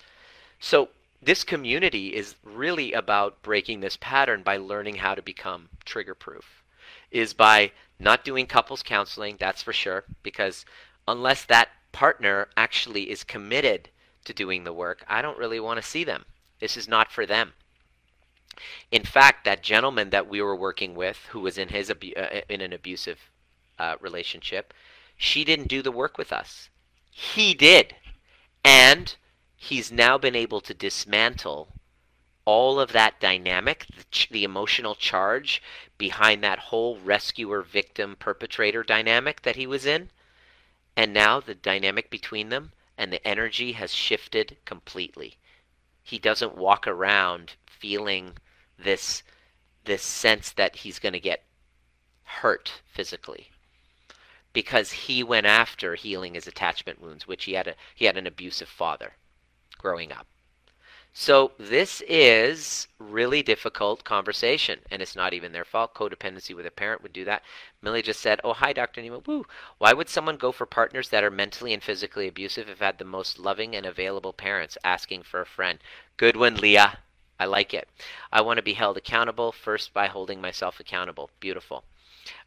So, 0.58 0.88
this 1.20 1.44
community 1.44 2.14
is 2.14 2.34
really 2.42 2.92
about 2.92 3.42
breaking 3.42 3.80
this 3.80 3.96
pattern 4.00 4.42
by 4.42 4.56
learning 4.56 4.96
how 4.96 5.14
to 5.14 5.22
become 5.22 5.68
trigger 5.84 6.14
proof. 6.14 6.62
Is 7.12 7.32
by 7.32 7.72
not 8.00 8.24
doing 8.24 8.46
couples 8.46 8.82
counseling, 8.82 9.36
that's 9.38 9.62
for 9.62 9.72
sure, 9.72 10.04
because 10.22 10.64
unless 11.06 11.44
that 11.44 11.68
partner 11.92 12.48
actually 12.56 13.10
is 13.10 13.22
committed 13.22 13.90
to 14.24 14.32
doing 14.32 14.64
the 14.64 14.72
work, 14.72 15.04
I 15.08 15.22
don't 15.22 15.38
really 15.38 15.60
want 15.60 15.80
to 15.80 15.88
see 15.88 16.02
them. 16.02 16.24
This 16.58 16.76
is 16.76 16.88
not 16.88 17.12
for 17.12 17.26
them. 17.26 17.52
In 18.90 19.04
fact, 19.04 19.44
that 19.44 19.62
gentleman 19.62 20.10
that 20.10 20.28
we 20.28 20.42
were 20.42 20.56
working 20.56 20.94
with, 20.94 21.18
who 21.30 21.40
was 21.40 21.58
in 21.58 21.68
his 21.68 21.90
uh, 21.90 22.40
in 22.48 22.60
an 22.60 22.72
abusive 22.72 23.30
uh, 23.78 23.96
relationship, 24.00 24.74
she 25.16 25.44
didn't 25.44 25.68
do 25.68 25.82
the 25.82 25.92
work 25.92 26.18
with 26.18 26.32
us. 26.32 26.68
He 27.10 27.54
did. 27.54 27.94
And 28.64 29.14
he's 29.54 29.92
now 29.92 30.18
been 30.18 30.34
able 30.34 30.60
to 30.62 30.74
dismantle 30.74 31.68
all 32.44 32.80
of 32.80 32.92
that 32.92 33.20
dynamic, 33.20 33.86
the, 33.96 34.04
ch- 34.10 34.28
the, 34.30 34.42
emotional 34.42 34.96
charge 34.96 35.62
behind 35.98 36.42
that 36.42 36.58
whole 36.58 36.98
rescuer 36.98 37.62
victim 37.62 38.16
perpetrator 38.18 38.82
dynamic 38.82 39.42
that 39.42 39.56
he 39.56 39.66
was 39.66 39.86
in. 39.86 40.10
And 40.96 41.12
now 41.12 41.38
the 41.38 41.54
dynamic 41.54 42.10
between 42.10 42.48
them 42.48 42.72
and 42.98 43.12
the 43.12 43.26
energy 43.26 43.72
has 43.72 43.94
shifted 43.94 44.56
completely. 44.64 45.38
He 46.02 46.18
doesn't 46.18 46.56
walk 46.56 46.88
around 46.88 47.54
feeling 47.66 48.32
this 48.76 49.22
this 49.84 50.02
sense 50.02 50.52
that 50.52 50.76
he's 50.76 50.98
going 50.98 51.12
to 51.12 51.20
get 51.20 51.44
hurt 52.24 52.82
physically 52.92 53.51
because 54.53 54.92
he 54.92 55.22
went 55.22 55.46
after 55.46 55.94
healing 55.94 56.34
his 56.34 56.46
attachment 56.46 57.00
wounds, 57.00 57.26
which 57.26 57.44
he 57.44 57.55
had 57.55 57.68
a 57.68 57.74
he 57.94 58.05
had 58.05 58.16
an 58.16 58.26
abusive 58.26 58.68
father 58.68 59.12
growing 59.78 60.12
up. 60.12 60.26
So 61.14 61.53
this 61.59 62.03
is 62.09 62.88
really 62.98 63.42
difficult 63.42 64.03
conversation, 64.03 64.80
and 64.90 65.03
it's 65.03 65.14
not 65.14 65.34
even 65.34 65.53
their 65.53 65.64
fault. 65.64 65.92
Codependency 65.92 66.55
with 66.55 66.64
a 66.64 66.70
parent 66.70 67.03
would 67.03 67.12
do 67.12 67.26
that. 67.26 67.42
Millie 67.82 68.00
just 68.00 68.20
said, 68.20 68.40
"Oh, 68.42 68.55
hi, 68.55 68.72
Dr. 68.72 69.03
Nima. 69.03 69.26
Woo. 69.26 69.44
Why 69.76 69.92
would 69.92 70.09
someone 70.09 70.38
go 70.38 70.53
for 70.53 70.64
partners 70.64 71.11
that 71.11 71.22
are 71.22 71.30
mentally 71.30 71.74
and 71.74 71.82
physically 71.82 72.28
abusive 72.28 72.70
if 72.70 72.78
had 72.78 72.96
the 72.96 73.05
most 73.05 73.38
loving 73.38 73.76
and 73.76 73.84
available 73.84 74.32
parents 74.32 74.78
asking 74.84 75.24
for 75.24 75.42
a 75.42 75.46
friend?" 75.46 75.80
Good 76.16 76.36
one, 76.36 76.57
Leah. 76.57 77.00
I 77.38 77.44
like 77.44 77.74
it. 77.74 77.90
I 78.32 78.40
want 78.40 78.57
to 78.57 78.62
be 78.62 78.74
held 78.74 78.96
accountable 78.96 79.53
first 79.53 79.92
by 79.92 80.07
holding 80.07 80.40
myself 80.40 80.80
accountable. 80.80 81.28
Beautiful. 81.40 81.84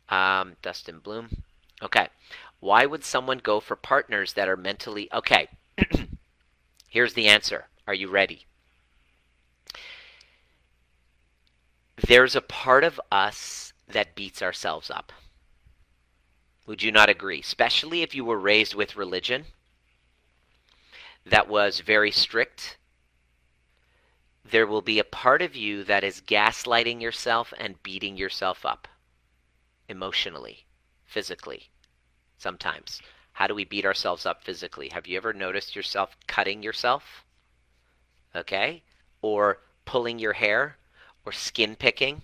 Um, 0.09 0.55
Dustin 0.63 0.99
Bloom. 0.99 1.43
Okay. 1.81 2.07
Why 2.59 2.85
would 2.85 3.03
someone 3.03 3.39
go 3.39 3.59
for 3.59 3.75
partners 3.75 4.33
that 4.33 4.49
are 4.49 4.57
mentally 4.57 5.09
okay? 5.13 5.47
Here's 6.89 7.13
the 7.13 7.27
answer. 7.27 7.67
Are 7.87 7.93
you 7.93 8.09
ready? 8.09 8.45
There's 11.97 12.35
a 12.35 12.41
part 12.41 12.83
of 12.83 12.99
us 13.11 13.73
that 13.87 14.15
beats 14.15 14.41
ourselves 14.41 14.89
up. 14.89 15.13
Would 16.65 16.81
you 16.81 16.91
not 16.91 17.09
agree? 17.09 17.39
Especially 17.41 18.01
if 18.01 18.15
you 18.15 18.25
were 18.25 18.39
raised 18.39 18.73
with 18.73 18.95
religion 18.95 19.45
that 21.25 21.47
was 21.47 21.79
very 21.79 22.11
strict. 22.11 22.77
There 24.43 24.67
will 24.67 24.81
be 24.81 24.99
a 24.99 25.03
part 25.03 25.41
of 25.41 25.55
you 25.55 25.83
that 25.85 26.03
is 26.03 26.21
gaslighting 26.21 27.01
yourself 27.01 27.53
and 27.57 27.81
beating 27.81 28.15
yourself 28.15 28.65
up 28.65 28.87
emotionally, 29.89 30.64
physically, 31.15 31.69
sometimes. 32.37 33.01
How 33.31 33.47
do 33.47 33.55
we 33.55 33.63
beat 33.63 33.85
ourselves 33.85 34.25
up 34.25 34.43
physically? 34.43 34.89
Have 34.89 35.07
you 35.07 35.15
ever 35.15 35.31
noticed 35.31 35.73
yourself 35.73 36.17
cutting 36.27 36.61
yourself? 36.61 37.23
Okay? 38.35 38.83
Or 39.21 39.59
pulling 39.85 40.19
your 40.19 40.33
hair? 40.33 40.75
Or 41.25 41.31
skin 41.31 41.77
picking? 41.77 42.21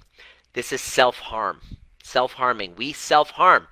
This 0.51 0.73
is 0.73 0.81
self 0.81 1.19
harm. 1.19 1.61
Self 2.03 2.33
harming. 2.33 2.75
We 2.75 2.91
self 2.91 3.29
harm. 3.29 3.69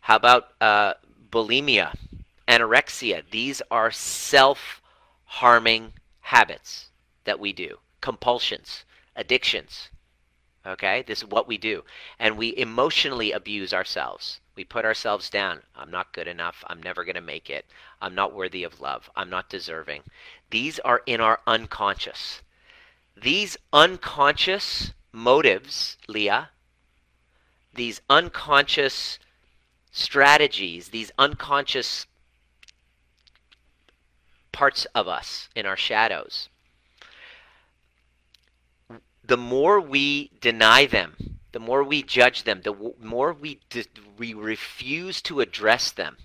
How 0.00 0.16
about 0.16 0.44
uh, 0.62 0.94
bulimia, 1.30 1.94
anorexia? 2.48 3.22
These 3.30 3.60
are 3.70 3.90
self 3.90 4.80
harming 5.24 5.92
habits 6.20 6.88
that 7.24 7.38
we 7.38 7.52
do, 7.52 7.80
compulsions, 8.00 8.86
addictions. 9.14 9.90
Okay, 10.66 11.04
this 11.06 11.18
is 11.18 11.26
what 11.26 11.46
we 11.46 11.58
do. 11.58 11.84
And 12.18 12.38
we 12.38 12.56
emotionally 12.56 13.32
abuse 13.32 13.74
ourselves. 13.74 14.40
We 14.56 14.64
put 14.64 14.84
ourselves 14.84 15.30
down. 15.30 15.62
I'm 15.74 15.90
not 15.90 16.12
good 16.12 16.28
enough. 16.28 16.64
I'm 16.68 16.82
never 16.82 17.04
going 17.04 17.14
to 17.16 17.20
make 17.20 17.50
it. 17.50 17.66
I'm 18.00 18.14
not 18.14 18.34
worthy 18.34 18.64
of 18.64 18.80
love. 18.80 19.10
I'm 19.16 19.30
not 19.30 19.48
deserving. 19.48 20.02
These 20.50 20.78
are 20.80 21.02
in 21.06 21.20
our 21.20 21.40
unconscious. 21.46 22.42
These 23.20 23.56
unconscious 23.72 24.92
motives, 25.12 25.96
Leah, 26.08 26.50
these 27.74 28.00
unconscious 28.08 29.18
strategies, 29.90 30.88
these 30.88 31.10
unconscious 31.18 32.06
parts 34.52 34.84
of 34.94 35.08
us 35.08 35.48
in 35.56 35.66
our 35.66 35.76
shadows 35.76 36.48
the 39.26 39.36
more 39.36 39.80
we 39.80 40.30
deny 40.40 40.86
them, 40.86 41.38
the 41.54 41.60
more 41.60 41.84
we 41.84 42.02
judge 42.02 42.42
them, 42.42 42.62
the 42.62 42.74
more 43.00 43.32
we 43.32 43.60
we 44.18 44.34
refuse 44.34 45.22
to 45.22 45.38
address 45.40 45.92
them, 45.92 46.16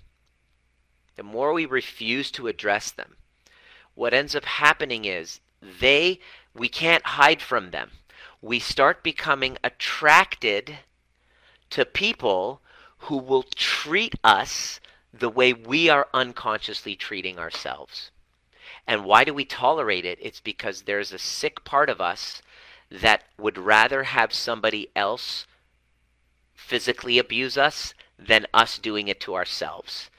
the 1.14 1.22
more 1.22 1.52
we 1.52 1.66
refuse 1.66 2.32
to 2.32 2.48
address 2.48 2.90
them, 2.90 3.14
what 3.94 4.12
ends 4.12 4.34
up 4.34 4.44
happening 4.44 5.04
is 5.04 5.38
they 5.62 6.18
we 6.52 6.68
can't 6.68 7.06
hide 7.06 7.40
from 7.40 7.70
them. 7.70 7.92
We 8.42 8.58
start 8.58 9.04
becoming 9.04 9.56
attracted 9.62 10.78
to 11.70 11.84
people 11.84 12.60
who 13.06 13.16
will 13.16 13.44
treat 13.44 14.16
us 14.24 14.80
the 15.14 15.28
way 15.28 15.52
we 15.52 15.88
are 15.88 16.08
unconsciously 16.12 16.96
treating 16.96 17.38
ourselves. 17.38 18.10
And 18.84 19.04
why 19.04 19.22
do 19.22 19.32
we 19.32 19.44
tolerate 19.44 20.04
it? 20.04 20.18
It's 20.20 20.40
because 20.40 20.82
there's 20.82 21.12
a 21.12 21.20
sick 21.20 21.62
part 21.62 21.88
of 21.88 22.00
us 22.00 22.42
that 22.90 23.24
would 23.38 23.58
rather 23.58 24.04
have 24.04 24.32
somebody 24.32 24.88
else 24.96 25.46
physically 26.54 27.18
abuse 27.18 27.56
us 27.56 27.94
than 28.18 28.46
us 28.52 28.78
doing 28.78 29.08
it 29.08 29.20
to 29.20 29.34
ourselves. 29.34 30.10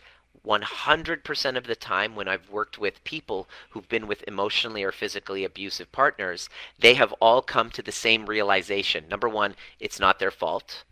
100% 0.45 1.55
of 1.55 1.67
the 1.67 1.75
time 1.75 2.15
when 2.15 2.27
I've 2.27 2.49
worked 2.49 2.79
with 2.79 3.03
people 3.03 3.47
who've 3.69 3.87
been 3.87 4.07
with 4.07 4.23
emotionally 4.27 4.83
or 4.83 4.91
physically 4.91 5.43
abusive 5.43 5.91
partners, 5.91 6.49
they 6.79 6.95
have 6.95 7.13
all 7.13 7.41
come 7.41 7.69
to 7.71 7.83
the 7.83 7.91
same 7.91 8.25
realization. 8.25 9.07
Number 9.07 9.29
one, 9.29 9.55
it's 9.79 9.99
not 9.99 10.17
their 10.17 10.31
fault. 10.31 10.83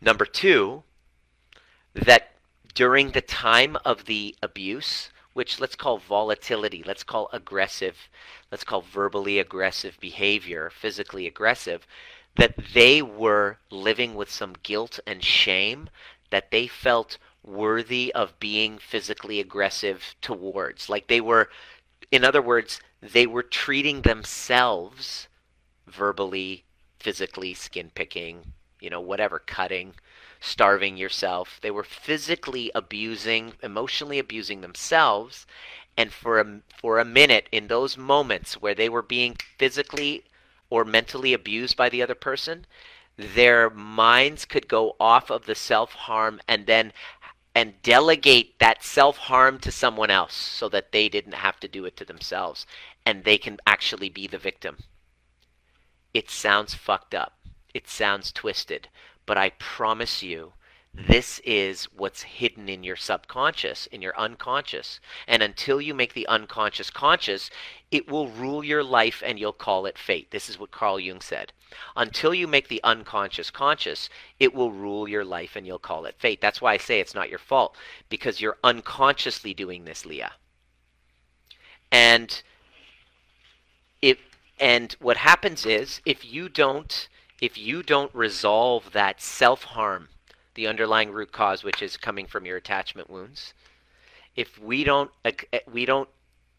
Number 0.00 0.24
two, 0.24 0.84
that 1.92 2.30
during 2.74 3.10
the 3.10 3.20
time 3.20 3.76
of 3.84 4.06
the 4.06 4.36
abuse, 4.42 5.10
which 5.38 5.60
let's 5.60 5.76
call 5.76 5.98
volatility, 5.98 6.82
let's 6.84 7.04
call 7.04 7.30
aggressive, 7.32 8.08
let's 8.50 8.64
call 8.64 8.80
verbally 8.80 9.38
aggressive 9.38 9.96
behavior, 10.00 10.68
physically 10.68 11.28
aggressive, 11.28 11.86
that 12.34 12.56
they 12.74 13.00
were 13.00 13.56
living 13.70 14.16
with 14.16 14.28
some 14.28 14.52
guilt 14.64 14.98
and 15.06 15.22
shame 15.22 15.88
that 16.30 16.50
they 16.50 16.66
felt 16.66 17.18
worthy 17.44 18.12
of 18.16 18.40
being 18.40 18.78
physically 18.78 19.38
aggressive 19.38 20.16
towards. 20.20 20.88
Like 20.88 21.06
they 21.06 21.20
were, 21.20 21.48
in 22.10 22.24
other 22.24 22.42
words, 22.42 22.80
they 23.00 23.24
were 23.24 23.44
treating 23.44 24.02
themselves 24.02 25.28
verbally, 25.86 26.64
physically, 26.98 27.54
skin 27.54 27.92
picking, 27.94 28.54
you 28.80 28.90
know, 28.90 29.00
whatever, 29.00 29.38
cutting, 29.38 29.94
starving 30.40 30.96
yourself. 30.96 31.58
They 31.62 31.70
were 31.70 31.84
physically 31.84 32.70
abusing, 32.74 33.54
emotionally 33.62 34.18
abusing 34.18 34.60
themselves. 34.60 35.46
And 35.96 36.12
for 36.12 36.38
a, 36.40 36.60
for 36.76 36.98
a 36.98 37.04
minute, 37.04 37.48
in 37.50 37.66
those 37.66 37.96
moments 37.96 38.54
where 38.54 38.74
they 38.74 38.88
were 38.88 39.02
being 39.02 39.36
physically 39.58 40.24
or 40.70 40.84
mentally 40.84 41.32
abused 41.32 41.76
by 41.76 41.88
the 41.88 42.02
other 42.02 42.14
person, 42.14 42.66
their 43.16 43.68
minds 43.70 44.44
could 44.44 44.68
go 44.68 44.94
off 45.00 45.30
of 45.30 45.46
the 45.46 45.54
self 45.54 45.92
harm 45.92 46.40
and 46.46 46.66
then 46.66 46.92
and 47.54 47.82
delegate 47.82 48.56
that 48.60 48.84
self 48.84 49.16
harm 49.16 49.58
to 49.58 49.72
someone 49.72 50.10
else 50.10 50.34
so 50.34 50.68
that 50.68 50.92
they 50.92 51.08
didn't 51.08 51.34
have 51.34 51.58
to 51.58 51.66
do 51.66 51.84
it 51.84 51.96
to 51.96 52.04
themselves 52.04 52.64
and 53.04 53.24
they 53.24 53.38
can 53.38 53.58
actually 53.66 54.08
be 54.08 54.26
the 54.28 54.38
victim. 54.38 54.76
It 56.14 56.30
sounds 56.30 56.74
fucked 56.74 57.14
up. 57.14 57.38
It 57.74 57.88
sounds 57.88 58.30
twisted. 58.32 58.88
But 59.28 59.36
I 59.36 59.50
promise 59.50 60.22
you, 60.22 60.54
this 60.94 61.38
is 61.40 61.84
what's 61.94 62.22
hidden 62.22 62.66
in 62.66 62.82
your 62.82 62.96
subconscious, 62.96 63.86
in 63.88 64.00
your 64.00 64.18
unconscious. 64.18 65.00
And 65.26 65.42
until 65.42 65.82
you 65.82 65.92
make 65.92 66.14
the 66.14 66.26
unconscious 66.26 66.88
conscious, 66.88 67.50
it 67.90 68.08
will 68.10 68.28
rule 68.28 68.64
your 68.64 68.82
life 68.82 69.22
and 69.24 69.38
you'll 69.38 69.52
call 69.52 69.84
it 69.84 69.98
fate. 69.98 70.30
This 70.30 70.48
is 70.48 70.58
what 70.58 70.70
Carl 70.70 70.98
Jung 70.98 71.20
said. 71.20 71.52
Until 71.94 72.32
you 72.32 72.46
make 72.46 72.68
the 72.68 72.82
unconscious 72.82 73.50
conscious, 73.50 74.08
it 74.40 74.54
will 74.54 74.72
rule 74.72 75.06
your 75.06 75.26
life 75.26 75.56
and 75.56 75.66
you'll 75.66 75.78
call 75.78 76.06
it 76.06 76.16
fate. 76.18 76.40
That's 76.40 76.62
why 76.62 76.72
I 76.72 76.78
say 76.78 76.98
it's 76.98 77.14
not 77.14 77.28
your 77.28 77.38
fault, 77.38 77.76
because 78.08 78.40
you're 78.40 78.56
unconsciously 78.64 79.52
doing 79.52 79.84
this, 79.84 80.06
Leah. 80.06 80.32
And 81.92 82.42
if 84.00 84.18
and 84.58 84.96
what 85.00 85.18
happens 85.18 85.66
is 85.66 86.00
if 86.06 86.24
you 86.24 86.48
don't 86.48 87.08
if 87.40 87.56
you 87.56 87.82
don't 87.82 88.14
resolve 88.14 88.92
that 88.92 89.20
self-harm 89.20 90.08
the 90.58 90.66
underlying 90.66 91.12
root 91.12 91.30
cause, 91.30 91.62
which 91.62 91.80
is 91.80 91.96
coming 91.96 92.26
from 92.26 92.44
your 92.44 92.56
attachment 92.56 93.08
wounds. 93.08 93.54
If 94.34 94.58
we 94.58 94.82
don't 94.82 95.08
uh, 95.24 95.30
eh, 95.52 95.60
we 95.72 95.84
don't 95.84 96.08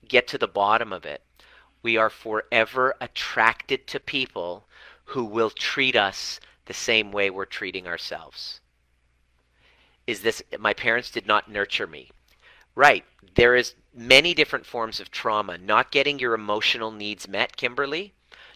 get 0.08 0.26
to 0.30 0.38
the 0.38 0.48
bottom 0.48 0.94
of 0.94 1.06
it, 1.06 1.22
we 1.84 1.98
are 1.98 2.10
forever 2.10 2.96
attracted 3.02 3.88
to 3.88 4.00
people 4.00 4.64
who 5.04 5.26
will 5.26 5.50
treat 5.50 5.98
us 5.98 6.40
the 6.66 6.74
same 6.74 7.12
way 7.12 7.30
we're 7.30 7.44
treating 7.44 7.88
ourselves. 7.88 8.62
Is 10.08 10.22
this 10.22 10.42
my 10.58 10.74
parents 10.74 11.12
did 11.12 11.28
not 11.28 11.52
nurture 11.52 11.88
me? 11.88 12.10
Right. 12.76 13.04
There 13.36 13.54
is 13.54 13.76
many 13.94 14.34
different 14.34 14.66
forms 14.66 15.02
of 15.02 15.12
trauma. 15.12 15.58
Not 15.58 15.92
getting 15.92 16.20
your 16.20 16.34
emotional 16.34 16.92
needs 16.92 17.28
met, 17.28 17.58
Kimberly, 17.58 18.14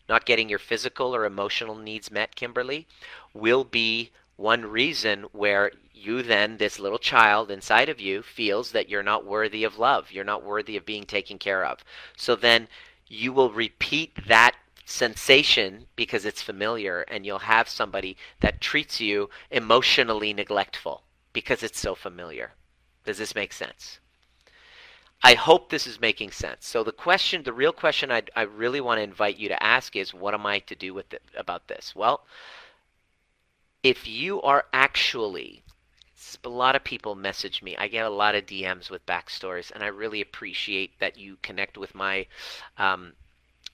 not 0.08 0.26
getting 0.26 0.50
your 0.50 0.60
physical 0.60 1.16
or 1.16 1.26
emotional 1.26 1.76
needs 1.76 2.12
met, 2.12 2.36
Kimberly, 2.36 2.88
will 3.34 3.64
be 3.64 4.12
one 4.36 4.66
reason 4.66 5.24
where 5.32 5.72
you 5.94 6.22
then, 6.22 6.58
this 6.58 6.80
little 6.80 6.98
child 7.00 7.50
inside 7.50 7.88
of 7.88 8.02
you, 8.02 8.22
feels 8.22 8.72
that 8.72 8.90
you're 8.90 9.04
not 9.04 9.26
worthy 9.26 9.64
of 9.64 9.78
love. 9.78 10.12
You're 10.12 10.24
not 10.24 10.44
worthy 10.44 10.76
of 10.76 10.86
being 10.86 11.06
taken 11.06 11.38
care 11.38 11.64
of. 11.66 11.84
So 12.18 12.36
then 12.36 12.68
you 13.08 13.32
will 13.32 13.52
repeat 13.52 14.28
that 14.28 14.56
sensation 14.86 15.86
because 15.96 16.26
it's 16.26 16.42
familiar, 16.42 17.02
and 17.08 17.26
you'll 17.26 17.40
have 17.40 17.70
somebody 17.70 18.18
that 18.42 18.60
treats 18.60 19.00
you 19.00 19.30
emotionally 19.50 20.34
neglectful 20.34 21.04
because 21.32 21.64
it's 21.64 21.80
so 21.80 21.96
familiar. 21.96 22.52
Does 23.06 23.18
this 23.18 23.36
make 23.36 23.54
sense? 23.54 24.00
I 25.24 25.36
hope 25.36 25.70
this 25.70 25.88
is 25.88 26.02
making 26.02 26.32
sense. 26.32 26.68
So 26.68 26.84
the 26.84 26.92
question, 26.92 27.44
the 27.44 27.54
real 27.54 27.72
question 27.72 28.12
I, 28.12 28.24
I 28.36 28.42
really 28.42 28.82
want 28.82 29.00
to 29.00 29.04
invite 29.04 29.38
you 29.38 29.48
to 29.50 29.64
ask 29.64 29.96
is, 29.96 30.14
what 30.14 30.34
am 30.34 30.46
I 30.46 30.60
to 30.60 30.76
do 30.76 30.94
with 30.94 31.14
it 31.14 31.24
about 31.38 31.68
this? 31.68 31.96
Well, 31.96 32.26
if 33.84 34.08
you 34.08 34.42
are 34.42 34.66
actually 34.74 35.64
a 36.44 36.50
lot 36.50 36.76
of 36.76 36.84
people 36.84 37.16
message 37.16 37.62
me. 37.62 37.76
I 37.78 37.88
get 37.88 38.06
a 38.06 38.10
lot 38.10 38.36
of 38.36 38.46
DMs 38.46 38.90
with 38.90 39.06
backstories, 39.06 39.72
and 39.72 39.84
I 39.84 39.88
really 39.88 40.22
appreciate 40.22 40.98
that 41.00 41.18
you 41.18 41.38
connect 41.42 41.78
with 41.78 41.94
my 41.96 42.26
um, 42.78 43.14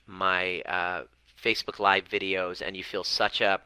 my 0.07 0.61
uh, 0.61 1.03
Facebook 1.41 1.79
Live 1.79 2.05
videos, 2.05 2.61
and 2.65 2.75
you 2.75 2.83
feel 2.83 3.03
such 3.03 3.41
a 3.41 3.61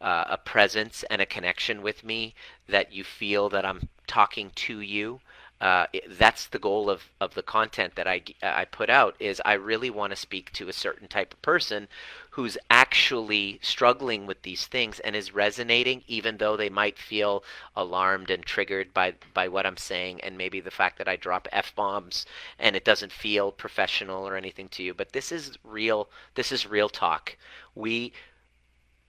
uh, 0.00 0.24
a 0.30 0.38
presence 0.38 1.04
and 1.10 1.22
a 1.22 1.26
connection 1.26 1.82
with 1.82 2.04
me 2.04 2.34
that 2.68 2.92
you 2.92 3.04
feel 3.04 3.48
that 3.50 3.64
I'm 3.64 3.88
talking 4.06 4.50
to 4.54 4.80
you 4.80 5.20
uh, 5.62 5.86
that's 6.18 6.48
the 6.48 6.58
goal 6.58 6.90
of, 6.90 7.04
of 7.20 7.34
the 7.34 7.42
content 7.42 7.94
that 7.94 8.08
I, 8.08 8.22
I 8.42 8.64
put 8.64 8.90
out 8.90 9.14
is 9.20 9.40
I 9.44 9.52
really 9.52 9.90
want 9.90 10.10
to 10.10 10.16
speak 10.16 10.50
to 10.54 10.68
a 10.68 10.72
certain 10.72 11.06
type 11.06 11.32
of 11.32 11.40
person 11.40 11.86
who's 12.30 12.58
actually 12.68 13.60
struggling 13.62 14.26
with 14.26 14.42
these 14.42 14.66
things 14.66 14.98
and 14.98 15.14
is 15.14 15.32
resonating 15.32 16.02
even 16.08 16.38
though 16.38 16.56
they 16.56 16.68
might 16.68 16.98
feel 16.98 17.44
alarmed 17.76 18.28
and 18.28 18.44
triggered 18.44 18.92
by, 18.92 19.14
by 19.34 19.46
what 19.46 19.64
I'm 19.64 19.76
saying 19.76 20.20
and 20.22 20.36
maybe 20.36 20.58
the 20.58 20.72
fact 20.72 20.98
that 20.98 21.06
I 21.06 21.14
drop 21.14 21.46
F-bombs 21.52 22.26
and 22.58 22.74
it 22.74 22.84
doesn't 22.84 23.12
feel 23.12 23.52
professional 23.52 24.26
or 24.26 24.34
anything 24.34 24.68
to 24.70 24.82
you. 24.82 24.92
But 24.92 25.12
this 25.12 25.30
is 25.30 25.56
real 25.62 26.08
this 26.34 26.50
is 26.50 26.66
real 26.66 26.88
talk. 26.88 27.36
We 27.76 28.12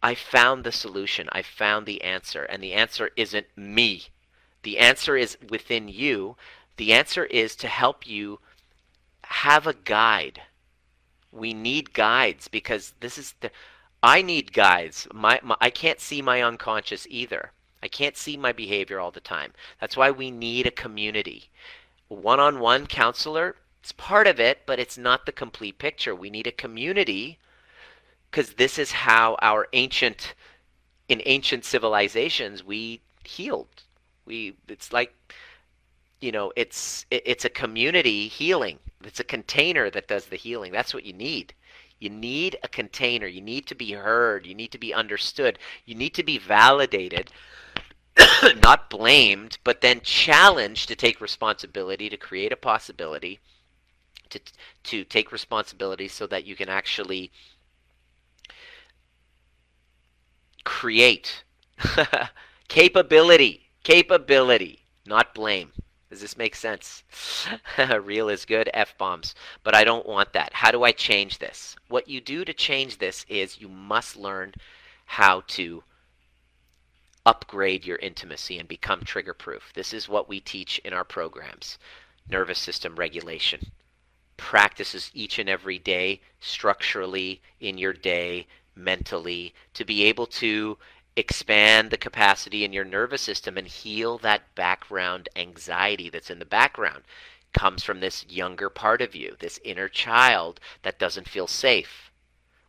I 0.04 0.14
found 0.14 0.66
the 0.66 0.72
solution. 0.72 1.30
I 1.32 1.41
found 1.41 1.88
the 1.88 2.04
answer 2.04 2.43
and 2.43 2.62
the 2.62 2.74
answer 2.74 3.10
isn't 3.16 3.47
me 3.58 4.10
the 4.64 4.80
answer 4.80 5.16
is 5.16 5.38
within 5.49 5.88
you. 5.88 6.36
The 6.78 6.93
answer 6.93 7.26
is 7.26 7.55
to 7.57 7.68
help 7.68 8.07
you 8.07 8.39
have 9.26 9.68
a 9.68 9.74
guide. 9.74 10.41
We 11.32 11.53
need 11.53 11.93
guides 11.93 12.47
because 12.47 12.93
this 12.99 13.18
is 13.18 13.36
the 13.41 13.51
I 14.01 14.22
need 14.22 14.51
guides. 14.51 15.07
My, 15.14 15.39
my 15.43 15.55
I 15.61 15.70
can't 15.70 15.99
see 15.99 16.22
my 16.22 16.41
unconscious 16.41 17.05
either. 17.09 17.51
I 17.82 17.88
can't 17.88 18.18
see 18.18 18.38
my 18.38 18.53
behavior 18.53 18.99
all 18.99 19.11
the 19.11 19.20
time. 19.20 19.53
That's 19.80 19.97
why 19.97 20.11
we 20.11 20.32
need 20.32 20.66
a 20.66 20.72
community. 20.72 21.49
One-on-one 22.07 22.88
counselor, 22.88 23.57
it's 23.82 23.91
part 23.91 24.28
of 24.28 24.39
it, 24.39 24.61
but 24.66 24.80
it's 24.80 24.97
not 24.97 25.26
the 25.26 25.32
complete 25.32 25.78
picture. 25.78 26.16
We 26.16 26.30
need 26.30 26.47
a 26.47 26.51
community 26.51 27.39
because 28.32 28.53
this 28.53 28.80
is 28.80 28.91
how 28.91 29.38
our 29.41 29.68
ancient 29.74 30.34
in 31.09 31.22
ancient 31.26 31.66
civilizations 31.66 32.64
we 32.64 33.01
healed 33.26 33.84
we 34.26 34.56
it's 34.68 34.94
like 34.94 35.14
you 36.22 36.32
know 36.32 36.52
it's 36.56 37.06
it's 37.12 37.46
a 37.46 37.50
community 37.50 38.28
healing. 38.28 38.80
It's 39.04 39.20
a 39.20 39.26
container 39.26 39.90
that 39.90 40.08
does 40.08 40.28
the 40.28 40.36
healing. 40.36 40.72
That's 40.72 40.94
what 40.94 41.06
you 41.06 41.14
need. 41.14 41.54
You 42.00 42.10
need 42.10 42.58
a 42.64 42.68
container. 42.68 43.28
You 43.28 43.42
need 43.42 43.68
to 43.68 43.76
be 43.76 43.92
heard. 43.92 44.46
You 44.46 44.56
need 44.56 44.72
to 44.72 44.78
be 44.78 44.94
understood. 44.94 45.60
You 45.86 45.96
need 45.96 46.14
to 46.16 46.24
be 46.24 46.38
validated, 46.38 47.32
not 48.64 48.90
blamed, 48.90 49.58
but 49.64 49.82
then 49.82 50.02
challenged 50.02 50.88
to 50.88 50.96
take 50.96 51.22
responsibility, 51.22 52.10
to 52.10 52.18
create 52.18 52.52
a 52.52 52.58
possibility, 52.58 53.40
to, 54.30 54.40
to 54.84 55.04
take 55.04 55.32
responsibility 55.32 56.08
so 56.08 56.28
that 56.28 56.46
you 56.46 56.56
can 56.56 56.70
actually 56.70 57.32
create. 60.64 61.44
capability. 62.74 63.62
Capability, 63.84 64.80
not 65.06 65.36
blame. 65.36 65.72
Does 66.10 66.22
this 66.22 66.38
make 66.38 66.56
sense? 66.56 67.04
Real 68.02 68.30
is 68.30 68.46
good, 68.46 68.70
F 68.74 68.98
bombs. 68.98 69.36
But 69.64 69.76
I 69.76 69.84
don't 69.84 70.06
want 70.06 70.34
that. 70.34 70.54
How 70.54 70.72
do 70.72 70.84
I 70.84 70.92
change 70.92 71.40
this? 71.40 71.76
What 71.90 72.08
you 72.08 72.22
do 72.22 72.46
to 72.46 72.54
change 72.54 72.98
this 72.98 73.26
is 73.28 73.60
you 73.60 73.68
must 73.68 74.16
learn 74.16 74.54
how 75.06 75.42
to 75.48 75.84
upgrade 77.26 77.86
your 77.86 77.98
intimacy 77.98 78.60
and 78.60 78.68
become 78.68 79.02
trigger 79.02 79.34
proof. 79.34 79.72
This 79.74 79.94
is 79.94 80.10
what 80.10 80.30
we 80.30 80.40
teach 80.40 80.80
in 80.80 80.94
our 80.94 81.04
programs 81.04 81.78
nervous 82.30 82.60
system 82.60 82.96
regulation. 82.96 83.72
Practices 84.38 85.12
each 85.14 85.40
and 85.40 85.50
every 85.50 85.78
day, 85.78 86.22
structurally, 86.40 87.42
in 87.60 87.78
your 87.78 87.92
day, 87.92 88.48
mentally, 88.76 89.54
to 89.74 89.84
be 89.84 90.04
able 90.04 90.26
to 90.26 90.78
expand 91.16 91.91
the 91.91 91.97
capacity 91.97 92.64
in 92.64 92.74
your 92.74 92.86
nervous 92.86 93.22
system 93.22 93.57
and 93.57 93.68
heal 93.68 94.18
that 94.20 94.55
background 94.55 95.30
anxiety 95.36 96.09
that's 96.09 96.30
in 96.30 96.39
the 96.39 96.45
background. 96.45 97.03
Comes 97.53 97.84
from 97.84 97.99
this 97.99 98.26
younger 98.28 98.70
part 98.70 99.01
of 99.01 99.14
you 99.14 99.36
this 99.39 99.59
inner 99.64 99.88
child 99.88 100.59
that 100.82 100.97
doesn't 100.97 101.30
feel 101.30 101.47
safe. 101.47 102.11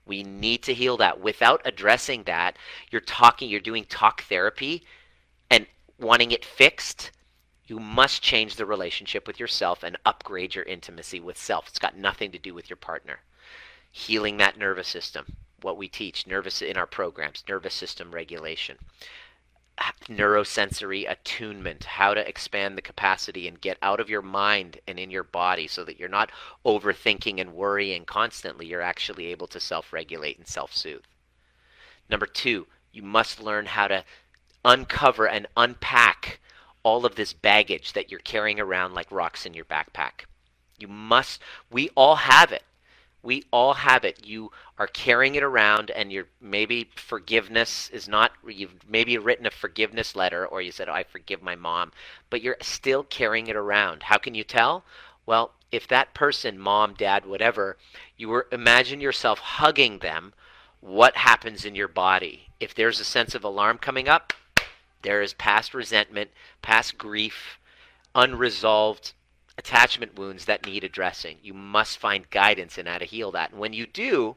We 0.04 0.22
need 0.22 0.62
to 0.64 0.74
heal 0.74 0.98
that. 0.98 1.20
Without 1.20 1.62
addressing 1.64 2.24
that 2.24 2.58
you're 2.90 3.00
talking 3.00 3.48
you're 3.48 3.60
doing 3.60 3.84
talk 3.86 4.22
therapy 4.24 4.84
and 5.50 5.66
wanting 5.98 6.30
it 6.30 6.44
fixed 6.44 7.10
you 7.66 7.78
must 7.80 8.22
change 8.22 8.56
the 8.56 8.66
relationship 8.66 9.26
with 9.26 9.40
yourself 9.40 9.82
and 9.82 9.96
upgrade 10.04 10.54
your 10.54 10.64
intimacy 10.64 11.18
with 11.18 11.38
self. 11.38 11.68
It's 11.68 11.78
got 11.78 11.96
nothing 11.96 12.30
to 12.32 12.38
do 12.38 12.52
with 12.52 12.68
your 12.68 12.76
partner. 12.76 13.20
Healing 13.90 14.36
that 14.36 14.58
nervous 14.58 14.88
system 14.88 15.36
what 15.64 15.76
we 15.76 15.88
teach 15.88 16.26
nervous 16.26 16.62
in 16.62 16.76
our 16.76 16.86
programs 16.86 17.42
nervous 17.48 17.74
system 17.74 18.12
regulation 18.12 18.76
neurosensory 20.08 21.10
attunement 21.10 21.84
how 21.84 22.14
to 22.14 22.28
expand 22.28 22.78
the 22.78 22.82
capacity 22.82 23.48
and 23.48 23.60
get 23.60 23.76
out 23.82 23.98
of 23.98 24.08
your 24.08 24.22
mind 24.22 24.78
and 24.86 24.98
in 24.98 25.10
your 25.10 25.24
body 25.24 25.66
so 25.66 25.84
that 25.84 25.98
you're 25.98 26.08
not 26.08 26.30
overthinking 26.64 27.40
and 27.40 27.54
worrying 27.54 28.04
constantly. 28.04 28.66
You're 28.66 28.80
actually 28.80 29.26
able 29.26 29.48
to 29.48 29.58
self-regulate 29.58 30.38
and 30.38 30.46
self-soothe. 30.46 31.02
Number 32.08 32.26
2 32.26 32.66
you 32.92 33.02
must 33.02 33.42
learn 33.42 33.66
how 33.66 33.88
to 33.88 34.04
uncover 34.64 35.26
and 35.26 35.48
unpack 35.56 36.38
all 36.84 37.04
of 37.04 37.16
this 37.16 37.32
baggage 37.32 37.92
that 37.94 38.10
you're 38.10 38.20
carrying 38.20 38.60
around 38.60 38.94
like 38.94 39.10
rocks 39.10 39.44
in 39.44 39.54
your 39.54 39.64
backpack. 39.64 40.26
You 40.78 40.86
must 40.86 41.42
we 41.70 41.90
all 41.96 42.16
have 42.16 42.52
it 42.52 42.62
we 43.24 43.44
all 43.50 43.74
have 43.74 44.04
it. 44.04 44.24
You 44.26 44.52
are 44.78 44.86
carrying 44.86 45.34
it 45.34 45.42
around, 45.42 45.90
and 45.90 46.12
you're 46.12 46.28
maybe 46.40 46.90
forgiveness 46.94 47.88
is 47.90 48.06
not. 48.06 48.32
You've 48.46 48.88
maybe 48.88 49.16
written 49.18 49.46
a 49.46 49.50
forgiveness 49.50 50.14
letter, 50.14 50.46
or 50.46 50.60
you 50.60 50.70
said, 50.70 50.88
oh, 50.88 50.92
"I 50.92 51.04
forgive 51.04 51.42
my 51.42 51.54
mom," 51.56 51.92
but 52.28 52.42
you're 52.42 52.58
still 52.60 53.02
carrying 53.02 53.46
it 53.46 53.56
around. 53.56 54.04
How 54.04 54.18
can 54.18 54.34
you 54.34 54.44
tell? 54.44 54.84
Well, 55.26 55.54
if 55.72 55.88
that 55.88 56.14
person, 56.14 56.58
mom, 56.58 56.94
dad, 56.94 57.24
whatever, 57.24 57.78
you 58.16 58.28
were 58.28 58.46
imagine 58.52 59.00
yourself 59.00 59.38
hugging 59.38 59.98
them. 60.00 60.34
What 60.80 61.16
happens 61.16 61.64
in 61.64 61.74
your 61.74 61.88
body? 61.88 62.50
If 62.60 62.74
there's 62.74 63.00
a 63.00 63.04
sense 63.04 63.34
of 63.34 63.42
alarm 63.42 63.78
coming 63.78 64.06
up, 64.06 64.34
there 65.00 65.22
is 65.22 65.32
past 65.32 65.72
resentment, 65.72 66.30
past 66.60 66.98
grief, 66.98 67.58
unresolved 68.14 69.14
attachment 69.64 70.18
wounds 70.18 70.44
that 70.44 70.66
need 70.66 70.84
addressing. 70.84 71.38
You 71.42 71.54
must 71.54 71.96
find 71.96 72.28
guidance 72.28 72.76
in 72.76 72.84
how 72.84 72.98
to 72.98 73.06
heal 73.06 73.32
that. 73.32 73.50
And 73.50 73.58
when 73.58 73.72
you 73.72 73.86
do, 73.86 74.36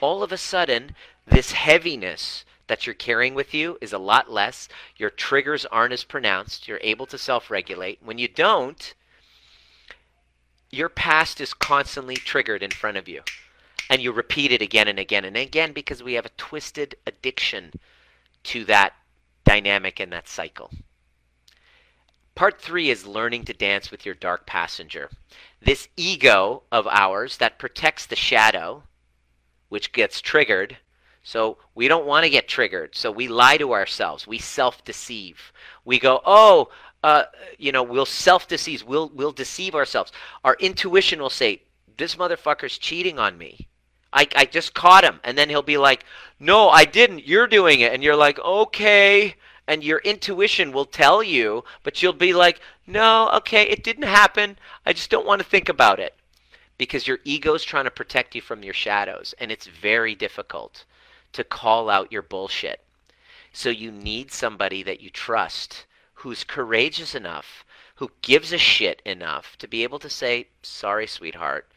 all 0.00 0.22
of 0.22 0.32
a 0.32 0.38
sudden, 0.38 0.96
this 1.26 1.52
heaviness 1.52 2.46
that 2.68 2.86
you're 2.86 2.94
carrying 2.94 3.34
with 3.34 3.52
you 3.52 3.76
is 3.82 3.92
a 3.92 3.98
lot 3.98 4.30
less. 4.30 4.68
Your 4.96 5.10
triggers 5.10 5.66
aren't 5.66 5.92
as 5.92 6.04
pronounced. 6.04 6.66
You're 6.66 6.80
able 6.82 7.04
to 7.06 7.18
self 7.18 7.50
regulate. 7.50 7.98
When 8.02 8.16
you 8.16 8.28
don't, 8.28 8.94
your 10.70 10.88
past 10.88 11.38
is 11.40 11.52
constantly 11.52 12.16
triggered 12.16 12.62
in 12.62 12.70
front 12.70 12.96
of 12.96 13.08
you. 13.08 13.22
And 13.90 14.00
you 14.00 14.10
repeat 14.10 14.52
it 14.52 14.62
again 14.62 14.88
and 14.88 14.98
again 14.98 15.26
and 15.26 15.36
again 15.36 15.72
because 15.72 16.02
we 16.02 16.14
have 16.14 16.24
a 16.24 16.30
twisted 16.38 16.94
addiction 17.06 17.72
to 18.44 18.64
that 18.64 18.94
dynamic 19.44 20.00
and 20.00 20.10
that 20.12 20.28
cycle. 20.28 20.70
Part 22.34 22.60
three 22.60 22.88
is 22.88 23.06
learning 23.06 23.44
to 23.44 23.52
dance 23.52 23.90
with 23.90 24.06
your 24.06 24.14
dark 24.14 24.46
passenger. 24.46 25.10
This 25.60 25.88
ego 25.96 26.62
of 26.72 26.86
ours 26.86 27.36
that 27.36 27.58
protects 27.58 28.06
the 28.06 28.16
shadow, 28.16 28.84
which 29.68 29.92
gets 29.92 30.20
triggered. 30.20 30.78
So 31.22 31.58
we 31.74 31.88
don't 31.88 32.06
want 32.06 32.24
to 32.24 32.30
get 32.30 32.48
triggered. 32.48 32.96
So 32.96 33.12
we 33.12 33.28
lie 33.28 33.58
to 33.58 33.72
ourselves. 33.72 34.26
We 34.26 34.38
self 34.38 34.84
deceive. 34.84 35.52
We 35.84 35.98
go, 35.98 36.20
oh, 36.24 36.70
uh, 37.04 37.24
you 37.58 37.70
know, 37.70 37.82
we'll 37.82 38.06
self 38.06 38.48
deceive. 38.48 38.82
We'll, 38.84 39.10
we'll 39.14 39.32
deceive 39.32 39.74
ourselves. 39.74 40.10
Our 40.42 40.56
intuition 40.58 41.20
will 41.20 41.30
say, 41.30 41.62
this 41.98 42.16
motherfucker's 42.16 42.78
cheating 42.78 43.18
on 43.18 43.36
me. 43.36 43.68
I, 44.12 44.26
I 44.34 44.44
just 44.46 44.74
caught 44.74 45.04
him. 45.04 45.20
And 45.22 45.36
then 45.36 45.48
he'll 45.50 45.62
be 45.62 45.78
like, 45.78 46.04
no, 46.40 46.70
I 46.70 46.86
didn't. 46.86 47.26
You're 47.26 47.46
doing 47.46 47.80
it. 47.80 47.92
And 47.92 48.02
you're 48.02 48.16
like, 48.16 48.38
okay 48.38 49.36
and 49.66 49.84
your 49.84 49.98
intuition 49.98 50.72
will 50.72 50.84
tell 50.84 51.22
you, 51.22 51.64
but 51.82 52.02
you'll 52.02 52.12
be 52.12 52.32
like, 52.32 52.60
no, 52.86 53.30
okay, 53.30 53.62
it 53.62 53.84
didn't 53.84 54.04
happen. 54.04 54.58
I 54.84 54.92
just 54.92 55.10
don't 55.10 55.26
want 55.26 55.40
to 55.40 55.48
think 55.48 55.68
about 55.68 56.00
it. 56.00 56.14
Because 56.78 57.06
your 57.06 57.20
ego's 57.24 57.62
trying 57.62 57.84
to 57.84 57.90
protect 57.90 58.34
you 58.34 58.40
from 58.40 58.62
your 58.62 58.74
shadows, 58.74 59.34
and 59.38 59.52
it's 59.52 59.66
very 59.66 60.14
difficult 60.14 60.84
to 61.32 61.44
call 61.44 61.88
out 61.88 62.12
your 62.12 62.22
bullshit. 62.22 62.80
So 63.52 63.68
you 63.68 63.90
need 63.92 64.32
somebody 64.32 64.82
that 64.82 65.00
you 65.00 65.10
trust 65.10 65.86
who's 66.14 66.44
courageous 66.44 67.14
enough, 67.14 67.64
who 67.96 68.10
gives 68.22 68.52
a 68.52 68.58
shit 68.58 69.02
enough 69.04 69.56
to 69.58 69.68
be 69.68 69.82
able 69.82 69.98
to 69.98 70.10
say, 70.10 70.48
sorry, 70.62 71.06
sweetheart, 71.06 71.68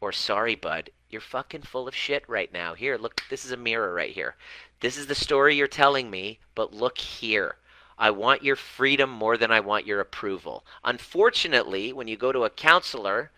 or 0.00 0.12
sorry, 0.12 0.54
bud, 0.54 0.90
you're 1.10 1.20
fucking 1.20 1.62
full 1.62 1.86
of 1.86 1.94
shit 1.94 2.24
right 2.28 2.52
now. 2.52 2.74
Here, 2.74 2.96
look, 2.96 3.22
this 3.30 3.44
is 3.44 3.52
a 3.52 3.56
mirror 3.56 3.92
right 3.92 4.10
here. 4.12 4.34
This 4.80 4.96
is 4.96 5.06
the 5.06 5.14
story 5.14 5.56
you're 5.56 5.66
telling 5.66 6.10
me, 6.10 6.38
but 6.54 6.74
look 6.74 6.98
here. 6.98 7.56
I 7.98 8.10
want 8.10 8.44
your 8.44 8.56
freedom 8.56 9.10
more 9.10 9.36
than 9.38 9.50
I 9.50 9.60
want 9.60 9.86
your 9.86 10.00
approval. 10.00 10.64
Unfortunately, 10.84 11.92
when 11.92 12.08
you 12.08 12.16
go 12.16 12.30
to 12.30 12.44
a 12.44 12.50
counselor 12.50 13.30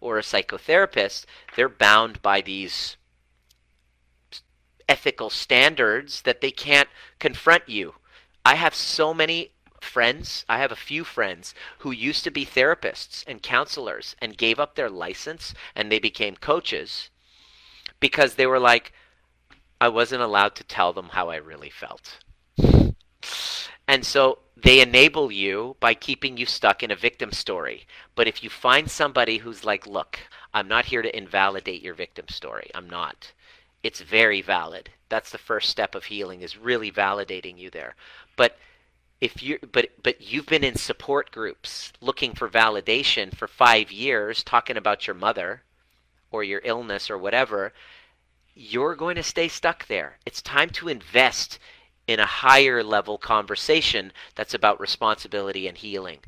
or 0.00 0.18
a 0.18 0.22
psychotherapist, 0.22 1.24
they're 1.56 1.68
bound 1.68 2.22
by 2.22 2.40
these 2.40 2.96
ethical 4.88 5.30
standards 5.30 6.22
that 6.22 6.40
they 6.40 6.50
can't 6.50 6.88
confront 7.18 7.68
you. 7.68 7.94
I 8.44 8.54
have 8.54 8.74
so 8.74 9.12
many 9.12 9.52
friends, 9.80 10.44
I 10.48 10.58
have 10.58 10.72
a 10.72 10.76
few 10.76 11.04
friends 11.04 11.54
who 11.78 11.90
used 11.90 12.24
to 12.24 12.30
be 12.30 12.46
therapists 12.46 13.24
and 13.26 13.42
counselors 13.42 14.14
and 14.20 14.36
gave 14.36 14.60
up 14.60 14.74
their 14.74 14.90
license 14.90 15.54
and 15.74 15.90
they 15.90 15.98
became 15.98 16.36
coaches 16.36 17.10
because 18.00 18.34
they 18.34 18.46
were 18.46 18.58
like, 18.58 18.92
I 19.84 19.88
wasn't 19.88 20.22
allowed 20.22 20.54
to 20.54 20.64
tell 20.64 20.94
them 20.94 21.10
how 21.10 21.28
I 21.28 21.36
really 21.36 21.68
felt. 21.68 22.18
And 23.86 24.02
so 24.02 24.38
they 24.56 24.80
enable 24.80 25.30
you 25.30 25.76
by 25.78 25.92
keeping 25.92 26.38
you 26.38 26.46
stuck 26.46 26.82
in 26.82 26.90
a 26.90 26.96
victim 26.96 27.32
story. 27.32 27.86
But 28.14 28.26
if 28.26 28.42
you 28.42 28.48
find 28.48 28.90
somebody 28.90 29.36
who's 29.36 29.62
like, 29.62 29.86
look, 29.86 30.20
I'm 30.54 30.68
not 30.68 30.86
here 30.86 31.02
to 31.02 31.14
invalidate 31.14 31.82
your 31.82 31.92
victim 31.92 32.28
story. 32.28 32.70
I'm 32.74 32.88
not. 32.88 33.34
It's 33.82 34.00
very 34.00 34.40
valid. 34.40 34.88
That's 35.10 35.30
the 35.30 35.36
first 35.36 35.68
step 35.68 35.94
of 35.94 36.04
healing 36.04 36.40
is 36.40 36.56
really 36.56 36.90
validating 36.90 37.58
you 37.58 37.68
there. 37.68 37.94
But 38.36 38.56
if 39.20 39.42
you 39.42 39.58
but 39.70 39.90
but 40.02 40.22
you've 40.22 40.46
been 40.46 40.64
in 40.64 40.76
support 40.76 41.30
groups 41.30 41.92
looking 42.00 42.32
for 42.32 42.48
validation 42.48 43.36
for 43.36 43.46
5 43.46 43.92
years 43.92 44.42
talking 44.42 44.78
about 44.78 45.06
your 45.06 45.14
mother 45.14 45.62
or 46.30 46.42
your 46.42 46.62
illness 46.64 47.10
or 47.10 47.18
whatever 47.18 47.74
you're 48.54 48.94
going 48.94 49.16
to 49.16 49.22
stay 49.22 49.48
stuck 49.48 49.86
there. 49.86 50.18
It's 50.24 50.40
time 50.40 50.70
to 50.70 50.88
invest 50.88 51.58
in 52.06 52.20
a 52.20 52.26
higher 52.26 52.82
level 52.82 53.18
conversation 53.18 54.12
that's 54.34 54.54
about 54.54 54.80
responsibility 54.80 55.66
and 55.66 55.76
healing. 55.76 56.18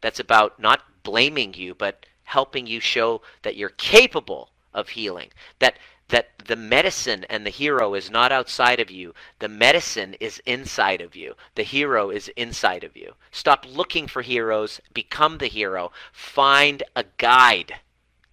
That's 0.00 0.20
about 0.20 0.58
not 0.58 0.82
blaming 1.02 1.54
you, 1.54 1.74
but 1.74 2.06
helping 2.24 2.66
you 2.66 2.80
show 2.80 3.22
that 3.42 3.56
you're 3.56 3.68
capable 3.68 4.50
of 4.74 4.90
healing. 4.90 5.30
That 5.58 5.78
that 6.08 6.38
the 6.46 6.56
medicine 6.56 7.24
and 7.28 7.44
the 7.44 7.50
hero 7.50 7.94
is 7.94 8.08
not 8.08 8.30
outside 8.30 8.78
of 8.78 8.92
you. 8.92 9.12
The 9.40 9.48
medicine 9.48 10.14
is 10.20 10.40
inside 10.46 11.00
of 11.00 11.16
you. 11.16 11.34
The 11.56 11.64
hero 11.64 12.10
is 12.10 12.28
inside 12.36 12.84
of 12.84 12.96
you. 12.96 13.14
Stop 13.32 13.66
looking 13.68 14.06
for 14.06 14.22
heroes. 14.22 14.80
Become 14.94 15.38
the 15.38 15.48
hero. 15.48 15.90
Find 16.12 16.84
a 16.94 17.04
guide 17.18 17.80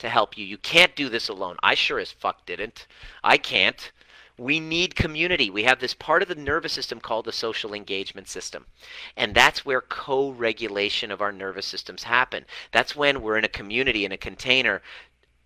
to 0.04 0.10
help 0.10 0.38
you. 0.38 0.46
You 0.46 0.58
can't 0.58 0.96
do 0.96 1.10
this 1.10 1.28
alone. 1.28 1.58
I 1.64 1.74
sure 1.74 2.00
as 2.00 2.12
fuck 2.12 2.46
didn't. 2.46 2.88
I 3.24 3.38
can't. 3.38 3.92
We 4.38 4.60
need 4.60 4.96
community. 4.96 5.50
We 5.50 5.64
have 5.64 5.80
this 5.80 5.94
part 5.94 6.22
of 6.22 6.28
the 6.28 6.36
nervous 6.36 6.74
system 6.74 7.00
called 7.00 7.26
the 7.26 7.32
social 7.32 7.74
engagement 7.74 8.28
system. 8.28 8.66
And 9.16 9.34
that's 9.34 9.66
where 9.66 9.82
co 9.82 10.32
regulation 10.32 11.12
of 11.12 11.22
our 11.22 11.32
nervous 11.32 11.66
systems 11.66 12.04
happen. 12.04 12.46
That's 12.72 12.96
when 12.96 13.22
we're 13.22 13.38
in 13.38 13.46
a 13.46 13.50
community, 13.50 14.06
in 14.06 14.12
a 14.12 14.18
container, 14.18 14.82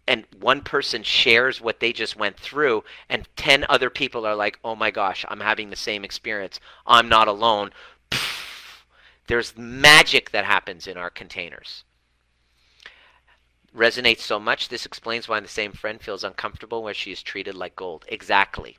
and 0.08 0.26
one 0.40 0.62
person 0.62 1.04
shares 1.04 1.60
what 1.60 1.80
they 1.80 1.92
just 1.92 2.16
went 2.16 2.40
through 2.40 2.84
and 3.10 3.28
10 3.36 3.66
other 3.68 3.90
people 3.90 4.26
are 4.26 4.36
like 4.36 4.58
oh 4.64 4.74
my 4.74 4.90
gosh 4.90 5.26
i'm 5.28 5.42
having 5.42 5.70
the 5.70 5.76
same 5.76 6.06
experience 6.06 6.62
i'm 6.86 7.10
not 7.10 7.28
alone 7.28 7.72
there's 9.28 9.58
magic 9.58 10.32
that 10.32 10.46
happens 10.46 10.88
in 10.88 10.96
our 10.96 11.10
containers 11.10 11.84
resonates 13.76 14.20
so 14.20 14.40
much 14.40 14.70
this 14.70 14.86
explains 14.86 15.28
why 15.28 15.40
the 15.40 15.48
same 15.48 15.72
friend 15.72 16.02
feels 16.02 16.24
uncomfortable 16.24 16.84
where 16.84 16.94
she 16.94 17.12
is 17.12 17.22
treated 17.22 17.56
like 17.56 17.76
gold 17.76 18.06
exactly 18.08 18.78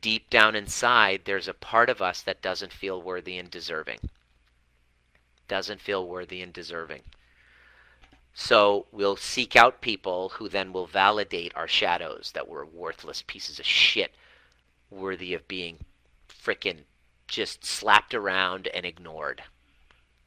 deep 0.00 0.30
down 0.30 0.54
inside 0.54 1.22
there's 1.24 1.48
a 1.48 1.54
part 1.54 1.90
of 1.90 2.00
us 2.00 2.22
that 2.22 2.42
doesn't 2.42 2.72
feel 2.72 3.02
worthy 3.02 3.36
and 3.36 3.50
deserving 3.50 3.98
doesn't 5.48 5.80
feel 5.80 6.06
worthy 6.06 6.40
and 6.40 6.52
deserving 6.52 7.02
so 8.34 8.86
we'll 8.92 9.16
seek 9.16 9.56
out 9.56 9.80
people 9.80 10.30
who 10.30 10.48
then 10.48 10.72
will 10.72 10.86
validate 10.86 11.52
our 11.56 11.68
shadows 11.68 12.30
that 12.32 12.48
we're 12.48 12.64
worthless 12.64 13.22
pieces 13.26 13.58
of 13.58 13.66
shit, 13.66 14.14
worthy 14.88 15.34
of 15.34 15.48
being 15.48 15.84
frickin' 16.28 16.84
just 17.26 17.64
slapped 17.64 18.14
around 18.14 18.68
and 18.68 18.86
ignored. 18.86 19.42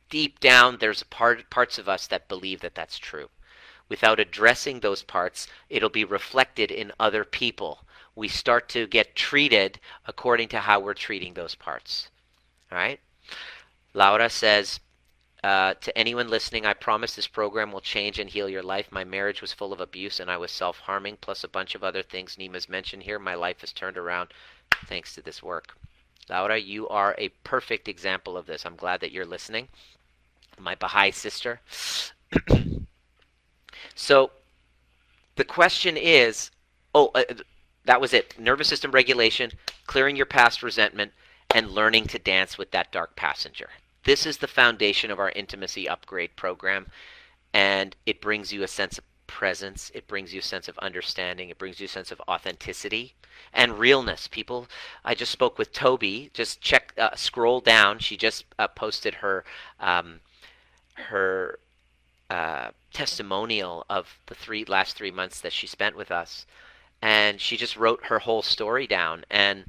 Deep 0.10 0.40
down, 0.40 0.78
there's 0.78 1.04
part, 1.04 1.50
parts 1.50 1.78
of 1.78 1.90
us 1.90 2.06
that 2.08 2.28
believe 2.28 2.60
that 2.60 2.76
that's 2.76 3.00
true. 3.00 3.30
Without 3.90 4.20
addressing 4.20 4.80
those 4.80 5.04
parts, 5.04 5.48
it'll 5.70 5.90
be 5.90 6.06
reflected 6.06 6.72
in 6.72 6.92
other 7.00 7.24
people. 7.24 7.86
We 8.16 8.28
start 8.28 8.70
to 8.70 8.88
get 8.88 9.16
treated 9.16 9.80
according 10.06 10.48
to 10.50 10.60
how 10.60 10.80
we're 10.80 10.94
treating 10.94 11.34
those 11.34 11.56
parts. 11.56 12.10
All 12.72 12.78
right? 12.78 13.00
Laura 13.94 14.30
says, 14.30 14.80
uh, 15.44 15.74
to 15.74 15.98
anyone 15.98 16.30
listening, 16.30 16.66
I 16.66 16.74
promise 16.74 17.16
this 17.16 17.28
program 17.28 17.72
will 17.72 17.82
change 17.82 18.18
and 18.18 18.30
heal 18.30 18.48
your 18.48 18.64
life. 18.64 18.92
My 18.92 19.04
marriage 19.04 19.42
was 19.42 19.52
full 19.52 19.74
of 19.74 19.82
abuse 19.82 20.20
and 20.20 20.32
I 20.32 20.38
was 20.38 20.52
self 20.52 20.80
harming, 20.80 21.18
plus 21.20 21.44
a 21.44 21.50
bunch 21.50 21.76
of 21.76 21.84
other 21.84 22.02
things 22.02 22.38
Nima's 22.38 22.70
mentioned 22.70 23.04
here. 23.04 23.20
My 23.20 23.36
life 23.36 23.60
has 23.62 23.74
turned 23.74 23.98
around 23.98 24.30
thanks 24.86 25.14
to 25.16 25.22
this 25.22 25.44
work. 25.44 25.76
Laura, 26.30 26.58
you 26.58 26.88
are 26.88 27.14
a 27.18 27.30
perfect 27.44 27.90
example 27.90 28.38
of 28.38 28.46
this. 28.46 28.66
I'm 28.66 28.78
glad 28.78 29.02
that 29.02 29.12
you're 29.12 29.26
listening. 29.26 29.68
My 30.58 30.76
Baha'i 30.76 31.12
sister. 31.12 31.60
so 33.96 34.32
the 35.36 35.44
question 35.44 35.98
is 35.98 36.52
oh, 36.96 37.12
uh, 37.16 37.24
that 37.86 38.02
was 38.02 38.14
it. 38.14 38.40
Nervous 38.40 38.68
system 38.68 38.92
regulation, 38.92 39.52
clearing 39.88 40.16
your 40.16 40.26
past 40.26 40.64
resentment, 40.64 41.12
and 41.54 41.72
learning 41.72 42.06
to 42.08 42.20
dance 42.20 42.58
with 42.58 42.72
that 42.72 42.92
dark 42.92 43.16
passenger. 43.16 43.70
This 44.06 44.26
is 44.26 44.38
the 44.38 44.48
foundation 44.48 45.12
of 45.12 45.20
our 45.20 45.32
intimacy 45.32 45.88
upgrade 45.88 46.36
program, 46.36 46.88
and 47.54 47.96
it 48.06 48.22
brings 48.22 48.52
you 48.52 48.64
a 48.64 48.68
sense 48.68 48.98
of 48.98 49.04
presence. 49.28 49.92
It 49.94 50.08
brings 50.08 50.34
you 50.34 50.40
a 50.40 50.44
sense 50.44 50.68
of 50.68 50.78
understanding. 50.80 51.50
It 51.50 51.58
brings 51.58 51.80
you 51.80 51.86
a 51.86 51.90
sense 51.90 52.12
of 52.12 52.22
authenticity 52.28 53.16
and 53.54 53.80
realness. 53.80 54.28
People, 54.28 54.68
I 55.04 55.16
just 55.16 55.32
spoke 55.32 55.58
with 55.58 55.74
Toby. 55.74 56.30
Just 56.34 56.62
check, 56.62 56.94
uh, 56.98 57.16
scroll 57.16 57.60
down. 57.62 58.00
She 58.00 58.18
just 58.18 58.46
uh, 58.60 58.68
posted 58.68 59.16
her 59.16 59.44
um, 59.80 60.20
her 60.96 61.60
uh, 62.34 62.72
testimonial 62.92 63.86
of 63.90 64.20
the 64.26 64.36
three 64.36 64.66
last 64.66 64.96
three 64.96 65.12
months 65.12 65.40
that 65.42 65.54
she 65.54 65.68
spent 65.68 65.96
with 65.96 66.12
us, 66.12 66.46
and 67.02 67.40
she 67.40 67.58
just 67.58 67.78
wrote 67.78 68.06
her 68.06 68.20
whole 68.20 68.42
story 68.42 68.88
down 68.88 69.26
and 69.30 69.66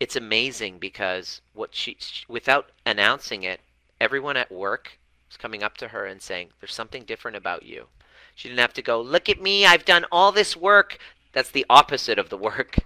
it's 0.00 0.16
amazing 0.16 0.78
because 0.78 1.40
what 1.54 1.74
she 1.74 1.96
without 2.28 2.70
announcing 2.86 3.42
it, 3.42 3.60
everyone 4.00 4.36
at 4.36 4.52
work 4.52 4.98
was 5.28 5.36
coming 5.36 5.62
up 5.62 5.76
to 5.78 5.88
her 5.88 6.06
and 6.06 6.22
saying, 6.22 6.50
"There's 6.60 6.74
something 6.74 7.04
different 7.04 7.36
about 7.36 7.64
you." 7.64 7.88
She 8.34 8.48
didn't 8.48 8.60
have 8.60 8.74
to 8.74 8.82
go, 8.82 9.00
"Look 9.00 9.28
at 9.28 9.40
me, 9.40 9.66
I've 9.66 9.84
done 9.84 10.06
all 10.12 10.30
this 10.30 10.56
work." 10.56 10.98
That's 11.32 11.50
the 11.50 11.66
opposite 11.68 12.18
of 12.18 12.30
the 12.30 12.36
work. 12.36 12.76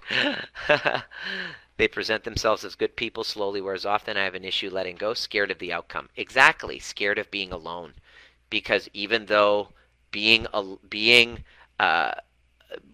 they 1.77 1.89
present 1.89 2.25
themselves 2.25 2.65
as 2.65 2.75
good 2.75 2.97
people 2.97 3.25
slowly, 3.25 3.61
whereas 3.61 3.87
often 3.87 4.17
I 4.17 4.25
have 4.25 4.35
an 4.35 4.45
issue 4.45 4.71
letting 4.71 4.97
go, 4.97 5.15
scared 5.15 5.51
of 5.51 5.59
the 5.59 5.73
outcome. 5.73 6.09
Exactly, 6.17 6.79
scared 6.79 7.19
of 7.19 7.31
being 7.31 7.53
alone, 7.53 7.95
because 8.53 8.87
even 8.93 9.25
though 9.27 9.71
being 10.11 10.47
a, 10.53 10.63
being 10.91 11.43
uh, 11.81 12.13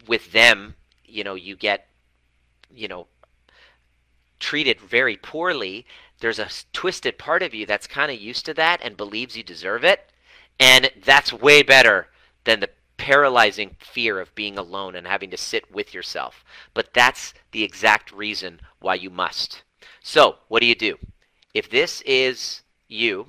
with 0.07 0.31
them, 0.31 0.77
you 1.05 1.25
know, 1.25 1.35
you 1.35 1.57
get, 1.57 1.89
you 2.73 2.87
know, 2.87 3.09
treated 4.39 4.81
very 4.81 5.17
poorly, 5.17 5.85
there's 6.21 6.39
a 6.39 6.49
twisted 6.73 7.19
part 7.19 7.43
of 7.43 7.55
you 7.55 7.67
that's 7.67 7.89
kind 7.89 8.13
of 8.13 8.21
used 8.21 8.47
to 8.47 8.55
that 8.55 8.81
and 8.85 8.97
believes 8.97 9.37
you 9.37 9.43
deserve 9.43 9.83
it. 9.83 10.13
And 10.61 10.93
that's 11.05 11.33
way 11.33 11.65
better 11.65 12.07
than 12.45 12.61
the 12.61 12.71
paralyzing 12.97 13.75
fear 13.81 14.21
of 14.21 14.35
being 14.37 14.57
alone 14.57 14.95
and 14.95 15.09
having 15.09 15.31
to 15.31 15.37
sit 15.37 15.73
with 15.75 15.93
yourself. 15.93 16.45
But 16.73 16.95
that's 16.95 17.35
the 17.51 17.65
exact 17.65 18.13
reason 18.13 18.61
why 18.79 18.95
you 18.95 19.11
must. 19.11 19.65
So, 20.05 20.37
what 20.47 20.61
do 20.61 20.67
you 20.67 20.77
do? 20.77 20.99
If 21.53 21.69
this 21.69 22.01
is 22.03 22.63
you 22.87 23.27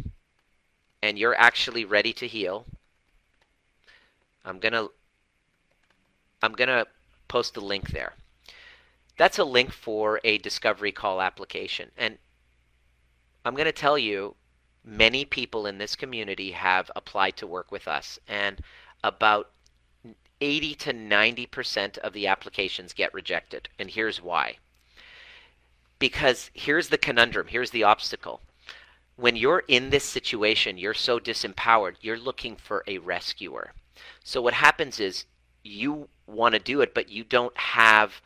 and 1.01 1.17
you're 1.17 1.35
actually 1.35 1.85
ready 1.85 2.13
to 2.13 2.27
heal, 2.27 2.65
I'm 4.45 4.59
going 4.59 4.73
to 4.73 4.91
I'm 6.41 6.53
going 6.53 6.69
to 6.69 6.87
post 7.27 7.57
a 7.57 7.61
link 7.61 7.89
there 7.89 8.13
that's 9.19 9.37
a 9.37 9.43
link 9.43 9.73
for 9.73 10.21
a 10.23 10.37
discovery 10.37 10.93
call 10.93 11.21
application. 11.21 11.91
And 11.97 12.17
I'm 13.43 13.53
going 13.53 13.65
to 13.65 13.73
tell 13.73 13.97
you, 13.97 14.35
many 14.85 15.25
people 15.25 15.65
in 15.65 15.77
this 15.77 15.97
community 15.97 16.51
have 16.51 16.89
applied 16.95 17.35
to 17.37 17.45
work 17.45 17.69
with 17.69 17.85
us, 17.85 18.17
and 18.29 18.61
about 19.03 19.51
80 20.39 20.73
to 20.75 20.93
90% 20.93 21.97
of 21.97 22.13
the 22.13 22.27
applications 22.27 22.93
get 22.93 23.13
rejected. 23.13 23.67
And 23.77 23.89
here's 23.89 24.21
why. 24.21 24.55
Because 25.99 26.49
here's 26.53 26.87
the 26.87 26.97
conundrum, 26.97 27.47
here's 27.47 27.71
the 27.71 27.83
obstacle. 27.83 28.39
When 29.19 29.35
you're 29.35 29.63
in 29.67 29.89
this 29.89 30.05
situation, 30.05 30.77
you're 30.77 30.93
so 30.93 31.19
disempowered, 31.19 31.95
you're 31.99 32.17
looking 32.17 32.55
for 32.55 32.85
a 32.87 32.99
rescuer. 32.99 33.73
So 34.23 34.41
what 34.41 34.53
happens 34.53 34.99
is 34.99 35.25
you 35.61 36.07
want 36.25 36.53
to 36.53 36.59
do 36.59 36.79
it, 36.79 36.93
but 36.93 37.09
you 37.09 37.25
don't 37.25 37.57
have 37.57 38.21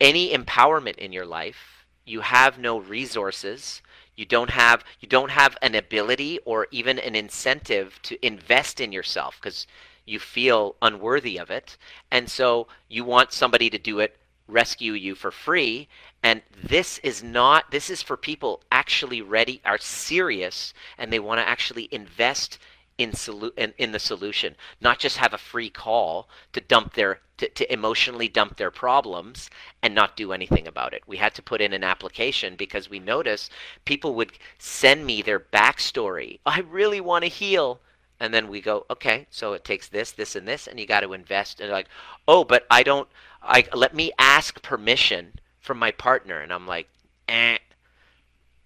any 0.00 0.30
empowerment 0.30 0.96
in 0.96 1.12
your 1.12 1.24
life, 1.24 1.86
you 2.04 2.22
have 2.22 2.58
no 2.58 2.78
resources, 2.78 3.80
you 4.16 4.24
don't 4.24 4.50
have 4.50 4.84
you 5.00 5.08
don't 5.08 5.30
have 5.30 5.56
an 5.62 5.76
ability 5.76 6.40
or 6.44 6.66
even 6.72 6.98
an 6.98 7.14
incentive 7.14 8.00
to 8.02 8.26
invest 8.26 8.80
in 8.80 8.90
yourself 8.90 9.38
because 9.40 9.68
you 10.04 10.18
feel 10.18 10.74
unworthy 10.82 11.38
of 11.38 11.48
it. 11.50 11.76
And 12.10 12.28
so 12.28 12.66
you 12.88 13.04
want 13.04 13.32
somebody 13.32 13.70
to 13.70 13.78
do 13.78 14.00
it, 14.00 14.16
rescue 14.48 14.94
you 14.94 15.14
for 15.14 15.30
free. 15.30 15.88
And 16.22 16.42
this 16.62 16.98
is 16.98 17.22
not 17.22 17.70
this 17.70 17.90
is 17.90 18.02
for 18.02 18.16
people 18.16 18.62
actually 18.70 19.20
ready, 19.22 19.60
are 19.64 19.78
serious, 19.78 20.72
and 20.96 21.12
they 21.12 21.18
want 21.18 21.40
to 21.40 21.48
actually 21.48 21.88
invest 21.90 22.58
in, 22.98 23.10
solu- 23.10 23.56
in, 23.56 23.72
in 23.78 23.92
the 23.92 23.98
solution, 23.98 24.54
not 24.80 24.98
just 24.98 25.16
have 25.16 25.34
a 25.34 25.38
free 25.38 25.70
call 25.70 26.28
to 26.52 26.60
dump 26.60 26.94
their 26.94 27.20
to, 27.38 27.48
to 27.48 27.72
emotionally 27.72 28.28
dump 28.28 28.56
their 28.56 28.70
problems 28.70 29.50
and 29.82 29.94
not 29.94 30.16
do 30.16 30.32
anything 30.32 30.68
about 30.68 30.94
it. 30.94 31.02
We 31.08 31.16
had 31.16 31.34
to 31.34 31.42
put 31.42 31.60
in 31.60 31.72
an 31.72 31.82
application 31.82 32.54
because 32.54 32.88
we 32.88 33.00
noticed 33.00 33.50
people 33.84 34.14
would 34.14 34.32
send 34.58 35.04
me 35.04 35.22
their 35.22 35.40
backstory. 35.40 36.38
I 36.46 36.60
really 36.60 37.00
want 37.00 37.24
to 37.24 37.28
heal. 37.28 37.80
And 38.20 38.32
then 38.32 38.46
we 38.46 38.60
go, 38.60 38.86
okay, 38.88 39.26
so 39.30 39.54
it 39.54 39.64
takes 39.64 39.88
this, 39.88 40.12
this, 40.12 40.36
and 40.36 40.46
this, 40.46 40.68
and 40.68 40.78
you 40.78 40.86
got 40.86 41.00
to 41.00 41.14
invest. 41.14 41.60
And 41.60 41.72
like, 41.72 41.88
oh, 42.28 42.44
but 42.44 42.64
I 42.70 42.84
don't. 42.84 43.08
I 43.42 43.66
let 43.74 43.92
me 43.92 44.12
ask 44.20 44.62
permission 44.62 45.32
from 45.62 45.78
my 45.78 45.92
partner, 45.92 46.40
and 46.40 46.52
I'm 46.52 46.66
like, 46.66 46.88
eh. 47.28 47.56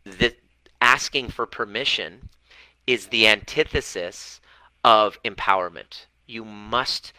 The 0.05 0.34
asking 0.80 1.28
for 1.28 1.47
permission 1.47 2.28
is 2.86 3.07
the 3.07 3.26
antithesis 3.28 4.40
of 4.82 5.20
empowerment. 5.22 6.07
You 6.26 6.44
must 6.44 7.12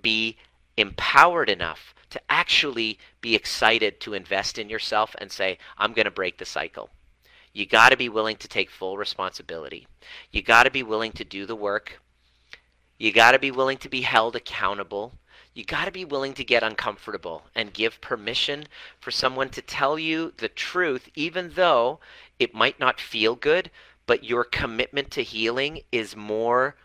be 0.00 0.36
empowered 0.76 1.50
enough 1.50 1.94
to 2.10 2.20
actually 2.28 2.98
be 3.20 3.34
excited 3.34 4.00
to 4.00 4.14
invest 4.14 4.58
in 4.58 4.68
yourself 4.68 5.14
and 5.18 5.30
say, 5.30 5.58
I'm 5.78 5.92
going 5.92 6.04
to 6.06 6.10
break 6.10 6.38
the 6.38 6.44
cycle. 6.44 6.90
You 7.52 7.66
got 7.66 7.90
to 7.90 7.96
be 7.96 8.08
willing 8.08 8.36
to 8.36 8.48
take 8.48 8.70
full 8.70 8.96
responsibility. 8.96 9.86
You 10.30 10.42
got 10.42 10.64
to 10.64 10.70
be 10.70 10.82
willing 10.82 11.12
to 11.12 11.24
do 11.24 11.46
the 11.46 11.56
work. 11.56 12.00
You 12.98 13.12
got 13.12 13.32
to 13.32 13.38
be 13.38 13.50
willing 13.50 13.78
to 13.78 13.88
be 13.88 14.02
held 14.02 14.36
accountable. 14.36 15.14
You 15.52 15.64
got 15.64 15.86
to 15.86 15.90
be 15.90 16.04
willing 16.04 16.34
to 16.34 16.44
get 16.44 16.62
uncomfortable 16.62 17.42
and 17.54 17.72
give 17.72 18.00
permission 18.00 18.66
for 19.00 19.10
someone 19.10 19.50
to 19.50 19.62
tell 19.62 19.98
you 19.98 20.32
the 20.36 20.48
truth, 20.48 21.08
even 21.14 21.52
though 21.54 21.98
it 22.38 22.54
might 22.54 22.78
not 22.78 23.00
feel 23.00 23.34
good, 23.34 23.70
but 24.06 24.24
your 24.24 24.44
commitment 24.44 25.10
to 25.12 25.22
healing 25.22 25.80
is 25.90 26.14
more 26.16 26.76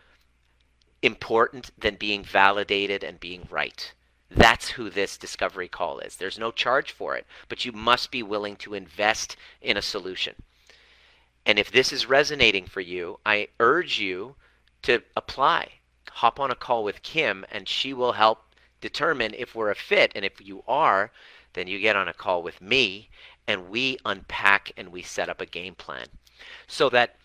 important 1.00 1.70
than 1.78 1.94
being 1.94 2.24
validated 2.24 3.04
and 3.04 3.20
being 3.20 3.46
right. 3.50 3.92
That's 4.30 4.70
who 4.70 4.90
this 4.90 5.16
discovery 5.16 5.68
call 5.68 6.00
is. 6.00 6.16
There's 6.16 6.38
no 6.38 6.50
charge 6.50 6.90
for 6.90 7.14
it, 7.14 7.26
but 7.48 7.64
you 7.64 7.70
must 7.70 8.10
be 8.10 8.24
willing 8.24 8.56
to 8.56 8.74
invest 8.74 9.36
in 9.62 9.76
a 9.76 9.82
solution. 9.82 10.34
And 11.44 11.60
if 11.60 11.70
this 11.70 11.92
is 11.92 12.08
resonating 12.08 12.66
for 12.66 12.80
you, 12.80 13.20
I 13.24 13.48
urge 13.60 14.00
you 14.00 14.34
to 14.82 15.02
apply. 15.16 15.70
hop 16.10 16.40
on 16.40 16.50
a 16.50 16.56
call 16.56 16.82
with 16.82 17.02
Kim 17.02 17.44
and 17.52 17.68
she 17.68 17.92
will 17.92 18.12
help 18.12 18.45
determine 18.88 19.34
if 19.34 19.54
we're 19.54 19.70
a 19.70 19.74
fit. 19.74 20.12
And 20.14 20.24
if 20.24 20.40
you 20.40 20.62
are, 20.68 21.10
then 21.54 21.66
you 21.66 21.80
get 21.80 21.96
on 21.96 22.08
a 22.08 22.12
call 22.12 22.42
with 22.42 22.60
me 22.60 23.08
and 23.48 23.68
we 23.68 23.98
unpack 24.04 24.72
and 24.76 24.90
we 24.90 25.02
set 25.02 25.28
up 25.28 25.40
a 25.40 25.46
game 25.46 25.74
plan 25.74 26.06
so 26.66 26.88
that 26.90 27.16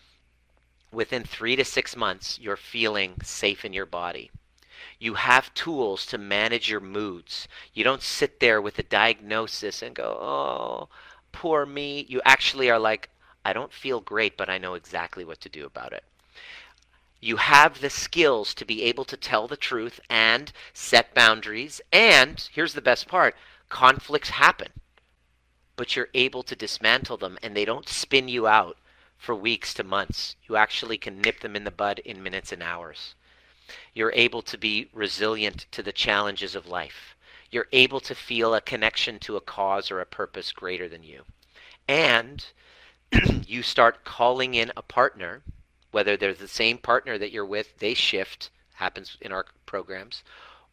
within 0.90 1.24
three 1.24 1.56
to 1.56 1.64
six 1.64 1.96
months, 1.96 2.38
you're 2.40 2.56
feeling 2.56 3.14
safe 3.22 3.64
in 3.64 3.72
your 3.72 3.86
body. 3.86 4.30
You 4.98 5.14
have 5.14 5.54
tools 5.54 6.06
to 6.06 6.18
manage 6.18 6.70
your 6.70 6.80
moods. 6.80 7.48
You 7.72 7.84
don't 7.84 8.02
sit 8.02 8.40
there 8.40 8.60
with 8.60 8.78
a 8.78 8.82
diagnosis 8.82 9.82
and 9.82 9.94
go, 9.94 10.18
oh, 10.20 10.88
poor 11.30 11.64
me. 11.64 12.04
You 12.08 12.20
actually 12.24 12.70
are 12.70 12.78
like, 12.78 13.08
I 13.44 13.52
don't 13.52 13.72
feel 13.72 14.00
great, 14.00 14.36
but 14.36 14.48
I 14.48 14.58
know 14.58 14.74
exactly 14.74 15.24
what 15.24 15.40
to 15.40 15.48
do 15.48 15.66
about 15.66 15.92
it. 15.92 16.04
You 17.24 17.36
have 17.36 17.80
the 17.80 17.88
skills 17.88 18.52
to 18.54 18.64
be 18.64 18.82
able 18.82 19.04
to 19.04 19.16
tell 19.16 19.46
the 19.46 19.56
truth 19.56 20.00
and 20.10 20.50
set 20.74 21.14
boundaries. 21.14 21.80
And 21.92 22.48
here's 22.52 22.74
the 22.74 22.82
best 22.82 23.06
part 23.06 23.36
conflicts 23.68 24.30
happen, 24.30 24.72
but 25.76 25.94
you're 25.94 26.08
able 26.14 26.42
to 26.42 26.56
dismantle 26.56 27.16
them 27.18 27.38
and 27.40 27.56
they 27.56 27.64
don't 27.64 27.88
spin 27.88 28.26
you 28.26 28.48
out 28.48 28.76
for 29.16 29.36
weeks 29.36 29.72
to 29.74 29.84
months. 29.84 30.34
You 30.48 30.56
actually 30.56 30.98
can 30.98 31.20
nip 31.20 31.38
them 31.38 31.54
in 31.54 31.62
the 31.62 31.70
bud 31.70 32.00
in 32.00 32.24
minutes 32.24 32.50
and 32.50 32.60
hours. 32.60 33.14
You're 33.94 34.12
able 34.16 34.42
to 34.42 34.58
be 34.58 34.88
resilient 34.92 35.66
to 35.70 35.82
the 35.84 35.92
challenges 35.92 36.56
of 36.56 36.66
life. 36.66 37.16
You're 37.52 37.68
able 37.70 38.00
to 38.00 38.16
feel 38.16 38.52
a 38.52 38.60
connection 38.60 39.20
to 39.20 39.36
a 39.36 39.40
cause 39.40 39.92
or 39.92 40.00
a 40.00 40.06
purpose 40.06 40.50
greater 40.50 40.88
than 40.88 41.04
you. 41.04 41.22
And 41.86 42.44
you 43.46 43.62
start 43.62 44.02
calling 44.02 44.54
in 44.54 44.72
a 44.76 44.82
partner, 44.82 45.42
whether 45.92 46.16
they're 46.16 46.34
the 46.34 46.48
same 46.48 46.78
partner 46.78 47.16
that 47.18 47.30
you're 47.30 47.46
with, 47.46 47.78
they 47.78 47.94
shift, 47.94 48.50
happens 48.74 49.16
in 49.20 49.30
our 49.30 49.46
programs, 49.66 50.24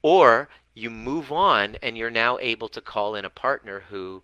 or 0.01 0.49
you 0.73 0.89
move 0.89 1.31
on 1.31 1.75
and 1.83 1.97
you're 1.97 2.09
now 2.09 2.39
able 2.39 2.69
to 2.69 2.81
call 2.81 3.15
in 3.15 3.25
a 3.25 3.29
partner 3.29 3.83
who 3.89 4.23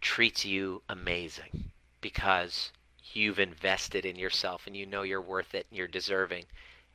treats 0.00 0.44
you 0.44 0.82
amazing 0.88 1.70
because 2.00 2.70
you've 3.12 3.40
invested 3.40 4.04
in 4.04 4.16
yourself 4.16 4.66
and 4.66 4.76
you 4.76 4.86
know 4.86 5.02
you're 5.02 5.20
worth 5.20 5.54
it 5.54 5.66
and 5.70 5.76
you're 5.78 5.88
deserving 5.88 6.44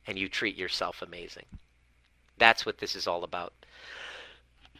and 0.06 0.18
you 0.18 0.28
treat 0.28 0.56
yourself 0.56 1.02
amazing. 1.02 1.44
That's 2.38 2.64
what 2.64 2.78
this 2.78 2.96
is 2.96 3.06
all 3.06 3.24
about. 3.24 3.52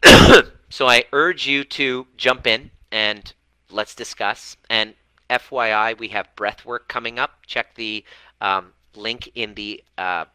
so 0.69 0.89
I 0.89 1.05
urge 1.13 1.47
you 1.47 1.65
to 1.65 2.07
jump 2.17 2.47
in 2.47 2.71
and 2.91 3.33
let's 3.71 3.95
discuss. 3.95 4.57
And 4.71 4.95
FYI, 5.33 5.99
we 5.99 6.09
have 6.09 6.35
breath 6.37 6.65
work 6.65 6.89
coming 6.89 7.19
up. 7.19 7.47
Check 7.47 7.75
the 7.75 8.05
um, 8.41 8.73
link 8.95 9.31
in 9.35 9.55
the 9.55 9.83
uh, 9.97 10.27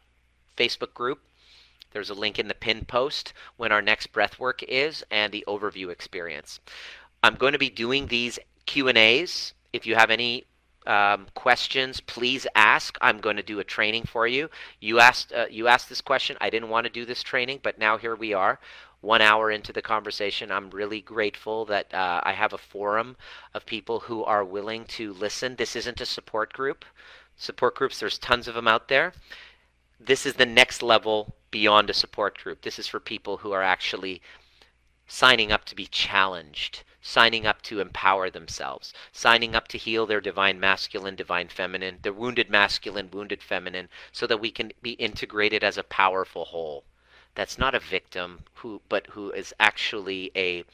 Facebook 0.56 0.94
group. 0.94 1.20
There's 1.92 2.10
a 2.10 2.14
link 2.14 2.38
in 2.38 2.48
the 2.48 2.54
pin 2.54 2.84
post 2.84 3.32
when 3.56 3.72
our 3.72 3.82
next 3.82 4.08
breath 4.08 4.38
work 4.38 4.62
is 4.62 5.04
and 5.10 5.32
the 5.32 5.44
overview 5.46 5.90
experience. 5.90 6.60
I'm 7.22 7.36
going 7.36 7.52
to 7.52 7.58
be 7.58 7.70
doing 7.70 8.06
these 8.06 8.38
Q&As. 8.66 9.54
If 9.72 9.86
you 9.86 9.94
have 9.94 10.10
any 10.10 10.44
um, 10.86 11.26
questions, 11.34 12.00
please 12.00 12.46
ask. 12.54 12.96
I'm 13.00 13.18
going 13.18 13.36
to 13.36 13.42
do 13.42 13.60
a 13.60 13.64
training 13.64 14.04
for 14.04 14.26
you. 14.26 14.48
You 14.80 15.00
asked 15.00 15.32
uh, 15.32 15.46
you 15.50 15.68
asked 15.68 15.88
this 15.88 16.00
question. 16.00 16.36
I 16.40 16.50
didn't 16.50 16.70
want 16.70 16.84
to 16.86 16.92
do 16.92 17.04
this 17.04 17.22
training, 17.22 17.60
but 17.62 17.78
now 17.78 17.98
here 17.98 18.16
we 18.16 18.32
are. 18.32 18.58
One 19.00 19.22
hour 19.22 19.50
into 19.50 19.72
the 19.72 19.82
conversation, 19.82 20.50
I'm 20.50 20.70
really 20.70 21.00
grateful 21.00 21.64
that 21.66 21.92
uh, 21.94 22.20
I 22.24 22.32
have 22.32 22.52
a 22.52 22.58
forum 22.58 23.16
of 23.54 23.64
people 23.64 24.00
who 24.00 24.24
are 24.24 24.44
willing 24.44 24.84
to 24.86 25.12
listen. 25.12 25.56
This 25.56 25.76
isn't 25.76 26.00
a 26.00 26.06
support 26.06 26.52
group. 26.52 26.84
Support 27.36 27.76
groups, 27.76 28.00
there's 28.00 28.18
tons 28.18 28.48
of 28.48 28.54
them 28.54 28.66
out 28.66 28.88
there. 28.88 29.12
This 30.00 30.26
is 30.26 30.34
the 30.34 30.46
next 30.46 30.82
level 30.82 31.36
beyond 31.50 31.90
a 31.90 31.94
support 31.94 32.38
group. 32.38 32.62
This 32.62 32.78
is 32.78 32.88
for 32.88 33.00
people 33.00 33.38
who 33.38 33.52
are 33.52 33.62
actually 33.62 34.20
signing 35.06 35.52
up 35.52 35.64
to 35.66 35.76
be 35.76 35.86
challenged 35.86 36.82
signing 37.00 37.46
up 37.46 37.62
to 37.62 37.80
empower 37.80 38.28
themselves, 38.28 38.92
signing 39.12 39.54
up 39.54 39.68
to 39.68 39.78
heal 39.78 40.04
their 40.04 40.20
divine 40.20 40.60
masculine, 40.60 41.14
divine 41.16 41.48
feminine, 41.48 41.98
their 42.02 42.12
wounded 42.12 42.50
masculine, 42.50 43.10
wounded 43.10 43.42
feminine, 43.42 43.88
so 44.12 44.26
that 44.26 44.40
we 44.40 44.50
can 44.50 44.72
be 44.82 44.92
integrated 44.92 45.64
as 45.64 45.78
a 45.78 45.82
powerful 45.84 46.44
whole. 46.44 46.84
That's 47.38 47.56
not 47.56 47.76
a 47.76 47.78
victim 47.78 48.40
who 48.54 48.82
but 48.88 49.06
who 49.10 49.30
is 49.30 49.54
actually 49.60 50.32
a 50.34 50.64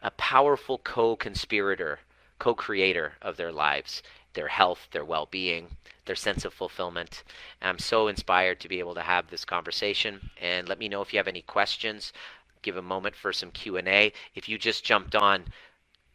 a 0.00 0.10
powerful 0.12 0.78
co-conspirator, 0.78 2.00
co-creator 2.38 3.16
of 3.20 3.36
their 3.36 3.52
lives, 3.52 4.02
their 4.32 4.48
health, 4.48 4.88
their 4.92 5.04
well-being, 5.04 5.76
their 6.06 6.16
sense 6.16 6.46
of 6.46 6.54
fulfillment. 6.54 7.22
And 7.60 7.68
I'm 7.68 7.78
so 7.78 8.08
inspired 8.08 8.60
to 8.60 8.68
be 8.68 8.78
able 8.78 8.94
to 8.94 9.02
have 9.02 9.28
this 9.28 9.44
conversation 9.44 10.30
and 10.40 10.66
let 10.66 10.78
me 10.78 10.88
know 10.88 11.02
if 11.02 11.12
you 11.12 11.18
have 11.18 11.28
any 11.28 11.42
questions 11.42 12.14
give 12.62 12.78
a 12.78 12.82
moment 12.82 13.14
for 13.14 13.30
some 13.30 13.50
q&a 13.50 14.10
if 14.34 14.48
you 14.48 14.56
just 14.56 14.84
jumped 14.84 15.14
on 15.14 15.44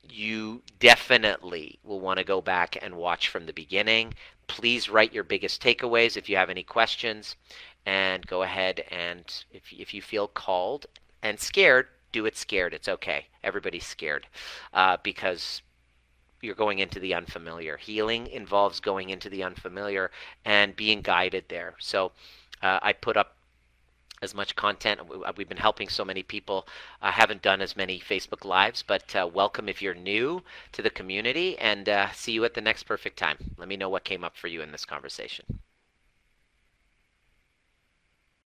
you 0.10 0.64
definitely 0.80 1.78
will 1.84 1.99
want 1.99 2.18
to 2.18 2.24
go 2.24 2.41
back 2.41 2.76
and 2.82 2.95
watch 2.95 3.30
from 3.30 3.45
the 3.45 3.54
beginning. 3.54 4.14
Please 4.52 4.89
write 4.89 5.14
your 5.14 5.24
biggest 5.24 5.64
takeaways 5.64 6.18
if 6.18 6.28
you 6.28 6.36
have 6.36 6.49
any 6.49 6.62
questions, 6.62 7.38
and 7.86 8.28
go 8.28 8.43
ahead 8.43 8.84
and 8.91 9.45
if 9.54 9.72
if 9.72 9.93
you 9.93 10.02
feel 10.02 10.28
called 10.28 10.88
and 11.24 11.39
scared, 11.39 11.88
do 12.12 12.26
it 12.26 12.36
scared. 12.36 12.74
It's 12.74 12.89
okay. 12.89 13.28
Everybody's 13.45 13.86
scared 13.86 14.28
uh, 14.74 14.97
because 15.04 15.62
you're 16.41 16.54
going 16.54 16.80
into 16.80 16.99
the 16.99 17.14
unfamiliar. 17.14 17.78
Healing 17.78 18.28
involves 18.28 18.82
going 18.82 19.10
into 19.10 19.30
the 19.30 19.41
unfamiliar 19.41 20.12
and 20.43 20.76
being 20.76 21.02
guided 21.02 21.45
there. 21.47 21.76
So 21.80 22.12
uh, 22.62 22.80
I 22.82 22.91
put 22.91 23.16
up 23.16 23.38
as 24.22 24.36
much 24.36 24.55
content. 24.55 24.99
Uh, 25.01 25.34
we've 25.36 25.49
been 25.49 25.57
helping 25.57 25.89
so 25.89 26.05
many 26.05 26.22
people. 26.22 26.67
I 27.01 27.09
haven't 27.09 27.41
done 27.41 27.59
as 27.59 27.76
many 27.76 27.99
Facebook 27.99 28.45
Lives, 28.45 28.84
but 28.86 29.15
uh, 29.15 29.28
welcome 29.34 29.67
if 29.67 29.82
you're 29.82 29.95
new 29.95 30.43
to 30.74 30.84
the 30.84 30.91
community 30.91 31.57
and 31.57 31.89
uh, 31.89 32.11
see 32.11 32.32
you 32.32 32.45
at 32.45 32.53
the 32.53 32.61
next 32.61 32.84
perfect 32.84 33.17
time. 33.17 33.38
Let 33.57 33.67
me 33.67 33.78
know 33.78 33.89
what 33.89 34.03
came 34.03 34.24
up 34.24 34.38
for 34.38 34.47
you 34.47 34.61
in 34.61 34.72
this 34.72 34.86
conversation. 34.86 35.59